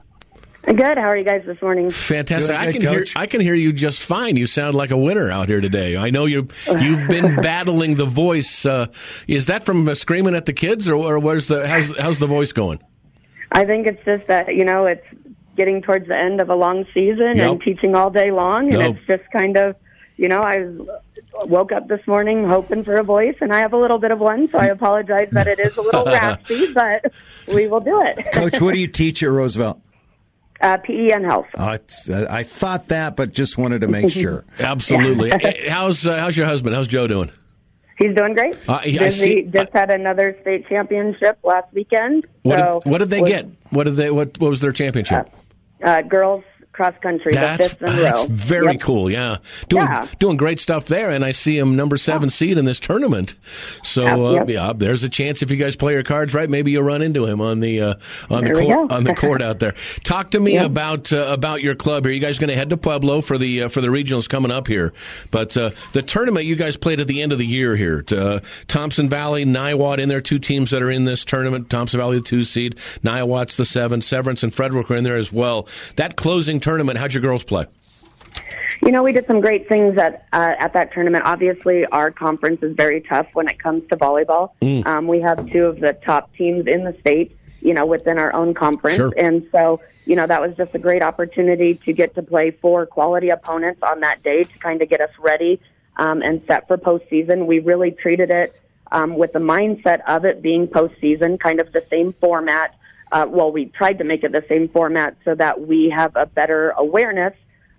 Good. 0.64 0.98
How 0.98 1.04
are 1.04 1.16
you 1.16 1.24
guys 1.24 1.42
this 1.46 1.60
morning? 1.62 1.90
Fantastic. 1.90 2.54
I 2.54 2.72
can 2.72 2.82
hear 2.82 3.06
I 3.16 3.26
can 3.26 3.40
hear 3.40 3.54
you 3.54 3.72
just 3.72 4.02
fine. 4.02 4.36
You 4.36 4.44
sound 4.44 4.74
like 4.74 4.90
a 4.90 4.98
winner 4.98 5.30
out 5.30 5.48
here 5.48 5.62
today. 5.62 5.96
I 5.96 6.10
know 6.10 6.26
you 6.26 6.48
you've 6.66 7.08
been 7.08 7.36
battling 7.42 7.94
the 7.94 8.04
voice. 8.04 8.66
Uh, 8.66 8.88
is 9.26 9.46
that 9.46 9.64
from 9.64 9.88
uh, 9.88 9.94
screaming 9.94 10.34
at 10.34 10.44
the 10.44 10.52
kids, 10.52 10.86
or, 10.88 10.96
or 10.96 11.18
where's 11.20 11.48
the 11.48 11.66
how's 11.66 11.96
how's 11.98 12.18
the 12.18 12.26
voice 12.26 12.52
going? 12.52 12.80
I 13.52 13.64
think 13.64 13.86
it's 13.86 14.04
just 14.04 14.26
that 14.26 14.54
you 14.54 14.64
know 14.64 14.84
it's 14.84 15.06
getting 15.58 15.82
towards 15.82 16.08
the 16.08 16.16
end 16.16 16.40
of 16.40 16.48
a 16.48 16.54
long 16.54 16.86
season 16.94 17.36
yep. 17.36 17.50
and 17.50 17.60
teaching 17.60 17.94
all 17.94 18.08
day 18.08 18.30
long, 18.30 18.72
and 18.72 18.96
it's 18.96 19.06
just 19.06 19.24
kind 19.30 19.58
of, 19.58 19.76
you 20.16 20.28
know, 20.28 20.40
I 20.40 20.64
woke 21.44 21.72
up 21.72 21.88
this 21.88 22.00
morning 22.06 22.46
hoping 22.46 22.84
for 22.84 22.94
a 22.94 23.02
voice, 23.02 23.34
and 23.40 23.52
I 23.52 23.58
have 23.58 23.74
a 23.74 23.76
little 23.76 23.98
bit 23.98 24.12
of 24.12 24.20
one, 24.20 24.48
so 24.50 24.58
I 24.58 24.66
apologize 24.66 25.28
that 25.32 25.48
it 25.48 25.58
is 25.58 25.76
a 25.76 25.82
little 25.82 26.04
raspy, 26.06 26.72
but 26.72 27.12
we 27.52 27.66
will 27.66 27.80
do 27.80 28.00
it. 28.02 28.32
Coach, 28.32 28.60
what 28.60 28.72
do 28.72 28.80
you 28.80 28.86
teach 28.86 29.22
at 29.22 29.28
Roosevelt? 29.28 29.82
Uh, 30.60 30.76
PE 30.78 31.10
and 31.10 31.24
health. 31.24 31.46
Uh, 31.56 31.78
uh, 32.08 32.26
I 32.30 32.44
thought 32.44 32.88
that, 32.88 33.16
but 33.16 33.32
just 33.32 33.58
wanted 33.58 33.82
to 33.82 33.88
make 33.88 34.10
sure. 34.10 34.44
Absolutely. 34.58 35.30
how's 35.68 36.04
uh, 36.04 36.18
how's 36.18 36.36
your 36.36 36.46
husband? 36.46 36.74
How's 36.74 36.88
Joe 36.88 37.06
doing? 37.06 37.30
He's 37.96 38.14
doing 38.14 38.34
great. 38.34 38.56
Uh, 38.68 38.80
I 38.82 39.08
see, 39.08 39.42
just 39.42 39.72
had 39.72 39.90
another 39.90 40.36
state 40.40 40.68
championship 40.68 41.38
last 41.42 41.72
weekend. 41.72 42.26
What, 42.42 42.58
so 42.58 42.80
did, 42.82 42.90
what 42.90 42.98
did 42.98 43.10
they 43.10 43.20
was, 43.20 43.30
get? 43.30 43.46
What 43.70 43.84
did 43.84 43.96
they? 43.96 44.10
What, 44.10 44.38
what 44.38 44.50
was 44.50 44.60
their 44.60 44.72
championship? 44.72 45.30
Uh, 45.82 46.02
girls 46.02 46.44
cross 46.78 46.94
country, 47.02 47.32
that's, 47.32 47.58
the 47.58 47.68
fifth 47.68 47.82
in 47.82 47.98
a 47.98 48.12
row. 48.12 48.26
very 48.28 48.72
yep. 48.72 48.80
cool. 48.80 49.10
Yeah, 49.10 49.38
doing 49.68 49.86
yeah. 49.88 50.06
doing 50.18 50.36
great 50.36 50.60
stuff 50.60 50.86
there, 50.86 51.10
and 51.10 51.24
I 51.24 51.32
see 51.32 51.58
him 51.58 51.74
number 51.74 51.96
seven 51.96 52.28
yeah. 52.28 52.34
seed 52.34 52.58
in 52.58 52.64
this 52.64 52.78
tournament. 52.78 53.34
So 53.82 54.26
uh, 54.26 54.32
yep. 54.34 54.48
yeah, 54.48 54.72
there's 54.74 55.02
a 55.02 55.08
chance 55.08 55.42
if 55.42 55.50
you 55.50 55.56
guys 55.56 55.74
play 55.74 55.94
your 55.94 56.04
cards 56.04 56.34
right, 56.34 56.48
maybe 56.48 56.70
you'll 56.70 56.84
run 56.84 57.02
into 57.02 57.26
him 57.26 57.40
on 57.40 57.60
the 57.60 57.80
uh, 57.80 57.94
on 58.30 58.44
there 58.44 58.54
the 58.54 58.62
court 58.62 58.92
on 58.92 59.04
the 59.04 59.14
court 59.14 59.42
out 59.48 59.58
there. 59.58 59.74
Talk 60.04 60.30
to 60.32 60.40
me 60.40 60.54
yep. 60.54 60.66
about 60.66 61.12
uh, 61.12 61.26
about 61.28 61.62
your 61.62 61.74
club. 61.74 62.06
Are 62.06 62.10
you 62.10 62.20
guys 62.20 62.38
going 62.38 62.50
to 62.50 62.56
head 62.56 62.70
to 62.70 62.76
Pueblo 62.76 63.22
for 63.22 63.38
the 63.38 63.64
uh, 63.64 63.68
for 63.68 63.80
the 63.80 63.88
regionals 63.88 64.28
coming 64.28 64.50
up 64.50 64.68
here? 64.68 64.92
But 65.30 65.56
uh, 65.56 65.70
the 65.92 66.02
tournament 66.02 66.46
you 66.46 66.56
guys 66.56 66.76
played 66.76 67.00
at 67.00 67.08
the 67.08 67.22
end 67.22 67.32
of 67.32 67.38
the 67.38 67.46
year 67.46 67.74
here. 67.74 68.02
To, 68.02 68.28
uh, 68.28 68.40
Thompson 68.68 69.08
Valley, 69.08 69.44
Niwot 69.44 69.98
in 69.98 70.08
there, 70.08 70.20
two 70.20 70.38
teams 70.38 70.70
that 70.70 70.82
are 70.82 70.90
in 70.90 71.04
this 71.04 71.24
tournament. 71.24 71.70
Thompson 71.70 71.98
Valley 71.98 72.18
the 72.18 72.24
two 72.24 72.44
seed, 72.44 72.76
Niwot's 73.02 73.56
the 73.56 73.64
seven. 73.64 74.02
Severance 74.02 74.42
and 74.42 74.52
Frederick 74.52 74.90
are 74.90 74.96
in 74.96 75.04
there 75.04 75.16
as 75.16 75.32
well. 75.32 75.68
That 75.96 76.16
closing 76.16 76.60
tournament, 76.60 76.67
how'd 76.68 77.14
your 77.14 77.22
girls 77.22 77.44
play? 77.44 77.66
You 78.82 78.92
know, 78.92 79.02
we 79.02 79.12
did 79.12 79.26
some 79.26 79.40
great 79.40 79.68
things 79.68 79.98
at 79.98 80.26
uh, 80.32 80.54
at 80.58 80.72
that 80.74 80.92
tournament. 80.92 81.24
Obviously, 81.24 81.84
our 81.86 82.10
conference 82.10 82.62
is 82.62 82.76
very 82.76 83.00
tough 83.00 83.26
when 83.32 83.48
it 83.48 83.58
comes 83.58 83.88
to 83.88 83.96
volleyball. 83.96 84.52
Mm. 84.62 84.86
Um, 84.86 85.06
we 85.06 85.20
have 85.20 85.50
two 85.50 85.64
of 85.64 85.80
the 85.80 85.94
top 86.04 86.32
teams 86.36 86.66
in 86.66 86.84
the 86.84 86.96
state, 87.00 87.36
you 87.60 87.74
know, 87.74 87.86
within 87.86 88.18
our 88.18 88.32
own 88.32 88.54
conference, 88.54 88.96
sure. 88.96 89.12
and 89.16 89.46
so 89.50 89.80
you 90.04 90.14
know 90.14 90.26
that 90.26 90.40
was 90.40 90.56
just 90.56 90.74
a 90.74 90.78
great 90.78 91.02
opportunity 91.02 91.74
to 91.74 91.92
get 91.92 92.14
to 92.14 92.22
play 92.22 92.50
four 92.50 92.86
quality 92.86 93.30
opponents 93.30 93.82
on 93.82 94.00
that 94.00 94.22
day 94.22 94.44
to 94.44 94.58
kind 94.58 94.80
of 94.80 94.88
get 94.88 95.00
us 95.00 95.10
ready 95.18 95.60
um, 95.96 96.22
and 96.22 96.40
set 96.46 96.68
for 96.68 96.76
postseason. 96.76 97.46
We 97.46 97.58
really 97.58 97.90
treated 97.90 98.30
it 98.30 98.54
um, 98.92 99.16
with 99.16 99.32
the 99.32 99.38
mindset 99.40 100.00
of 100.06 100.24
it 100.24 100.40
being 100.40 100.68
postseason, 100.68 101.40
kind 101.40 101.60
of 101.60 101.72
the 101.72 101.84
same 101.90 102.12
format. 102.14 102.74
Uh, 103.10 103.26
well, 103.28 103.50
we 103.50 103.66
tried 103.66 103.98
to 103.98 104.04
make 104.04 104.22
it 104.24 104.32
the 104.32 104.44
same 104.48 104.68
format 104.68 105.16
so 105.24 105.34
that 105.34 105.66
we 105.66 105.92
have 105.94 106.14
a 106.16 106.26
better 106.26 106.70
awareness 106.70 107.34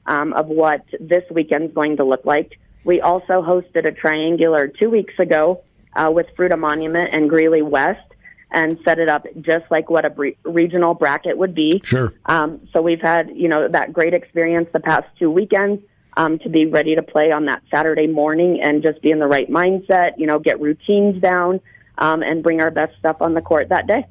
um, 0.06 0.34
of 0.34 0.48
what 0.48 0.86
this 1.00 1.24
weekend's 1.32 1.74
going 1.74 1.98
to 1.98 2.04
look 2.04 2.26
like. 2.26 2.60
We 2.84 3.02
also 3.02 3.42
hosted 3.42 3.86
a 3.86 3.92
triangular 3.92 4.68
two 4.68 4.89
weeks 4.89 5.13
ago 5.20 5.63
uh, 5.96 6.12
with 6.13 6.28
Fruita 6.38 6.58
Monument 6.58 7.10
and 7.13 7.30
Greeley 7.30 7.62
West 7.62 8.02
and 8.52 8.80
set 8.84 8.98
it 8.98 9.10
up 9.10 9.28
just 9.42 9.65
like 9.70 9.89
what 9.89 10.06
a 10.06 10.10
bre- 10.10 10.30
regional 10.44 10.94
bracket 10.94 11.38
would 11.38 11.54
be. 11.54 11.82
Sure. 11.84 12.13
Um, 12.26 12.68
so 12.74 12.82
we've 12.82 13.02
had, 13.02 13.30
you 13.36 13.48
know, 13.48 13.68
that 13.68 13.94
great 13.94 14.13
experience 14.13 14.70
the 14.74 14.80
past 14.80 15.06
two 15.20 15.30
weekends 15.30 15.84
um, 16.18 16.39
to 16.39 16.50
be 16.50 16.65
ready 16.65 16.96
to 16.96 17.04
play 17.04 17.32
on 17.32 17.46
that 17.46 17.62
Saturday 17.70 18.08
morning 18.08 18.60
and 18.62 18.82
just 18.82 19.02
be 19.02 19.12
in 19.12 19.20
the 19.20 19.28
right 19.28 19.50
mindset, 19.50 20.18
you 20.18 20.26
know, 20.26 20.39
get 20.39 20.60
routines 20.60 21.22
down 21.22 21.62
um, 21.98 22.24
and 22.24 22.42
bring 22.42 22.62
our 22.62 22.72
best 22.72 22.98
stuff 22.98 23.18
on 23.22 23.36
the 23.36 23.42
court 23.42 23.70
that 23.70 23.86
day. 23.86 24.06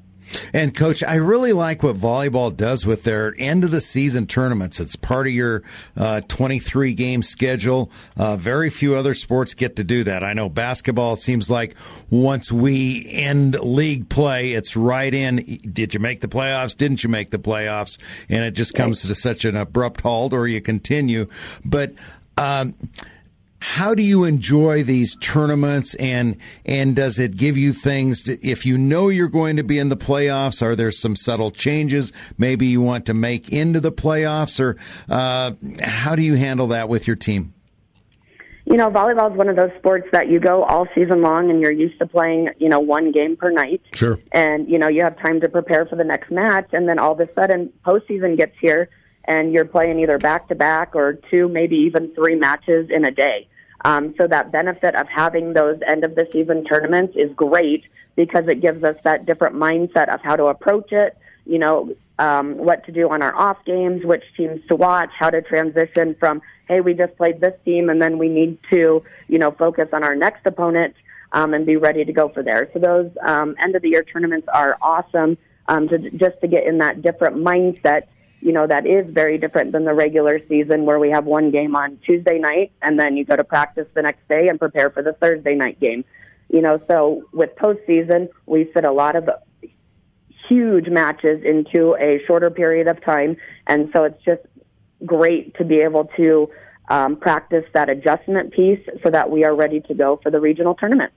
And 0.53 0.75
coach, 0.75 1.03
I 1.03 1.14
really 1.17 1.53
like 1.53 1.83
what 1.83 1.97
volleyball 1.97 2.55
does 2.55 2.85
with 2.85 3.05
their 3.05 3.35
end 3.38 3.64
of 3.64 3.71
the 3.71 3.81
season 3.81 4.27
tournaments. 4.27 4.81
It's 4.81 4.97
part 4.97 5.27
of 5.27 5.33
your 5.33 5.62
uh, 5.97 6.21
23 6.29 6.95
game 6.95 7.23
schedule. 7.23 7.91
Uh, 8.17 8.37
very 8.37 8.71
few 8.71 8.95
other 8.95 9.14
sports 9.14 9.55
get 9.55 9.77
to 9.77 9.85
do 9.85 10.05
that. 10.05 10.23
I 10.23 10.33
know 10.33 10.49
basketball. 10.49 11.14
It 11.14 11.21
seems 11.21 11.51
like 11.51 11.77
once 12.11 12.51
we 12.53 13.09
end 13.11 13.59
league 13.61 14.09
play, 14.09 14.53
it's 14.53 14.77
right 14.77 15.12
in. 15.12 15.61
Did 15.73 15.95
you 15.95 16.01
make 16.01 16.21
the 16.21 16.29
playoffs? 16.29 16.77
Didn't 16.77 17.03
you 17.03 17.09
make 17.09 17.31
the 17.31 17.38
playoffs? 17.38 17.99
And 18.29 18.45
it 18.45 18.53
just 18.53 18.75
comes 18.75 19.03
to 19.03 19.14
such 19.14 19.45
an 19.45 19.57
abrupt 19.57 20.01
halt, 20.01 20.33
or 20.33 20.47
you 20.47 20.61
continue. 20.61 21.29
But 21.64 21.95
um, 22.37 22.75
how 23.61 23.94
do 23.94 24.03
you 24.03 24.25
enjoy 24.25 24.83
these 24.83 25.16
tournaments 25.16 25.94
and 25.97 26.37
and 26.64 26.94
does 26.94 27.18
it 27.18 27.37
give 27.37 27.57
you 27.57 27.73
things 27.73 28.23
to, 28.23 28.47
if 28.47 28.64
you 28.64 28.79
know 28.79 29.09
you're 29.09 29.29
going 29.29 29.57
to 29.57 29.64
be 29.64 29.79
in 29.79 29.88
the 29.88 29.97
playoffs 29.97 30.62
are 30.62 30.77
there 30.77 30.92
some 30.92 31.16
subtle 31.16 31.51
changes 31.51 32.12
maybe 32.37 32.66
you 32.66 32.81
want 32.81 33.07
to 33.07 33.14
make 33.14 33.49
into 33.51 33.81
the 33.81 33.92
playoffs 33.92 34.61
or 34.61 34.77
uh, 35.09 35.53
how 35.83 36.14
do 36.14 36.23
you 36.23 36.35
handle 36.35 36.68
that 36.68 36.88
with 36.88 37.07
your 37.07 37.16
team? 37.16 37.53
You 38.64 38.77
know 38.77 38.90
volleyball 38.90 39.31
is 39.31 39.37
one 39.37 39.49
of 39.49 39.57
those 39.57 39.71
sports 39.79 40.07
that 40.12 40.29
you 40.29 40.40
go 40.40 40.62
all 40.62 40.87
season 40.94 41.23
long 41.23 41.51
and 41.51 41.61
you're 41.61 41.73
used 41.73 41.99
to 42.01 42.07
playing 42.07 42.51
you 42.59 42.68
know 42.68 42.81
one 42.81 43.12
game 43.12 43.37
per 43.37 43.51
night. 43.51 43.81
Sure. 43.94 44.18
And 44.33 44.68
you 44.68 44.79
know 44.79 44.88
you 44.88 45.03
have 45.03 45.18
time 45.18 45.40
to 45.40 45.49
prepare 45.49 45.87
for 45.87 45.97
the 45.97 46.05
next 46.05 46.31
match 46.31 46.68
and 46.73 46.88
then 46.88 46.99
all 46.99 47.12
of 47.12 47.21
a 47.21 47.29
sudden 47.35 47.73
postseason 47.85 48.37
gets 48.37 48.55
here 48.61 48.90
and 49.29 49.53
you're 49.53 49.71
playing 49.77 49.97
either 50.01 50.19
back 50.19 50.49
to 50.49 50.55
back 50.55 50.97
or 51.01 51.09
two, 51.31 51.45
maybe 51.49 51.77
even 51.77 52.03
three 52.14 52.35
matches 52.35 52.85
in 52.97 53.05
a 53.05 53.12
day. 53.27 53.38
Um, 53.85 54.14
so 54.19 54.27
that 54.27 54.51
benefit 54.51 54.95
of 54.97 55.07
having 55.09 55.53
those 55.53 55.79
end 55.87 56.03
of 56.09 56.12
the 56.19 56.27
season 56.33 56.64
tournaments 56.64 57.14
is 57.24 57.31
great 57.47 57.85
because 58.16 58.45
it 58.49 58.59
gives 58.61 58.83
us 58.91 58.97
that 59.05 59.26
different 59.31 59.55
mindset 59.55 60.09
of 60.14 60.20
how 60.29 60.35
to 60.35 60.47
approach 60.47 60.91
it. 60.91 61.16
You 61.47 61.59
know, 61.59 61.76
um, 62.18 62.47
what 62.68 62.85
to 62.87 62.93
do 62.93 63.05
on 63.14 63.22
our 63.22 63.35
off 63.47 63.59
games, 63.64 64.05
which 64.05 64.24
teams 64.37 64.61
to 64.68 64.74
watch, 64.74 65.11
how 65.16 65.31
to 65.31 65.41
transition 65.43 66.16
from, 66.18 66.43
hey, 66.66 66.81
we 66.81 66.95
just 66.95 67.16
played 67.16 67.41
this 67.41 67.55
team 67.64 67.91
and 67.91 68.03
then 68.03 68.18
we 68.18 68.29
need 68.29 68.59
to, 68.72 69.05
you 69.29 69.39
know, 69.39 69.53
focus 69.53 69.89
on 69.93 70.03
our 70.03 70.16
next 70.16 70.45
opponent. 70.47 70.95
um, 71.33 71.55
and 71.55 71.66
be 71.66 71.76
ready 71.76 72.05
to 72.05 72.12
go 72.12 72.29
for 72.29 72.43
there. 72.43 72.68
So 72.72 72.79
those 72.79 73.11
um, 73.22 73.55
end 73.62 73.76
of 73.76 73.83
the 73.83 73.91
year 73.91 74.03
tournaments 74.03 74.49
are 74.53 74.79
awesome 74.81 75.37
um, 75.66 75.89
to 75.89 75.99
just 76.11 76.41
to 76.41 76.49
get 76.49 76.66
in 76.66 76.79
that 76.79 77.03
different 77.03 77.37
mindset. 77.37 78.03
You 78.41 78.53
know 78.53 78.66
that 78.66 78.86
is 78.86 79.07
very 79.09 79.39
different 79.39 79.72
than 79.72 79.84
the 79.84 79.95
regular 79.95 80.41
season 80.49 80.84
where 80.84 80.99
we 80.99 81.11
have 81.11 81.24
one 81.24 81.51
game 81.51 81.74
on 81.74 81.99
Tuesday 82.07 82.39
night 82.39 82.72
and 82.82 82.99
then 82.99 83.16
you 83.16 83.24
go 83.24 83.36
to 83.36 83.45
practice 83.45 83.86
the 83.95 84.03
next 84.03 84.26
day 84.28 84.49
and 84.49 84.59
prepare 84.59 84.91
for 84.91 85.03
the 85.03 85.12
Thursday 85.14 85.55
night 85.55 85.80
game. 85.80 86.05
You 86.49 86.62
know, 86.62 86.80
so 86.89 87.24
with 87.32 87.51
postseason, 87.57 88.28
we 88.47 88.64
fit 88.72 88.84
a 88.84 88.93
lot 88.93 89.16
of 89.16 89.28
huge 90.49 90.89
matches 90.89 91.43
into 91.45 91.95
a 91.97 92.20
shorter 92.26 92.51
period 92.51 92.86
of 92.89 93.03
time, 93.05 93.36
and 93.66 93.91
so 93.95 94.05
it's 94.05 94.22
just 94.24 94.43
great 95.05 95.55
to 95.57 95.64
be 95.64 95.80
able 95.80 96.07
to 96.16 96.49
um, 96.89 97.16
practice 97.16 97.64
that 97.74 97.89
adjustment 97.91 98.53
piece 98.53 98.80
so 99.03 99.11
that 99.11 99.30
we 99.30 99.45
are 99.45 99.55
ready 99.55 99.80
to 99.80 99.95
go 99.95 100.18
for 100.22 100.30
the 100.30 100.41
regional 100.41 100.74
tournament. 100.74 101.12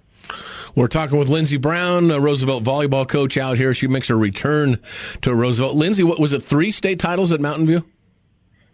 We're 0.73 0.87
talking 0.87 1.17
with 1.17 1.27
Lindsey 1.27 1.57
Brown, 1.57 2.11
a 2.11 2.19
Roosevelt 2.19 2.63
volleyball 2.63 3.07
coach 3.07 3.37
out 3.37 3.57
here. 3.57 3.73
She 3.73 3.87
makes 3.87 4.07
her 4.07 4.17
return 4.17 4.79
to 5.21 5.35
Roosevelt. 5.35 5.75
Lindsey, 5.75 6.03
what 6.03 6.19
was 6.19 6.31
it? 6.33 6.43
Three 6.43 6.71
state 6.71 6.99
titles 6.99 7.31
at 7.31 7.41
Mountain 7.41 7.67
View? 7.67 7.83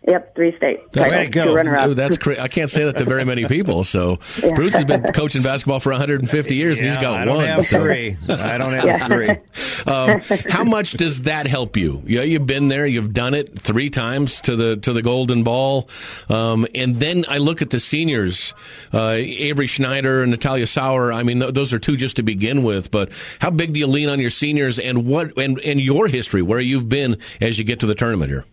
Yep, 0.07 0.35
three 0.35 0.55
states. 0.55 0.81
That's, 0.93 1.11
Way 1.11 1.25
to 1.25 1.29
go. 1.29 1.93
that's 1.93 2.17
cra- 2.17 2.41
I 2.41 2.47
can't 2.47 2.71
say 2.71 2.85
that 2.85 2.95
to 2.95 3.03
very 3.03 3.25
many 3.25 3.45
people. 3.47 3.83
So 3.83 4.19
yeah. 4.41 4.53
Bruce 4.53 4.73
has 4.73 4.85
been 4.85 5.03
coaching 5.11 5.43
basketball 5.43 5.81
for 5.81 5.91
150 5.91 6.55
years, 6.55 6.79
and 6.79 6.87
he's 6.87 6.97
got 6.97 7.19
I 7.19 7.25
don't 7.25 7.35
one. 7.37 7.45
Have 7.45 7.65
so. 7.65 7.83
three. 7.83 8.15
I 8.29 8.57
don't 8.57 8.73
have 8.73 8.85
yeah. 8.85 9.07
three. 9.07 9.29
Um, 9.85 10.19
how 10.49 10.63
much 10.65 10.93
does 10.93 11.21
that 11.23 11.47
help 11.47 11.77
you? 11.77 12.03
Yeah, 12.05 12.21
you've 12.21 12.45
been 12.45 12.67
there. 12.67 12.85
You've 12.85 13.13
done 13.13 13.33
it 13.33 13.57
three 13.57 13.89
times 13.89 14.41
to 14.41 14.55
the 14.55 14.75
to 14.77 14.91
the 14.91 15.01
Golden 15.01 15.43
Ball, 15.43 15.87
um, 16.27 16.67
and 16.75 16.95
then 16.97 17.23
I 17.29 17.37
look 17.37 17.61
at 17.61 17.69
the 17.69 17.79
seniors, 17.79 18.53
uh, 18.93 19.11
Avery 19.17 19.67
Schneider 19.67 20.23
and 20.23 20.31
Natalia 20.31 20.67
Sauer. 20.67 21.13
I 21.13 21.23
mean, 21.23 21.39
th- 21.39 21.53
those 21.53 21.73
are 21.73 21.79
two 21.79 21.95
just 21.95 22.17
to 22.17 22.23
begin 22.23 22.63
with. 22.63 22.91
But 22.91 23.11
how 23.39 23.49
big 23.49 23.73
do 23.73 23.79
you 23.79 23.87
lean 23.87 24.09
on 24.09 24.19
your 24.19 24.31
seniors, 24.31 24.77
and 24.77 25.05
what 25.05 25.37
and 25.37 25.59
and 25.59 25.79
your 25.79 26.07
history, 26.07 26.41
where 26.41 26.59
you've 26.59 26.89
been 26.89 27.17
as 27.39 27.57
you 27.57 27.63
get 27.63 27.79
to 27.81 27.85
the 27.85 27.95
tournament 27.95 28.29
here? 28.29 28.45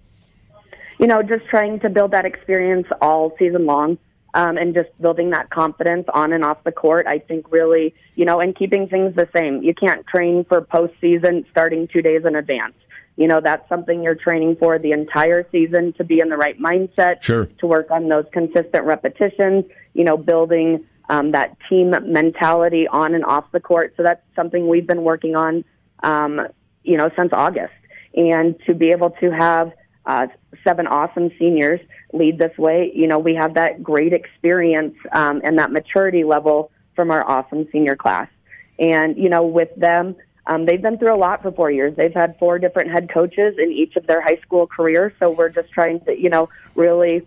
You 0.98 1.06
know, 1.06 1.22
just 1.22 1.46
trying 1.46 1.80
to 1.80 1.88
build 1.88 2.10
that 2.12 2.24
experience 2.24 2.86
all 3.00 3.34
season 3.38 3.66
long. 3.66 3.98
Um, 4.36 4.58
and 4.58 4.74
just 4.74 4.90
building 5.00 5.30
that 5.30 5.50
confidence 5.50 6.08
on 6.12 6.32
and 6.32 6.44
off 6.44 6.64
the 6.64 6.72
court, 6.72 7.06
I 7.06 7.20
think 7.20 7.52
really, 7.52 7.94
you 8.16 8.24
know, 8.24 8.40
and 8.40 8.52
keeping 8.52 8.88
things 8.88 9.14
the 9.14 9.28
same. 9.32 9.62
You 9.62 9.72
can't 9.74 10.04
train 10.08 10.44
for 10.44 10.60
postseason 10.60 11.48
starting 11.52 11.86
two 11.86 12.02
days 12.02 12.24
in 12.24 12.34
advance. 12.34 12.74
You 13.16 13.28
know, 13.28 13.40
that's 13.40 13.68
something 13.68 14.02
you're 14.02 14.16
training 14.16 14.56
for 14.56 14.78
the 14.80 14.90
entire 14.90 15.46
season 15.52 15.92
to 15.94 16.04
be 16.04 16.18
in 16.18 16.30
the 16.30 16.36
right 16.36 16.58
mindset, 16.58 17.22
sure. 17.22 17.46
to 17.58 17.66
work 17.68 17.92
on 17.92 18.08
those 18.08 18.24
consistent 18.32 18.84
repetitions, 18.84 19.66
you 19.92 20.02
know, 20.02 20.16
building 20.16 20.84
um, 21.08 21.30
that 21.30 21.56
team 21.68 21.94
mentality 22.02 22.88
on 22.88 23.14
and 23.14 23.24
off 23.24 23.44
the 23.52 23.60
court. 23.60 23.94
So 23.96 24.02
that's 24.02 24.22
something 24.34 24.66
we've 24.68 24.86
been 24.86 25.04
working 25.04 25.36
on, 25.36 25.64
um, 26.02 26.40
you 26.82 26.96
know, 26.96 27.08
since 27.16 27.32
August. 27.32 27.72
And 28.14 28.58
to 28.66 28.74
be 28.74 28.88
able 28.90 29.10
to 29.10 29.30
have 29.30 29.72
uh, 30.06 30.26
seven 30.62 30.86
awesome 30.86 31.30
seniors 31.38 31.80
lead 32.12 32.38
this 32.38 32.56
way. 32.58 32.92
You 32.94 33.06
know, 33.06 33.18
we 33.18 33.34
have 33.34 33.54
that 33.54 33.82
great 33.82 34.12
experience 34.12 34.94
um, 35.12 35.40
and 35.44 35.58
that 35.58 35.72
maturity 35.72 36.24
level 36.24 36.70
from 36.94 37.10
our 37.10 37.26
awesome 37.28 37.68
senior 37.72 37.96
class. 37.96 38.28
And, 38.78 39.16
you 39.16 39.28
know, 39.28 39.44
with 39.44 39.74
them, 39.76 40.16
um, 40.46 40.66
they've 40.66 40.82
been 40.82 40.98
through 40.98 41.14
a 41.14 41.16
lot 41.16 41.42
for 41.42 41.52
four 41.52 41.70
years. 41.70 41.96
They've 41.96 42.12
had 42.12 42.38
four 42.38 42.58
different 42.58 42.90
head 42.90 43.10
coaches 43.12 43.56
in 43.58 43.72
each 43.72 43.96
of 43.96 44.06
their 44.06 44.20
high 44.20 44.38
school 44.42 44.66
careers. 44.66 45.12
So 45.18 45.30
we're 45.30 45.48
just 45.48 45.70
trying 45.72 46.00
to, 46.00 46.18
you 46.18 46.28
know, 46.28 46.48
really 46.74 47.26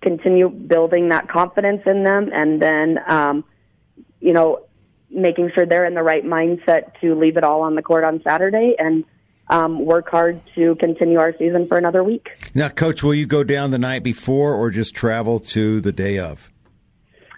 continue 0.00 0.48
building 0.48 1.08
that 1.08 1.28
confidence 1.28 1.82
in 1.86 2.04
them 2.04 2.30
and 2.32 2.60
then, 2.60 2.98
um, 3.06 3.44
you 4.20 4.32
know, 4.32 4.64
making 5.10 5.50
sure 5.54 5.64
they're 5.64 5.86
in 5.86 5.94
the 5.94 6.02
right 6.02 6.24
mindset 6.24 6.98
to 7.00 7.14
leave 7.14 7.36
it 7.36 7.44
all 7.44 7.62
on 7.62 7.74
the 7.74 7.82
court 7.82 8.04
on 8.04 8.20
Saturday 8.22 8.74
and 8.78 9.04
um, 9.50 9.84
work 9.84 10.08
hard 10.08 10.40
to 10.54 10.74
continue 10.76 11.18
our 11.18 11.34
season 11.38 11.66
for 11.66 11.78
another 11.78 12.04
week. 12.04 12.28
Now, 12.54 12.68
Coach, 12.68 13.02
will 13.02 13.14
you 13.14 13.26
go 13.26 13.44
down 13.44 13.70
the 13.70 13.78
night 13.78 14.02
before 14.02 14.54
or 14.54 14.70
just 14.70 14.94
travel 14.94 15.40
to 15.40 15.80
the 15.80 15.92
day 15.92 16.18
of? 16.18 16.50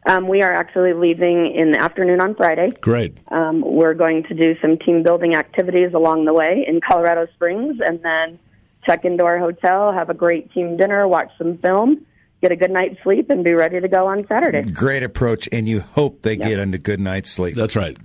Um, 0.08 0.28
we 0.28 0.42
are 0.42 0.52
actually 0.52 0.94
leaving 0.94 1.54
in 1.54 1.72
the 1.72 1.80
afternoon 1.80 2.20
on 2.20 2.34
Friday. 2.34 2.70
Great. 2.80 3.18
Um, 3.28 3.60
we're 3.60 3.94
going 3.94 4.22
to 4.24 4.34
do 4.34 4.54
some 4.60 4.78
team 4.78 5.02
building 5.02 5.34
activities 5.34 5.92
along 5.92 6.24
the 6.24 6.32
way 6.32 6.64
in 6.66 6.80
Colorado 6.80 7.26
Springs 7.34 7.80
and 7.84 8.02
then 8.02 8.38
check 8.86 9.04
into 9.04 9.24
our 9.24 9.38
hotel, 9.38 9.92
have 9.92 10.08
a 10.08 10.14
great 10.14 10.50
team 10.52 10.76
dinner, 10.76 11.06
watch 11.06 11.30
some 11.36 11.58
film, 11.58 12.06
get 12.40 12.50
a 12.50 12.56
good 12.56 12.70
night's 12.70 13.00
sleep, 13.02 13.28
and 13.28 13.44
be 13.44 13.52
ready 13.52 13.78
to 13.78 13.88
go 13.88 14.06
on 14.06 14.26
Saturday. 14.26 14.62
Great 14.62 15.02
approach, 15.02 15.48
and 15.52 15.68
you 15.68 15.80
hope 15.80 16.22
they 16.22 16.34
yep. 16.34 16.48
get 16.48 16.58
into 16.58 16.78
good 16.78 16.98
night's 16.98 17.30
sleep. 17.30 17.54
That's 17.54 17.76
right. 17.76 17.96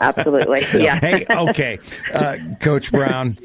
Absolutely. 0.00 0.62
Yeah. 0.74 0.98
hey, 1.00 1.26
okay, 1.30 1.78
uh, 2.12 2.36
Coach 2.60 2.90
Brown. 2.90 3.38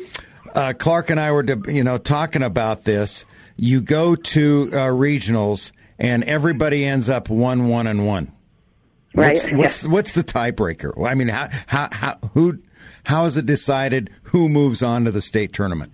Uh, 0.54 0.74
Clark 0.74 1.10
and 1.10 1.20
I 1.20 1.32
were, 1.32 1.46
you 1.70 1.84
know, 1.84 1.98
talking 1.98 2.42
about 2.42 2.84
this. 2.84 3.24
You 3.56 3.82
go 3.82 4.16
to 4.16 4.70
uh, 4.72 4.76
regionals, 4.88 5.72
and 6.00 6.24
everybody 6.24 6.86
ends 6.86 7.10
up 7.10 7.30
one, 7.30 7.68
one, 7.68 7.88
and 7.88 8.08
one. 8.08 8.32
Right. 9.14 9.36
What's 9.36 9.52
what's, 9.52 9.84
yeah. 9.84 9.92
what's 9.92 10.14
the 10.14 10.24
tiebreaker? 10.24 11.06
I 11.06 11.14
mean, 11.16 11.28
how, 11.28 11.50
how 11.68 11.90
how 11.92 12.18
who 12.34 12.60
how 13.04 13.26
is 13.26 13.38
it 13.38 13.46
decided 13.46 14.10
who 14.24 14.50
moves 14.50 14.84
on 14.84 15.06
to 15.06 15.12
the 15.12 15.22
state 15.22 15.54
tournament? 15.54 15.94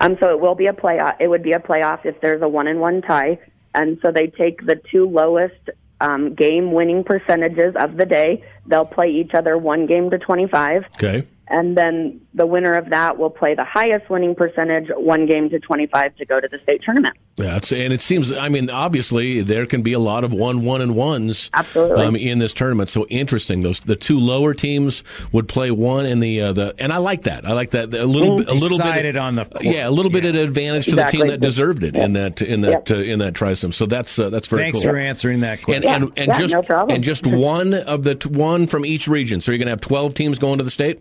Um, 0.00 0.16
so 0.22 0.30
it 0.30 0.40
will 0.40 0.54
be 0.54 0.66
a 0.66 0.72
playoff. 0.72 1.16
It 1.20 1.28
would 1.28 1.42
be 1.42 1.52
a 1.52 1.58
playoff 1.58 2.04
if 2.04 2.20
there's 2.20 2.42
a 2.42 2.48
one 2.48 2.66
and 2.66 2.80
one 2.80 3.02
tie, 3.02 3.38
and 3.74 3.98
so 4.02 4.12
they 4.12 4.28
take 4.28 4.64
the 4.64 4.80
two 4.90 5.08
lowest 5.08 5.70
um, 6.00 6.34
game 6.34 6.72
winning 6.72 7.04
percentages 7.04 7.74
of 7.80 7.96
the 7.96 8.06
day. 8.06 8.44
They'll 8.66 8.86
play 8.86 9.10
each 9.10 9.32
other 9.34 9.56
one 9.56 9.86
game 9.86 10.10
to 10.10 10.18
25. 10.18 10.84
Okay 10.94 11.26
and 11.50 11.76
then 11.76 12.20
the 12.34 12.46
winner 12.46 12.74
of 12.74 12.90
that 12.90 13.18
will 13.18 13.30
play 13.30 13.54
the 13.54 13.64
highest 13.64 14.08
winning 14.10 14.34
percentage, 14.34 14.88
one 14.96 15.26
game 15.26 15.50
to 15.50 15.58
25, 15.58 16.16
to 16.16 16.24
go 16.24 16.40
to 16.40 16.48
the 16.48 16.58
state 16.62 16.82
tournament. 16.84 17.16
Yeah, 17.36 17.60
and 17.72 17.92
it 17.92 18.00
seems, 18.00 18.32
I 18.32 18.48
mean, 18.48 18.68
obviously 18.68 19.42
there 19.42 19.66
can 19.66 19.82
be 19.82 19.92
a 19.92 19.98
lot 19.98 20.24
of 20.24 20.32
one, 20.32 20.64
one, 20.64 20.80
and 20.80 20.96
ones 20.96 21.50
Absolutely. 21.54 22.04
Um, 22.04 22.16
in 22.16 22.38
this 22.38 22.52
tournament. 22.52 22.90
So 22.90 23.06
interesting. 23.06 23.62
Those 23.62 23.80
the 23.80 23.96
two 23.96 24.18
lower 24.18 24.54
teams 24.54 25.04
would 25.32 25.48
play 25.48 25.70
one, 25.70 26.06
and 26.06 26.22
the 26.22 26.40
uh, 26.40 26.52
the 26.52 26.74
and 26.78 26.92
I 26.92 26.98
like 26.98 27.22
that. 27.22 27.46
I 27.46 27.52
like 27.52 27.70
that 27.70 27.94
a 27.94 28.06
little 28.06 28.38
mm-hmm. 28.38 28.48
a 28.48 28.54
little 28.54 28.78
bit 28.78 29.16
on 29.16 29.34
the 29.36 29.44
court. 29.44 29.64
yeah 29.64 29.88
a 29.88 29.90
little 29.90 30.12
yeah. 30.12 30.20
bit 30.20 30.36
of 30.36 30.48
advantage 30.48 30.86
to 30.86 30.92
exactly. 30.92 31.18
the 31.18 31.24
team 31.24 31.30
that 31.32 31.40
deserved 31.40 31.84
it 31.84 31.94
yep. 31.94 32.04
in 32.04 32.12
that 32.14 32.42
in 32.42 32.60
that 32.62 32.88
yep. 32.88 32.90
uh, 32.90 33.00
in 33.00 33.18
that 33.20 33.34
trisom. 33.34 33.72
So 33.72 33.86
that's 33.86 34.18
uh, 34.18 34.30
that's 34.30 34.46
very 34.48 34.62
Thanks 34.62 34.78
cool. 34.78 34.90
for 34.90 34.96
answering 34.96 35.40
that 35.40 35.62
question. 35.62 35.84
And 35.84 36.04
and, 36.04 36.18
and 36.18 36.28
yeah, 36.28 36.38
just 36.38 36.54
no 36.68 36.86
and 36.88 37.02
just 37.04 37.26
one 37.26 37.74
of 37.74 38.04
the 38.04 38.14
one 38.30 38.66
from 38.66 38.84
each 38.84 39.08
region. 39.08 39.40
So 39.40 39.52
you're 39.52 39.58
going 39.58 39.66
to 39.66 39.72
have 39.72 39.80
twelve 39.80 40.14
teams 40.14 40.38
going 40.38 40.58
to 40.58 40.64
the 40.64 40.70
state. 40.70 41.00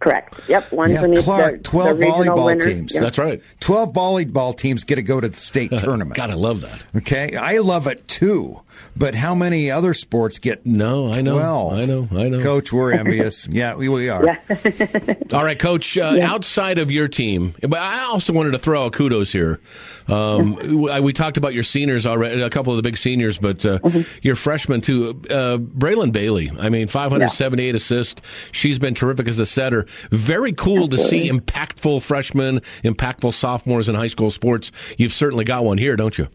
Correct. 0.00 0.48
Yep. 0.48 0.72
One 0.72 0.90
yeah, 0.90 1.00
from 1.02 1.14
each. 1.14 1.24
Clark, 1.24 1.58
the, 1.58 1.62
twelve 1.62 1.98
the 1.98 2.06
volleyball 2.06 2.46
winner. 2.46 2.64
teams. 2.64 2.94
Yep. 2.94 3.02
That's 3.02 3.18
right. 3.18 3.42
Twelve 3.60 3.92
volleyball 3.92 4.56
teams 4.56 4.84
get 4.84 4.96
to 4.96 5.02
go 5.02 5.20
to 5.20 5.28
the 5.28 5.36
state 5.36 5.70
tournament. 5.78 6.16
God, 6.16 6.30
I 6.30 6.34
love 6.34 6.62
that. 6.62 6.82
Okay, 6.96 7.36
I 7.36 7.58
love 7.58 7.86
it 7.86 8.08
too. 8.08 8.60
But 8.96 9.14
how 9.14 9.34
many 9.34 9.70
other 9.70 9.94
sports 9.94 10.38
get? 10.38 10.66
No, 10.66 11.12
I 11.12 11.22
know. 11.22 11.34
12? 11.34 11.72
I 11.72 11.84
know. 11.84 12.08
I 12.12 12.28
know. 12.28 12.40
Coach, 12.40 12.72
we're 12.72 12.92
envious. 12.92 13.46
yeah, 13.50 13.74
we, 13.74 13.88
we 13.88 14.08
are. 14.08 14.24
Yeah. 14.24 15.14
All 15.32 15.44
right, 15.44 15.58
Coach. 15.58 15.96
Uh, 15.96 16.14
yeah. 16.16 16.30
Outside 16.30 16.78
of 16.78 16.90
your 16.90 17.08
team, 17.08 17.54
but 17.62 17.78
I 17.78 18.02
also 18.02 18.32
wanted 18.32 18.52
to 18.52 18.58
throw 18.58 18.84
out 18.84 18.92
kudos 18.92 19.32
here. 19.32 19.60
Um, 20.08 20.56
we 20.56 21.12
talked 21.12 21.36
about 21.36 21.54
your 21.54 21.62
seniors 21.62 22.04
already, 22.04 22.42
a 22.42 22.50
couple 22.50 22.72
of 22.72 22.76
the 22.76 22.82
big 22.82 22.98
seniors, 22.98 23.38
but 23.38 23.64
uh, 23.64 23.78
mm-hmm. 23.78 24.02
your 24.22 24.34
freshman 24.34 24.80
too. 24.80 25.20
Uh, 25.30 25.58
Braylon 25.58 26.12
Bailey. 26.12 26.50
I 26.58 26.68
mean, 26.68 26.88
578 26.88 27.66
yeah. 27.68 27.76
assists. 27.76 28.20
She's 28.52 28.78
been 28.78 28.94
terrific 28.94 29.28
as 29.28 29.38
a 29.38 29.46
setter. 29.46 29.86
Very 30.10 30.52
cool 30.52 30.84
Absolutely. 30.84 30.96
to 30.98 31.08
see 31.08 31.30
impactful 31.30 32.02
freshmen, 32.02 32.60
impactful 32.82 33.34
sophomores 33.34 33.88
in 33.88 33.94
high 33.94 34.08
school 34.08 34.30
sports. 34.30 34.72
You've 34.98 35.12
certainly 35.12 35.44
got 35.44 35.64
one 35.64 35.78
here, 35.78 35.96
don't 35.96 36.18
you? 36.18 36.28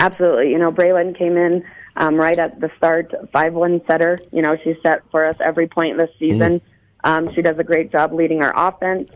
Absolutely. 0.00 0.50
You 0.50 0.58
know, 0.58 0.72
Braylon 0.72 1.16
came 1.16 1.36
in 1.36 1.62
um, 1.96 2.16
right 2.16 2.38
at 2.38 2.58
the 2.58 2.70
start, 2.78 3.12
five 3.32 3.52
one 3.52 3.82
setter. 3.86 4.18
You 4.32 4.40
know, 4.40 4.56
she 4.64 4.74
set 4.82 5.02
for 5.10 5.26
us 5.26 5.36
every 5.40 5.68
point 5.68 5.98
this 5.98 6.10
season. 6.18 6.60
Mm. 6.60 6.62
Um, 7.04 7.34
she 7.34 7.42
does 7.42 7.58
a 7.58 7.64
great 7.64 7.92
job 7.92 8.14
leading 8.14 8.42
our 8.42 8.52
offense. 8.56 9.10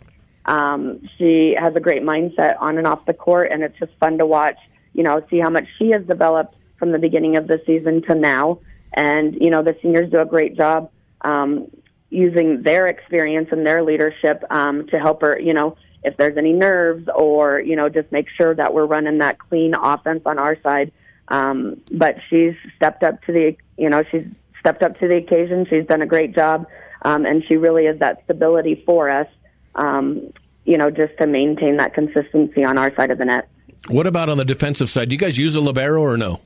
Um, 0.45 1.01
she 1.17 1.57
has 1.59 1.75
a 1.75 1.81
great 1.81 2.03
mindset 2.03 2.61
on 2.61 2.77
and 2.77 2.87
off 2.87 3.07
the 3.07 3.15
court, 3.15 3.51
and 3.51 3.63
it's 3.63 3.79
just 3.79 3.93
fun 3.99 4.19
to 4.19 4.27
watch. 4.27 4.59
You 4.93 5.03
know, 5.03 5.25
see 5.31 5.41
how 5.41 5.49
much 5.49 5.65
she 5.79 5.91
has 5.91 6.05
developed 6.07 6.55
from 6.79 6.93
the 6.93 6.99
beginning 6.99 7.37
of 7.37 7.47
the 7.47 7.63
season 7.67 8.03
to 8.03 8.15
now. 8.15 8.59
And 8.93 9.35
you 9.41 9.49
know, 9.51 9.63
the 9.63 9.77
seniors 9.81 10.11
do 10.11 10.21
a 10.21 10.27
great 10.27 10.55
job 10.55 10.91
um, 11.23 11.69
using 12.11 12.63
their 12.63 12.89
experience 12.89 13.49
and 13.53 13.67
their 13.67 13.83
leadership 13.83 14.45
um, 14.51 14.87
to 14.89 14.99
help 14.99 15.23
her. 15.23 15.41
You 15.41 15.55
know, 15.55 15.77
if 16.05 16.17
there's 16.17 16.37
any 16.37 16.53
nerves 16.53 17.09
or, 17.15 17.61
you 17.61 17.77
know, 17.77 17.89
just 17.89 18.11
make 18.13 18.29
sure 18.29 18.55
that 18.55 18.75
we're 18.75 18.87
running 18.87 19.19
that 19.19 19.39
clean 19.39 19.75
offense 19.75 20.23
on 20.27 20.39
our 20.39 20.57
side. 20.63 20.93
Um, 21.29 21.81
but 21.91 22.17
she's 22.29 22.55
stepped 22.77 23.03
up 23.03 23.23
to 23.25 23.33
the, 23.33 23.57
you 23.79 23.89
know, 23.89 24.03
she's 24.11 24.27
stepped 24.61 24.83
up 24.83 24.99
to 25.01 25.09
the 25.09 25.17
occasion. 25.17 25.67
She's 25.69 25.87
done 25.87 26.03
a 26.03 26.07
great 26.07 26.35
job. 26.35 26.67
Um, 27.03 27.27
and 27.27 27.45
she 27.47 27.57
really 27.57 27.85
is 27.87 27.99
that 28.01 28.23
stability 28.25 28.83
for 28.87 29.11
us, 29.11 29.27
um, 29.75 30.33
you 30.65 30.79
know, 30.79 30.91
just 30.91 31.17
to 31.19 31.27
maintain 31.27 31.77
that 31.77 31.93
consistency 31.95 32.65
on 32.65 32.79
our 32.79 32.95
side 32.95 33.11
of 33.11 33.19
the 33.19 33.27
net. 33.27 33.49
What 33.89 34.07
about 34.07 34.31
on 34.31 34.39
the 34.39 34.45
defensive 34.45 34.89
side? 34.89 35.11
Do 35.11 35.15
you 35.15 35.19
guys 35.19 35.37
use 35.37 35.55
a 35.55 35.61
libero 35.61 36.01
or 36.03 36.17
no? 36.17 36.41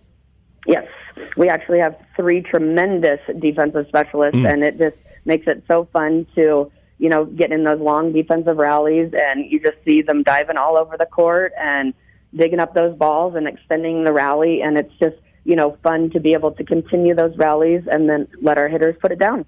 Yes, 0.66 0.88
we 1.36 1.48
actually 1.48 1.78
have 1.78 1.96
three 2.16 2.42
tremendous 2.42 3.20
defensive 3.38 3.86
specialists, 3.88 4.36
Mm. 4.38 4.52
and 4.52 4.64
it 4.64 4.78
just 4.78 4.96
makes 5.24 5.46
it 5.46 5.62
so 5.68 5.86
fun 5.92 6.26
to 6.34 6.70
you 6.98 7.08
know 7.08 7.24
getting 7.24 7.58
in 7.58 7.64
those 7.64 7.80
long 7.80 8.12
defensive 8.12 8.56
rallies, 8.56 9.12
and 9.14 9.50
you 9.50 9.60
just 9.60 9.76
see 9.84 10.02
them 10.02 10.22
diving 10.22 10.56
all 10.56 10.76
over 10.76 10.96
the 10.96 11.06
court 11.06 11.52
and 11.58 11.94
digging 12.34 12.60
up 12.60 12.74
those 12.74 12.96
balls 12.96 13.34
and 13.34 13.46
extending 13.46 14.04
the 14.04 14.12
rally, 14.12 14.60
and 14.62 14.76
it's 14.76 14.92
just 15.00 15.16
you 15.44 15.56
know 15.56 15.76
fun 15.82 16.10
to 16.10 16.20
be 16.20 16.32
able 16.32 16.52
to 16.52 16.64
continue 16.64 17.14
those 17.14 17.36
rallies 17.36 17.82
and 17.90 18.08
then 18.08 18.28
let 18.42 18.58
our 18.58 18.68
hitters 18.68 18.96
put 19.00 19.12
it 19.12 19.18
down. 19.18 19.46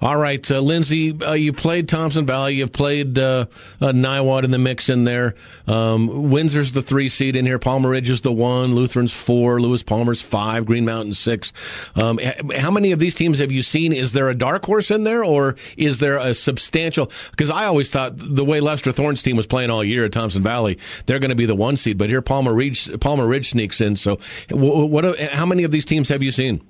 All 0.00 0.16
right, 0.16 0.50
uh, 0.50 0.60
Lindsey, 0.60 1.18
uh, 1.22 1.32
you've 1.34 1.56
played 1.56 1.88
Thompson 1.88 2.26
Valley. 2.26 2.56
You've 2.56 2.72
played 2.72 3.18
uh, 3.18 3.46
uh, 3.80 3.92
Niwot 3.92 4.44
in 4.44 4.50
the 4.50 4.58
mix 4.58 4.88
in 4.88 5.04
there. 5.04 5.34
Um, 5.66 6.30
Windsor's 6.30 6.72
the 6.72 6.82
three 6.82 7.08
seed 7.08 7.36
in 7.36 7.46
here. 7.46 7.58
Palmer 7.58 7.90
Ridge 7.90 8.10
is 8.10 8.20
the 8.20 8.32
one. 8.32 8.74
Lutheran's 8.74 9.12
four. 9.12 9.60
Lewis 9.60 9.82
Palmer's 9.82 10.20
five. 10.20 10.66
Green 10.66 10.84
Mountain 10.84 11.14
six. 11.14 11.52
Um, 11.94 12.18
how 12.56 12.70
many 12.70 12.92
of 12.92 12.98
these 12.98 13.14
teams 13.14 13.38
have 13.38 13.52
you 13.52 13.62
seen? 13.62 13.92
Is 13.92 14.12
there 14.12 14.28
a 14.28 14.34
dark 14.34 14.64
horse 14.64 14.90
in 14.90 15.04
there, 15.04 15.24
or 15.24 15.56
is 15.76 15.98
there 15.98 16.18
a 16.18 16.34
substantial? 16.34 17.10
Because 17.30 17.50
I 17.50 17.66
always 17.66 17.90
thought 17.90 18.14
the 18.16 18.44
way 18.44 18.60
Lester 18.60 18.92
Thorne's 18.92 19.22
team 19.22 19.36
was 19.36 19.46
playing 19.46 19.70
all 19.70 19.84
year 19.84 20.04
at 20.04 20.12
Thompson 20.12 20.42
Valley, 20.42 20.78
they're 21.06 21.18
going 21.18 21.30
to 21.30 21.34
be 21.36 21.46
the 21.46 21.54
one 21.54 21.76
seed. 21.76 21.98
But 21.98 22.10
here 22.10 22.22
Palmer 22.22 22.54
Ridge, 22.54 23.00
Palmer 23.00 23.26
Ridge 23.26 23.50
sneaks 23.50 23.80
in. 23.80 23.96
So, 23.96 24.18
what? 24.50 25.04
what 25.04 25.18
how 25.20 25.46
many 25.46 25.64
of 25.64 25.70
these 25.70 25.84
teams 25.84 26.08
have 26.08 26.22
you 26.22 26.30
seen? 26.30 26.60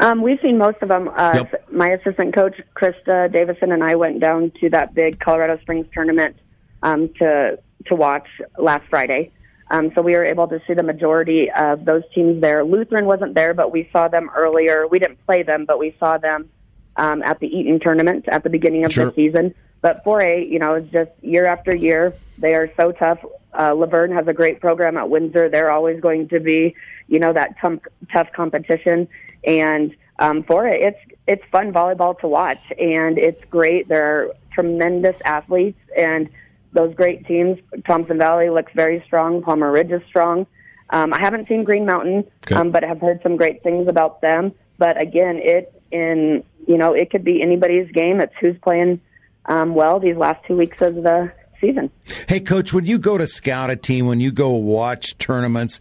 Um, 0.00 0.22
we've 0.22 0.38
seen 0.40 0.58
most 0.58 0.78
of 0.82 0.88
them. 0.88 1.08
Uh, 1.08 1.32
Yep. 1.50 1.70
My 1.72 1.88
assistant 1.90 2.34
coach, 2.34 2.60
Krista 2.76 3.30
Davison, 3.32 3.72
and 3.72 3.82
I 3.84 3.94
went 3.96 4.20
down 4.20 4.52
to 4.60 4.70
that 4.70 4.94
big 4.94 5.18
Colorado 5.20 5.58
Springs 5.60 5.86
tournament 5.92 6.36
um, 6.82 7.08
to 7.18 7.58
to 7.86 7.94
watch 7.94 8.26
last 8.58 8.86
Friday. 8.88 9.30
Um, 9.70 9.92
so 9.94 10.00
we 10.02 10.12
were 10.12 10.24
able 10.24 10.48
to 10.48 10.60
see 10.66 10.74
the 10.74 10.82
majority 10.82 11.50
of 11.50 11.84
those 11.84 12.02
teams 12.14 12.40
there. 12.40 12.64
Lutheran 12.64 13.04
wasn't 13.06 13.34
there, 13.34 13.52
but 13.54 13.70
we 13.70 13.88
saw 13.92 14.08
them 14.08 14.30
earlier. 14.34 14.86
We 14.86 14.98
didn't 14.98 15.24
play 15.26 15.42
them, 15.42 15.64
but 15.66 15.78
we 15.78 15.94
saw 16.00 16.16
them 16.18 16.48
um, 16.96 17.22
at 17.22 17.38
the 17.40 17.46
Eaton 17.46 17.78
tournament 17.78 18.26
at 18.28 18.42
the 18.44 18.50
beginning 18.50 18.84
of 18.84 18.92
Sure. 18.92 19.06
the 19.10 19.14
season. 19.14 19.54
But 19.82 20.02
4A, 20.04 20.50
you 20.50 20.58
know, 20.58 20.72
it's 20.72 20.90
just 20.90 21.10
year 21.22 21.46
after 21.46 21.74
year. 21.74 22.14
They 22.38 22.54
are 22.54 22.70
so 22.76 22.92
tough. 22.92 23.18
Uh, 23.56 23.74
Laverne 23.74 24.10
has 24.12 24.26
a 24.26 24.32
great 24.32 24.60
program 24.60 24.96
at 24.96 25.08
Windsor. 25.10 25.48
They're 25.50 25.70
always 25.70 26.00
going 26.00 26.28
to 26.28 26.40
be, 26.40 26.74
you 27.06 27.18
know, 27.20 27.32
that 27.32 27.56
tough, 27.60 27.78
tough 28.12 28.28
competition. 28.32 29.06
And 29.44 29.94
um, 30.18 30.42
for 30.42 30.66
it, 30.66 30.80
it's 30.82 30.98
it's 31.26 31.42
fun 31.52 31.72
volleyball 31.72 32.18
to 32.20 32.26
watch, 32.28 32.60
and 32.78 33.18
it's 33.18 33.42
great. 33.50 33.88
There 33.88 34.04
are 34.04 34.34
tremendous 34.52 35.16
athletes, 35.24 35.78
and 35.96 36.28
those 36.72 36.94
great 36.94 37.26
teams. 37.26 37.58
Thompson 37.86 38.18
Valley 38.18 38.50
looks 38.50 38.72
very 38.74 39.02
strong. 39.06 39.42
Palmer 39.42 39.70
Ridge 39.70 39.90
is 39.90 40.02
strong. 40.08 40.46
Um, 40.90 41.12
I 41.12 41.20
haven't 41.20 41.48
seen 41.48 41.64
Green 41.64 41.84
Mountain, 41.86 42.24
Okay. 42.46 42.54
um, 42.54 42.70
but 42.70 42.82
have 42.82 43.00
heard 43.00 43.20
some 43.22 43.36
great 43.36 43.62
things 43.62 43.88
about 43.88 44.20
them. 44.22 44.52
But 44.78 45.00
again, 45.00 45.38
it 45.42 45.72
in 45.90 46.42
you 46.66 46.76
know 46.78 46.92
it 46.94 47.10
could 47.10 47.24
be 47.24 47.42
anybody's 47.42 47.90
game. 47.92 48.20
It's 48.20 48.34
who's 48.40 48.56
playing 48.62 49.00
um, 49.46 49.74
well 49.74 50.00
these 50.00 50.16
last 50.16 50.44
two 50.46 50.56
weeks 50.56 50.80
of 50.82 50.94
the 50.96 51.30
season. 51.60 51.90
Hey, 52.28 52.40
coach, 52.40 52.72
when 52.72 52.86
you 52.86 52.98
go 52.98 53.18
to 53.18 53.26
scout 53.26 53.68
a 53.70 53.76
team, 53.76 54.06
when 54.06 54.20
you 54.20 54.30
go 54.30 54.50
watch 54.50 55.16
tournaments, 55.18 55.80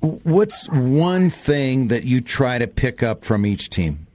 what's 0.00 0.68
one 0.68 1.30
thing 1.30 1.88
that 1.88 2.04
you 2.04 2.20
try 2.20 2.58
to 2.58 2.66
pick 2.66 3.02
up 3.02 3.24
from 3.24 3.46
each 3.46 3.70
team? 3.70 4.06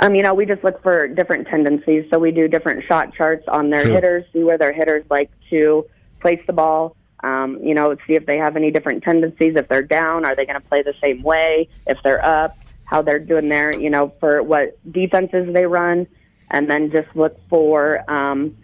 Um, 0.00 0.14
you 0.14 0.22
know, 0.22 0.34
we 0.34 0.44
just 0.44 0.64
look 0.64 0.82
for 0.82 1.06
different 1.06 1.46
tendencies. 1.46 2.06
So 2.12 2.18
we 2.18 2.30
do 2.30 2.48
different 2.48 2.84
shot 2.84 3.14
charts 3.14 3.46
on 3.48 3.70
their 3.70 3.80
Sure. 3.80 3.92
hitters, 3.92 4.24
see 4.32 4.42
where 4.42 4.58
their 4.58 4.72
hitters 4.72 5.04
like 5.10 5.30
to 5.50 5.86
place 6.20 6.40
the 6.46 6.52
ball. 6.52 6.96
Um, 7.22 7.58
you 7.62 7.74
know, 7.74 7.96
see 8.06 8.14
if 8.14 8.26
they 8.26 8.36
have 8.36 8.56
any 8.56 8.70
different 8.70 9.02
tendencies. 9.02 9.56
If 9.56 9.68
they're 9.68 9.82
down, 9.82 10.26
are 10.26 10.34
they 10.34 10.44
going 10.44 10.60
to 10.60 10.68
play 10.68 10.82
the 10.82 10.94
same 11.02 11.22
way? 11.22 11.68
If 11.86 12.02
they're 12.02 12.24
up, 12.24 12.58
how 12.84 13.00
they're 13.02 13.18
doing 13.18 13.48
there. 13.48 13.74
You 13.74 13.88
know, 13.88 14.12
for 14.20 14.42
what 14.42 14.76
defenses 14.92 15.50
they 15.54 15.64
run, 15.64 16.06
and 16.50 16.68
then 16.68 16.90
just 16.90 17.08
look 17.14 17.38
for, 17.48 18.04
um, 18.10 18.54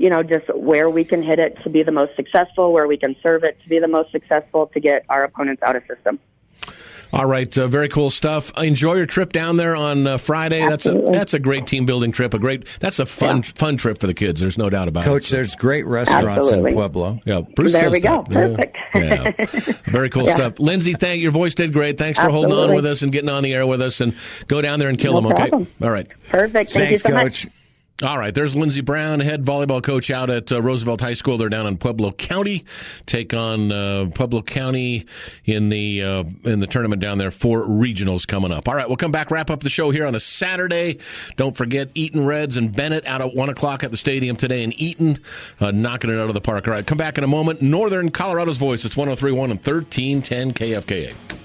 you 0.00 0.08
know, 0.08 0.22
just 0.22 0.46
where 0.54 0.88
we 0.88 1.04
can 1.04 1.22
hit 1.22 1.38
it 1.38 1.62
to 1.62 1.68
be 1.70 1.82
the 1.82 1.92
most 1.92 2.16
successful, 2.16 2.72
where 2.72 2.86
we 2.88 2.96
can 2.96 3.14
serve 3.22 3.44
it 3.44 3.60
to 3.62 3.68
be 3.68 3.78
the 3.78 3.88
most 3.88 4.10
successful 4.10 4.66
to 4.68 4.80
get 4.80 5.04
our 5.10 5.24
opponents 5.24 5.62
out 5.62 5.76
of 5.76 5.82
system. 5.86 6.18
All 7.12 7.26
right, 7.26 7.58
uh, 7.58 7.66
very 7.66 7.88
cool 7.88 8.08
stuff. 8.08 8.52
Enjoy 8.56 8.94
your 8.94 9.04
trip 9.04 9.32
down 9.32 9.56
there 9.56 9.74
on 9.74 10.06
uh, 10.06 10.16
Friday. 10.16 10.60
That's 10.68 10.86
a 10.86 10.94
that's 11.12 11.34
a 11.34 11.40
great 11.40 11.66
team 11.66 11.84
building 11.84 12.12
trip. 12.12 12.32
A 12.34 12.38
great 12.38 12.66
that's 12.78 13.00
a 13.00 13.04
fun 13.06 13.38
Yeah. 13.38 13.50
fun 13.56 13.76
trip 13.76 13.98
for 13.98 14.06
the 14.06 14.14
kids. 14.14 14.40
There's 14.40 14.56
no 14.56 14.70
doubt 14.70 14.86
about 14.86 15.02
it. 15.02 15.06
Coach, 15.06 15.26
it. 15.26 15.32
there's 15.34 15.56
great 15.56 15.84
restaurants 15.86 16.46
Absolutely. 16.46 16.70
in 16.70 16.76
Pueblo. 16.76 17.18
Yeah, 17.24 17.40
Bruce 17.56 17.72
There 17.72 17.90
we 17.90 17.98
go. 17.98 18.24
that. 18.28 18.32
Perfect. 18.32 18.76
Yeah. 18.94 19.72
Very 19.90 20.08
cool 20.08 20.22
Yeah. 20.26 20.36
stuff. 20.36 20.60
Lindsey, 20.60 20.94
thank 20.94 21.20
your 21.20 21.32
voice 21.32 21.56
did 21.56 21.72
great. 21.72 21.98
Thanks 21.98 22.16
for 22.18 22.28
holding 22.30 22.52
on 22.52 22.74
with 22.76 22.86
us 22.86 23.02
and 23.02 23.10
getting 23.10 23.28
on 23.28 23.42
the 23.42 23.54
air 23.54 23.66
with 23.66 23.80
us 23.82 24.00
and 24.00 24.14
go 24.46 24.62
down 24.62 24.78
there 24.78 24.88
and 24.88 24.96
kill 24.96 25.20
No 25.20 25.28
them, 25.30 25.36
okay? 25.36 25.66
All 25.82 25.90
right. 25.90 26.06
Perfect. 26.28 26.70
Thank 26.70 26.88
Thanks, 26.90 26.90
you 26.92 26.98
so 26.98 27.08
coach. 27.10 27.46
much. 27.46 27.54
All 28.02 28.16
right, 28.16 28.34
there's 28.34 28.56
Lindsey 28.56 28.80
Brown, 28.80 29.20
head 29.20 29.44
volleyball 29.44 29.82
coach 29.82 30.10
out 30.10 30.30
at 30.30 30.50
uh, 30.50 30.62
Roosevelt 30.62 31.02
High 31.02 31.12
School. 31.12 31.36
They're 31.36 31.50
down 31.50 31.66
in 31.66 31.76
Pueblo 31.76 32.12
County, 32.12 32.64
take 33.04 33.34
on 33.34 33.70
uh, 33.70 34.06
Pueblo 34.14 34.40
County 34.40 35.04
in 35.44 35.68
the 35.68 36.02
uh, 36.02 36.24
in 36.44 36.60
the 36.60 36.66
tournament 36.66 37.02
down 37.02 37.18
there 37.18 37.30
for 37.30 37.62
regionals 37.62 38.26
coming 38.26 38.52
up. 38.52 38.68
All 38.68 38.74
right, 38.74 38.88
we'll 38.88 38.96
come 38.96 39.12
back, 39.12 39.30
wrap 39.30 39.50
up 39.50 39.60
the 39.60 39.68
show 39.68 39.90
here 39.90 40.06
on 40.06 40.14
a 40.14 40.20
Saturday. 40.20 40.96
Don't 41.36 41.54
forget 41.54 41.90
Eaton 41.94 42.24
Reds 42.24 42.56
and 42.56 42.74
Bennett 42.74 43.04
out 43.04 43.20
at 43.20 43.34
one 43.34 43.50
o'clock 43.50 43.84
at 43.84 43.90
the 43.90 43.98
stadium 43.98 44.34
today 44.34 44.64
in 44.64 44.72
Eaton, 44.80 45.18
uh, 45.60 45.70
knocking 45.70 46.08
it 46.08 46.18
out 46.18 46.28
of 46.28 46.34
the 46.34 46.40
park. 46.40 46.68
All 46.68 46.72
right, 46.72 46.86
come 46.86 46.96
back 46.96 47.18
in 47.18 47.24
a 47.24 47.28
moment. 47.28 47.60
Northern 47.60 48.10
Colorado's 48.10 48.56
voice. 48.56 48.86
It's 48.86 48.94
103.1 48.94 49.50
and 49.50 49.60
1310 49.60 50.54
KFKA. 50.54 51.39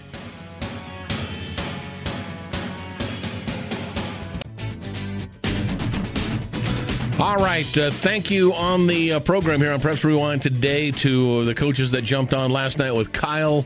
All 7.17 7.37
right. 7.37 7.77
Uh, 7.77 7.91
thank 7.91 8.29
you 8.29 8.53
on 8.53 8.87
the 8.87 9.13
uh, 9.13 9.19
program 9.21 9.61
here 9.61 9.71
on 9.71 9.79
Preps 9.79 10.03
Rewind 10.03 10.41
today 10.41 10.91
to 10.91 11.45
the 11.45 11.55
coaches 11.55 11.91
that 11.91 12.01
jumped 12.01 12.33
on 12.33 12.51
last 12.51 12.77
night 12.77 12.91
with 12.91 13.13
Kyle. 13.13 13.65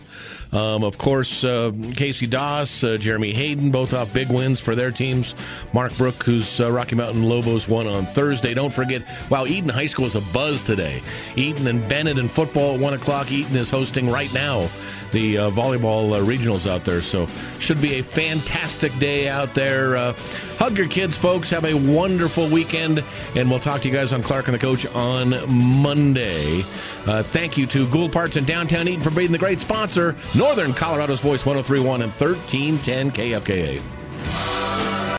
Um, 0.52 0.84
of 0.84 0.98
course, 0.98 1.44
uh, 1.44 1.72
Casey 1.96 2.26
Doss, 2.26 2.84
uh, 2.84 2.98
Jeremy 2.98 3.34
Hayden, 3.34 3.70
both 3.70 3.94
off 3.94 4.12
big 4.14 4.30
wins 4.30 4.60
for 4.60 4.74
their 4.74 4.92
teams. 4.92 5.36
Mark 5.74 5.96
Brook, 5.96 6.24
who's 6.24 6.60
uh, 6.60 6.72
Rocky 6.72 6.96
Mountain 6.96 7.24
Lobos, 7.24 7.68
won 7.68 7.86
on 7.88 8.06
Thursday. 8.08 8.54
Don't 8.54 8.74
forget, 8.74 9.04
wow, 9.30 9.46
Eaton 9.46 9.70
High 9.70 9.86
School 9.86 10.06
is 10.06 10.16
a 10.16 10.22
buzz 10.22 10.64
today. 10.64 11.04
Eaton 11.36 11.68
and 11.68 11.88
Bennett 11.88 12.18
in 12.18 12.28
football 12.28 12.76
at 12.76 12.80
1 12.80 12.94
o'clock. 12.94 13.32
Eaton 13.32 13.56
is 13.56 13.70
hosting 13.70 14.10
right 14.10 14.34
now 14.34 14.68
the 15.12 15.38
uh, 15.38 15.50
volleyball 15.52 16.16
uh, 16.16 16.24
regionals 16.24 16.70
out 16.70 16.84
there. 16.84 17.02
So, 17.02 17.28
should 17.60 17.82
be 17.82 18.00
a 18.00 18.04
fantastic 18.04 18.98
day 19.00 19.28
out 19.28 19.54
there. 19.54 20.14
Hug 20.60 20.78
your 20.78 20.88
kids, 20.88 21.18
folks. 21.18 21.50
Have 21.52 21.66
a 21.66 21.74
wonderful 21.74 22.48
weekend. 22.50 23.04
And 23.36 23.50
we'll 23.50 23.60
talk 23.60 23.82
to 23.82 23.88
you 23.88 23.94
guys 23.94 24.14
on 24.14 24.22
Clark 24.22 24.48
and 24.48 24.54
the 24.54 24.60
Coach 24.60 24.86
on 24.88 25.30
Monday. 25.48 26.66
Uh, 27.10 27.24
thank 27.24 27.58
you 27.58 27.66
to 27.66 27.88
Gould 27.88 28.12
Parts 28.12 28.36
in 28.36 28.46
downtown 28.46 28.88
Eaton 28.88 29.02
for 29.02 29.10
being 29.10 29.32
the 29.32 29.38
great 29.40 29.60
sponsor, 29.60 30.16
Northern 30.36 30.74
Colorado's 30.74 31.22
Voice 31.22 31.44
1031 31.44 32.04
and 32.04 32.12
1310 32.12 33.12
KFKA. 33.12 35.00